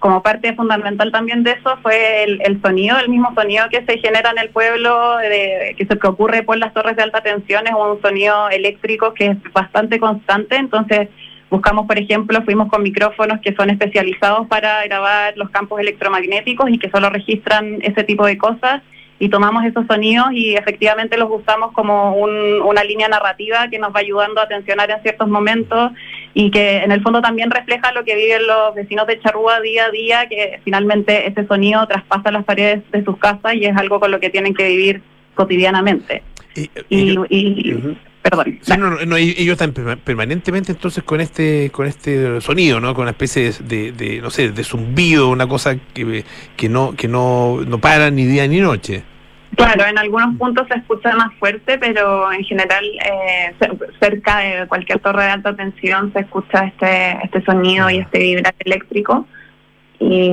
como 0.00 0.22
parte 0.22 0.54
fundamental 0.54 1.12
también 1.12 1.44
de 1.44 1.52
eso 1.52 1.76
fue 1.82 2.24
el, 2.24 2.60
sonido, 2.62 2.98
el 2.98 3.10
mismo 3.10 3.32
sonido 3.34 3.68
que 3.70 3.84
se 3.84 3.98
genera 3.98 4.30
en 4.30 4.38
el 4.38 4.48
pueblo, 4.48 5.18
de, 5.18 5.74
que 5.76 5.86
se 5.86 5.98
que 5.98 6.08
ocurre 6.08 6.42
por 6.42 6.58
las 6.58 6.72
torres 6.72 6.96
de 6.96 7.02
alta 7.02 7.20
tensión, 7.20 7.66
es 7.66 7.74
un 7.74 8.00
sonido 8.00 8.48
eléctrico 8.48 9.14
que 9.14 9.26
es 9.26 9.52
bastante 9.52 10.00
constante, 10.00 10.56
entonces 10.56 11.08
buscamos, 11.50 11.86
por 11.86 11.98
ejemplo, 11.98 12.42
fuimos 12.42 12.68
con 12.68 12.82
micrófonos 12.82 13.40
que 13.40 13.54
son 13.54 13.70
especializados 13.70 14.48
para 14.48 14.82
grabar 14.84 15.36
los 15.36 15.50
campos 15.50 15.78
electromagnéticos 15.80 16.70
y 16.70 16.78
que 16.78 16.90
solo 16.90 17.10
registran 17.10 17.78
ese 17.82 18.02
tipo 18.02 18.24
de 18.24 18.38
cosas 18.38 18.82
y 19.22 19.28
tomamos 19.28 19.64
esos 19.66 19.86
sonidos 19.86 20.28
y 20.32 20.54
efectivamente 20.54 21.18
los 21.18 21.28
usamos 21.30 21.72
como 21.72 22.16
una 22.16 22.82
línea 22.82 23.06
narrativa 23.06 23.68
que 23.68 23.78
nos 23.78 23.94
va 23.94 24.00
ayudando 24.00 24.40
a 24.40 24.48
tensionar 24.48 24.90
en 24.90 25.02
ciertos 25.02 25.28
momentos 25.28 25.92
y 26.32 26.50
que 26.50 26.78
en 26.78 26.90
el 26.90 27.02
fondo 27.02 27.20
también 27.20 27.50
refleja 27.50 27.92
lo 27.92 28.02
que 28.02 28.16
viven 28.16 28.46
los 28.46 28.74
vecinos 28.74 29.06
de 29.06 29.20
Charrúa 29.20 29.60
día 29.60 29.84
a 29.84 29.90
día, 29.90 30.26
que 30.26 30.60
finalmente 30.64 31.28
ese 31.28 31.46
sonido 31.46 31.86
traspasa 31.86 32.32
las 32.32 32.44
paredes 32.44 32.82
de 32.92 33.04
sus 33.04 33.18
casas 33.18 33.54
y 33.54 33.66
es 33.66 33.76
algo 33.76 34.00
con 34.00 34.10
lo 34.10 34.20
que 34.20 34.30
tienen 34.30 34.54
que 34.54 34.66
vivir 34.66 35.02
cotidianamente. 35.34 36.22
Y, 36.88 37.14
perdón. 38.22 38.58
ellos 39.18 39.60
están 39.60 39.72
permanentemente 39.72 40.72
entonces 40.72 41.04
con 41.04 41.20
este 41.20 41.70
con 41.70 41.86
este 41.86 42.40
sonido, 42.40 42.80
¿no? 42.80 42.94
Con 42.94 43.02
una 43.02 43.10
especie 43.10 43.52
de, 43.52 43.92
de, 43.92 44.22
no 44.22 44.30
sé, 44.30 44.50
de 44.50 44.64
zumbido, 44.64 45.28
una 45.28 45.46
cosa 45.46 45.76
que, 45.92 46.24
que 46.56 46.68
no 46.70 46.94
que 46.96 47.06
no, 47.06 47.60
no 47.66 47.78
para 47.78 48.10
ni 48.10 48.24
día 48.24 48.46
ni 48.48 48.60
noche. 48.60 49.04
Claro, 49.56 49.84
en 49.86 49.98
algunos 49.98 50.36
puntos 50.36 50.66
se 50.68 50.78
escucha 50.78 51.14
más 51.16 51.34
fuerte, 51.38 51.76
pero 51.78 52.32
en 52.32 52.44
general 52.44 52.84
eh, 53.04 53.54
cerca 53.98 54.38
de 54.38 54.66
cualquier 54.68 55.00
torre 55.00 55.24
de 55.24 55.30
alta 55.30 55.56
tensión 55.56 56.12
se 56.12 56.20
escucha 56.20 56.66
este, 56.66 57.18
este 57.24 57.42
sonido 57.44 57.90
y 57.90 57.98
este 57.98 58.18
vibrar 58.18 58.54
eléctrico. 58.60 59.26
Y, 60.02 60.32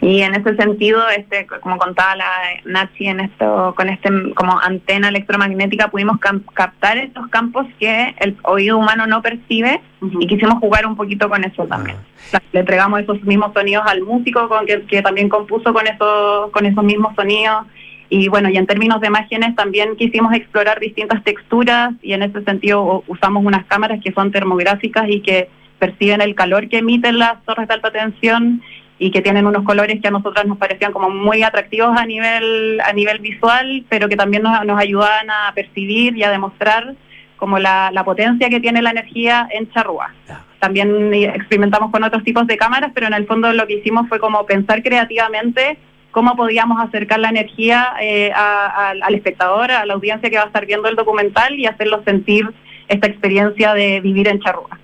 y 0.00 0.22
en 0.22 0.34
ese 0.34 0.56
sentido, 0.56 1.02
este, 1.10 1.46
como 1.60 1.76
contaba 1.76 2.16
la 2.16 2.30
Nachi 2.64 3.08
en 3.08 3.20
esto, 3.20 3.74
con 3.76 3.90
este 3.90 4.08
como 4.34 4.58
antena 4.58 5.08
electromagnética 5.08 5.88
pudimos 5.88 6.18
captar 6.54 6.96
estos 6.96 7.28
campos 7.28 7.66
que 7.78 8.14
el 8.20 8.38
oído 8.44 8.78
humano 8.78 9.06
no 9.06 9.20
percibe 9.20 9.82
y 10.00 10.26
quisimos 10.26 10.60
jugar 10.60 10.86
un 10.86 10.96
poquito 10.96 11.28
con 11.28 11.44
eso 11.44 11.66
también. 11.66 11.98
Ah. 12.32 12.38
Le 12.52 12.60
entregamos 12.60 13.00
esos 13.00 13.22
mismos 13.22 13.52
sonidos 13.52 13.84
al 13.86 14.00
músico 14.00 14.48
con 14.48 14.64
que, 14.64 14.80
que 14.86 15.02
también 15.02 15.28
compuso 15.28 15.74
con 15.74 15.86
esos, 15.86 16.50
con 16.50 16.64
esos 16.64 16.82
mismos 16.82 17.14
sonidos 17.14 17.66
y 18.12 18.26
bueno, 18.28 18.50
y 18.50 18.56
en 18.56 18.66
términos 18.66 19.00
de 19.00 19.06
imágenes 19.06 19.54
también 19.54 19.94
quisimos 19.94 20.34
explorar 20.34 20.80
distintas 20.80 21.22
texturas 21.22 21.92
y 22.02 22.12
en 22.12 22.24
ese 22.24 22.42
sentido 22.42 23.04
usamos 23.06 23.44
unas 23.44 23.64
cámaras 23.66 24.00
que 24.02 24.12
son 24.12 24.32
termográficas 24.32 25.08
y 25.08 25.20
que 25.20 25.48
perciben 25.78 26.20
el 26.20 26.34
calor 26.34 26.68
que 26.68 26.78
emiten 26.78 27.20
las 27.20 27.42
torres 27.44 27.68
de 27.68 27.74
alta 27.74 27.92
tensión 27.92 28.62
y 28.98 29.12
que 29.12 29.22
tienen 29.22 29.46
unos 29.46 29.62
colores 29.62 30.00
que 30.02 30.08
a 30.08 30.10
nosotras 30.10 30.44
nos 30.44 30.58
parecían 30.58 30.92
como 30.92 31.08
muy 31.08 31.44
atractivos 31.44 31.96
a 31.96 32.04
nivel 32.04 32.80
a 32.84 32.92
nivel 32.92 33.20
visual, 33.20 33.84
pero 33.88 34.08
que 34.08 34.16
también 34.16 34.42
nos, 34.42 34.64
nos 34.66 34.78
ayudaban 34.78 35.30
a 35.30 35.52
percibir 35.54 36.16
y 36.16 36.24
a 36.24 36.30
demostrar 36.30 36.94
como 37.36 37.60
la, 37.60 37.90
la 37.92 38.04
potencia 38.04 38.50
que 38.50 38.60
tiene 38.60 38.82
la 38.82 38.90
energía 38.90 39.48
en 39.52 39.70
Charrúa. 39.70 40.12
También 40.58 41.14
experimentamos 41.14 41.92
con 41.92 42.02
otros 42.02 42.24
tipos 42.24 42.46
de 42.48 42.56
cámaras, 42.58 42.90
pero 42.92 43.06
en 43.06 43.14
el 43.14 43.26
fondo 43.26 43.52
lo 43.52 43.66
que 43.68 43.78
hicimos 43.78 44.08
fue 44.08 44.18
como 44.18 44.44
pensar 44.44 44.82
creativamente 44.82 45.78
cómo 46.10 46.36
podíamos 46.36 46.80
acercar 46.82 47.20
la 47.20 47.28
energía 47.28 47.94
eh, 48.00 48.32
al 48.32 49.14
espectador, 49.14 49.70
a 49.70 49.86
la 49.86 49.94
audiencia 49.94 50.30
que 50.30 50.36
va 50.36 50.44
a 50.44 50.46
estar 50.46 50.66
viendo 50.66 50.88
el 50.88 50.96
documental 50.96 51.58
y 51.58 51.66
hacerlo 51.66 52.02
sentir 52.04 52.48
esta 52.88 53.06
experiencia 53.06 53.74
de 53.74 54.00
vivir 54.00 54.28
en 54.28 54.40
Charrúa. 54.40 54.78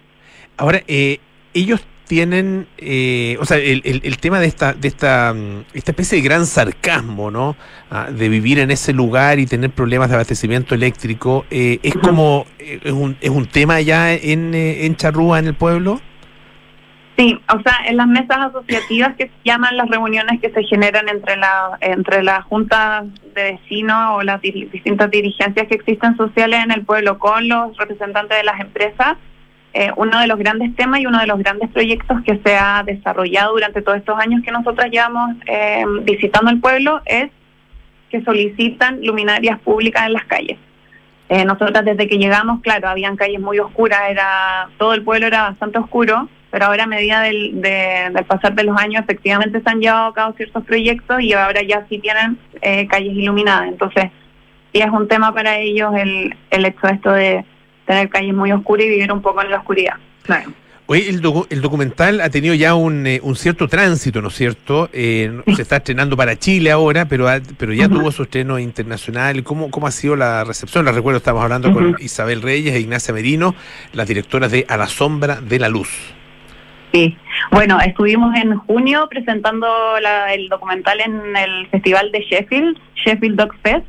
Ahora, 0.57 0.83
eh, 0.87 1.19
ellos 1.55 1.87
tienen, 2.07 2.67
eh, 2.79 3.37
o 3.41 3.45
sea, 3.45 3.59
el, 3.59 3.83
el, 3.85 4.19
tema 4.19 4.39
de 4.41 4.47
esta, 4.47 4.73
de 4.73 4.89
esta, 4.89 5.35
mm, 5.35 5.65
esta 5.75 5.91
especie 5.91 6.19
de 6.19 6.25
gran 6.25 6.47
sarcasmo, 6.47 7.31
¿no? 7.31 7.57
Ah, 7.91 8.11
de 8.11 8.29
vivir 8.29 8.59
en 8.59 8.71
ese 8.71 8.93
lugar 8.93 9.39
y 9.39 9.47
tener 9.47 9.71
problemas 9.71 10.09
de 10.09 10.15
abastecimiento 10.15 10.75
eléctrico, 10.75 11.45
eh, 11.51 11.79
es 11.83 11.95
como, 11.95 12.47
eh, 12.59 12.81
es, 12.83 12.93
un, 12.93 13.17
es 13.21 13.31
un 13.31 13.47
tema 13.47 13.81
ya 13.81 14.15
en, 14.15 14.55
en 14.55 14.97
Charrúa, 14.97 15.39
en 15.39 15.47
el 15.47 15.55
pueblo. 15.55 16.01
Sí, 17.17 17.39
o 17.49 17.61
sea, 17.63 17.79
en 17.87 17.97
las 17.97 18.07
mesas 18.07 18.37
asociativas 18.37 19.17
que 19.17 19.25
se 19.29 19.35
llaman 19.45 19.77
las 19.77 19.89
reuniones 19.89 20.39
que 20.39 20.51
se 20.51 20.63
generan 20.65 21.09
entre 21.09 21.37
la 21.37 21.79
entre 21.81 22.23
las 22.23 22.45
juntas 22.45 23.05
de 23.35 23.53
vecinos 23.53 24.17
o 24.17 24.23
las 24.23 24.43
distintas 24.43 25.11
dirigencias 25.11 25.67
que 25.67 25.77
existen 25.77 26.15
sociales 26.19 26.63
en 26.63 26.73
el 26.73 26.85
pueblo 26.85 27.19
con 27.19 27.49
los 27.49 27.75
representantes 27.79 28.37
de 28.37 28.45
las 28.45 28.61
empresas, 28.61 29.17
eh, 29.73 29.91
uno 29.97 30.21
de 30.21 30.27
los 30.27 30.39
grandes 30.39 30.77
temas 30.77 31.01
y 31.01 31.07
uno 31.07 31.19
de 31.19 31.27
los 31.27 31.39
grandes 31.39 31.71
proyectos 31.71 32.19
que 32.27 32.39
se 32.45 32.55
ha 32.55 32.83
desarrollado 32.85 33.53
durante 33.53 33.81
todos 33.81 33.97
estos 33.97 34.19
años 34.19 34.43
que 34.45 34.53
nosotras 34.53 34.91
llevamos 34.91 35.37
eh, 35.47 35.85
visitando 36.03 36.51
el 36.51 36.61
pueblo 36.61 37.01
es 37.07 37.31
que 38.11 38.23
solicitan 38.25 39.01
luminarias 39.03 39.59
públicas 39.61 40.07
en 40.07 40.13
las 40.13 40.25
calles. 40.27 40.59
Eh, 41.29 41.45
nosotras 41.45 41.85
desde 41.85 42.07
que 42.09 42.19
llegamos, 42.19 42.61
claro, 42.61 42.89
habían 42.89 43.17
calles 43.17 43.41
muy 43.41 43.59
oscuras, 43.59 44.01
era 44.11 44.69
todo 44.79 44.95
el 44.95 45.03
pueblo 45.03 45.27
era 45.27 45.43
bastante 45.43 45.79
oscuro, 45.79 46.29
pero 46.57 46.69
ahora 46.69 46.85
a 46.85 46.87
medida 46.87 47.21
del, 47.21 47.61
del 47.61 48.25
pasar 48.25 48.55
de 48.55 48.65
los 48.65 48.79
años 48.79 49.03
efectivamente 49.03 49.61
se 49.61 49.69
han 49.69 49.79
llevado 49.79 50.07
a 50.07 50.15
cabo 50.15 50.35
ciertos 50.39 50.65
proyectos 50.65 51.21
y 51.21 51.35
ahora 51.35 51.61
ya 51.61 51.85
sí 51.87 51.99
tienen 51.99 52.39
calles 52.89 53.13
iluminadas. 53.13 53.69
Entonces, 53.69 54.05
sí 54.73 54.81
es 54.81 54.89
un 54.91 55.07
tema 55.07 55.35
para 55.35 55.59
ellos 55.59 55.93
el, 55.95 56.35
el 56.49 56.65
hecho 56.65 56.87
de 56.87 56.95
esto 56.95 57.13
de 57.13 57.45
tener 57.85 58.09
calles 58.09 58.33
muy 58.33 58.53
oscuras 58.53 58.87
y 58.87 58.89
vivir 58.89 59.13
un 59.13 59.21
poco 59.21 59.43
en 59.43 59.51
la 59.51 59.59
oscuridad. 59.59 59.97
Claro. 60.23 60.51
Oye, 60.87 61.11
el, 61.11 61.21
el, 61.51 61.61
documental 61.61 62.23
ha 62.23 62.31
tenido 62.31 62.55
ya 62.55 62.75
un, 62.75 63.07
eh, 63.07 63.21
un 63.23 63.37
cierto 63.37 63.69
tránsito, 63.69 64.23
¿no 64.23 64.29
es 64.29 64.35
cierto? 64.35 64.89
Eh, 64.95 65.43
se 65.55 65.61
está 65.61 65.77
estrenando 65.77 66.17
para 66.17 66.39
Chile 66.39 66.71
ahora, 66.71 67.07
pero 67.07 67.29
pero 67.59 67.75
ya 67.75 67.87
tuvo 67.87 68.11
su 68.13 68.23
estreno 68.23 68.59
internacional. 68.59 69.45
¿Cómo, 69.45 69.71
¿Cómo 69.71 69.89
ha 69.89 69.91
sido 69.91 70.17
la 70.17 70.43
recepción? 70.45 70.87
La 70.87 70.93
recuerdo, 70.93 71.19
estamos 71.19 71.43
hablando 71.43 71.71
con 71.71 71.97
Isabel 71.99 72.41
Reyes 72.41 72.75
e 72.75 72.81
Ignacia 72.81 73.13
Merino, 73.13 73.55
las 73.93 74.09
directoras 74.09 74.51
de 74.51 74.65
A 74.71 74.79
la 74.79 74.87
Sombra 74.87 75.43
de 75.43 75.59
la 75.59 75.69
Luz. 75.69 76.16
Sí, 76.97 77.15
bueno, 77.51 77.79
estuvimos 77.79 78.35
en 78.37 78.57
junio 78.57 79.07
presentando 79.11 79.69
el 80.33 80.49
documental 80.49 80.99
en 81.03 81.37
el 81.37 81.67
Festival 81.67 82.11
de 82.11 82.21
Sheffield, 82.21 82.79
Sheffield 83.05 83.37
Dog 83.37 83.55
Fest, 83.63 83.85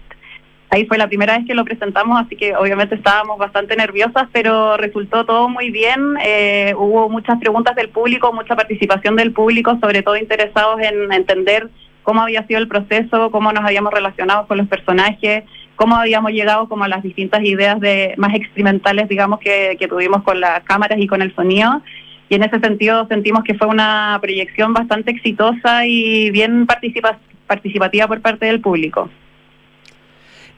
Ahí 0.70 0.86
fue 0.86 0.97
la 0.97 1.08
primera 1.08 1.38
vez 1.38 1.47
que 1.47 1.55
lo 1.55 1.64
presentamos, 1.64 2.20
así 2.20 2.36
que 2.36 2.53
obviamente 2.53 2.95
estábamos 2.95 3.38
bastante 3.38 3.78
nerviosas, 3.78 4.28
pero 4.34 4.76
resultó 4.76 5.26
todo 5.26 5.47
muy 5.47 5.72
bien. 5.72 6.18
Eh, 6.22 6.74
hubo 6.78 7.08
muchas 7.08 7.39
preguntas 7.39 7.74
del 7.78 7.88
público, 7.88 8.34
mucha 8.34 8.58
participación 8.58 9.16
del 9.16 9.32
público, 9.32 9.78
sobre 9.80 10.03
todo 10.03 10.18
interesados 10.18 10.82
en 10.82 11.14
entender 11.14 11.70
cómo 12.03 12.22
había 12.22 12.45
sido 12.47 12.60
el 12.60 12.68
proceso, 12.68 13.32
cómo 13.32 13.53
nos 13.53 13.64
habíamos 13.64 13.93
relacionado 13.93 14.45
con 14.45 14.58
los 14.58 14.68
personajes, 14.68 15.45
cómo 15.78 15.95
habíamos 15.95 16.34
llegado 16.34 16.68
como 16.68 16.84
a 16.84 16.89
las 16.89 17.01
distintas 17.01 17.43
ideas 17.43 17.80
de 17.80 18.16
más 18.18 18.36
experimentales, 18.36 19.08
digamos, 19.08 19.39
que, 19.39 19.78
que 19.80 19.88
tuvimos 19.88 20.24
con 20.24 20.41
las 20.41 20.64
cámaras 20.64 20.99
y 20.99 21.08
con 21.08 21.22
el 21.22 21.34
sonido. 21.34 21.82
Y 22.30 22.36
en 22.36 22.43
ese 22.43 22.59
sentido 22.59 23.07
sentimos 23.07 23.43
que 23.43 23.55
fue 23.55 23.67
una 23.67 24.17
proyección 24.21 24.73
bastante 24.73 25.11
exitosa 25.11 25.86
y 25.86 26.30
bien 26.32 26.67
participativa 26.67 28.07
por 28.07 28.21
parte 28.21 28.45
del 28.45 28.59
público. 28.59 29.09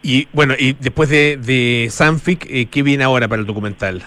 Y 0.01 0.28
bueno, 0.32 0.53
y 0.57 0.74
después 0.74 1.09
de, 1.09 1.38
de 1.38 1.88
Sanfic, 1.89 2.47
eh, 2.49 2.67
¿qué 2.67 2.84
viene 2.84 3.03
ahora 3.03 3.28
para 3.28 3.41
el 3.41 3.45
documental? 3.45 4.01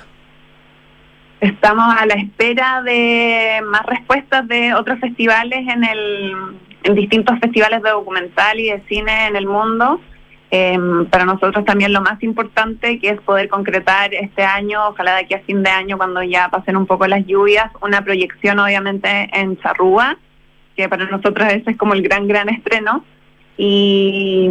Estamos 1.41 1.95
a 1.99 2.07
la 2.07 2.15
espera 2.15 2.83
de 2.83 3.61
más 3.65 3.85
respuestas 3.87 4.47
de 4.49 4.75
otros 4.75 5.01
festivales 5.01 5.61
en, 5.69 5.85
el, 5.85 6.33
en 6.85 6.95
distintos 6.95 7.39
festivales 7.41 7.83
de 7.83 7.91
documental 7.91 8.59
y 8.59 8.71
de 8.71 8.83
cine 8.89 9.27
en 9.27 9.37
el 9.37 9.47
mundo. 9.47 10.01
Em, 10.55 11.07
para 11.07 11.25
nosotros 11.25 11.65
también 11.65 11.95
lo 11.95 12.03
más 12.03 12.23
importante 12.23 12.99
que 12.99 13.09
es 13.09 13.21
poder 13.23 13.49
concretar 13.49 14.13
este 14.13 14.43
año, 14.43 14.87
ojalá 14.89 15.15
de 15.15 15.21
aquí 15.23 15.33
a 15.33 15.41
fin 15.41 15.63
de 15.63 15.71
año 15.71 15.97
cuando 15.97 16.23
ya 16.23 16.51
pasen 16.51 16.77
un 16.77 16.85
poco 16.85 17.07
las 17.07 17.25
lluvias, 17.27 17.73
una 17.81 18.05
proyección 18.05 18.59
obviamente 18.59 19.31
en 19.33 19.59
Charrúa, 19.63 20.19
que 20.77 20.91
para 20.91 21.07
nosotros 21.07 21.49
ese 21.51 21.71
es 21.71 21.79
como 21.79 21.95
el 21.95 22.03
gran, 22.03 22.29
gran 22.29 22.51
estreno. 22.51 23.03
Y, 23.57 24.47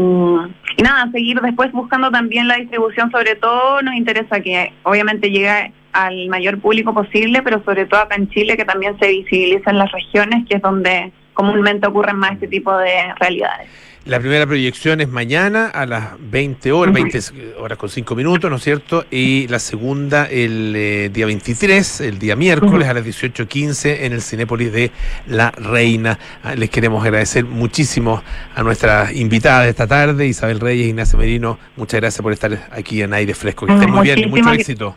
nada, 0.81 1.11
seguir 1.11 1.39
después 1.39 1.71
buscando 1.71 2.09
también 2.09 2.47
la 2.47 2.55
distribución, 2.55 3.11
sobre 3.11 3.35
todo 3.35 3.83
nos 3.83 3.93
interesa 3.93 4.41
que 4.41 4.73
obviamente 4.81 5.29
llegue 5.29 5.71
al 5.93 6.29
mayor 6.29 6.59
público 6.59 6.95
posible, 6.95 7.43
pero 7.43 7.63
sobre 7.63 7.85
todo 7.85 7.99
acá 7.99 8.15
en 8.15 8.27
Chile 8.29 8.57
que 8.57 8.65
también 8.65 8.97
se 8.97 9.07
visibilicen 9.07 9.77
las 9.77 9.91
regiones, 9.91 10.47
que 10.49 10.55
es 10.55 10.63
donde 10.63 11.11
comúnmente 11.33 11.85
ocurren 11.85 12.15
más 12.15 12.31
este 12.31 12.47
tipo 12.47 12.75
de 12.75 13.13
realidades. 13.19 13.90
La 14.03 14.19
primera 14.19 14.47
proyección 14.47 14.99
es 14.99 15.09
mañana 15.09 15.67
a 15.67 15.85
las 15.85 16.13
20 16.19 16.71
horas, 16.71 16.91
20 16.91 17.55
horas 17.59 17.77
con 17.77 17.87
5 17.87 18.15
minutos, 18.15 18.49
¿no 18.49 18.55
es 18.55 18.63
cierto? 18.63 19.05
Y 19.11 19.47
la 19.47 19.59
segunda 19.59 20.25
el 20.25 20.73
eh, 20.75 21.09
día 21.13 21.27
23, 21.27 22.01
el 22.01 22.17
día 22.17 22.35
miércoles 22.35 22.87
a 22.87 22.95
las 22.95 23.05
18.15 23.05 23.97
en 24.01 24.13
el 24.13 24.23
Cinépolis 24.23 24.73
de 24.73 24.91
La 25.27 25.51
Reina. 25.51 26.17
Ah, 26.43 26.55
les 26.55 26.71
queremos 26.71 27.03
agradecer 27.03 27.45
muchísimo 27.45 28.23
a 28.55 28.63
nuestras 28.63 29.13
invitadas 29.13 29.65
de 29.65 29.69
esta 29.69 29.85
tarde, 29.85 30.25
Isabel 30.25 30.59
Reyes, 30.59 30.87
Ignacio 30.87 31.19
Merino. 31.19 31.59
Muchas 31.75 32.01
gracias 32.01 32.23
por 32.23 32.33
estar 32.33 32.69
aquí 32.71 33.03
en 33.03 33.13
Aire 33.13 33.35
Fresco. 33.35 33.67
Que 33.67 33.73
estén 33.73 33.91
muy 33.91 34.01
bien, 34.01 34.31
mucho 34.31 34.51
éxito. 34.51 34.95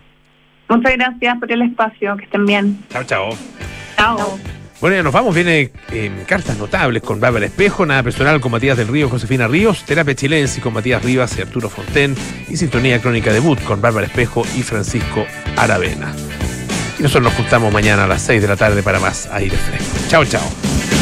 Muchas 0.70 0.94
gracias 0.94 1.38
por 1.38 1.52
el 1.52 1.60
espacio, 1.60 2.16
que 2.16 2.24
estén 2.24 2.46
bien. 2.46 2.78
Chao, 2.88 3.04
chao. 3.04 3.30
Chao. 3.98 4.38
Bueno, 4.80 4.96
ya 4.96 5.02
nos 5.02 5.12
vamos. 5.12 5.34
Viene 5.34 5.70
en 5.92 6.24
cartas 6.24 6.58
notables 6.58 7.02
con 7.02 7.20
Bárbara 7.20 7.46
Espejo, 7.46 7.86
nada 7.86 8.02
personal 8.02 8.40
con 8.40 8.52
Matías 8.52 8.76
del 8.76 8.88
Río, 8.88 9.08
Josefina 9.08 9.48
Ríos, 9.48 9.84
terapia 9.84 10.14
chilense 10.14 10.60
con 10.60 10.74
Matías 10.74 11.02
Rivas 11.02 11.36
y 11.38 11.42
Arturo 11.42 11.68
Fonten, 11.68 12.14
y 12.48 12.56
sintonía 12.56 13.00
crónica 13.00 13.32
debut 13.32 13.62
con 13.62 13.80
Bárbara 13.80 14.06
Espejo 14.06 14.44
y 14.56 14.62
Francisco 14.62 15.26
Aravena. 15.56 16.14
Y 16.98 17.02
nosotros 17.02 17.24
nos 17.24 17.34
juntamos 17.34 17.72
mañana 17.72 18.04
a 18.04 18.06
las 18.06 18.22
6 18.22 18.42
de 18.42 18.48
la 18.48 18.56
tarde 18.56 18.82
para 18.82 19.00
más 19.00 19.26
aire 19.32 19.56
fresco. 19.56 19.96
Chao, 20.08 20.24
chao. 20.24 20.93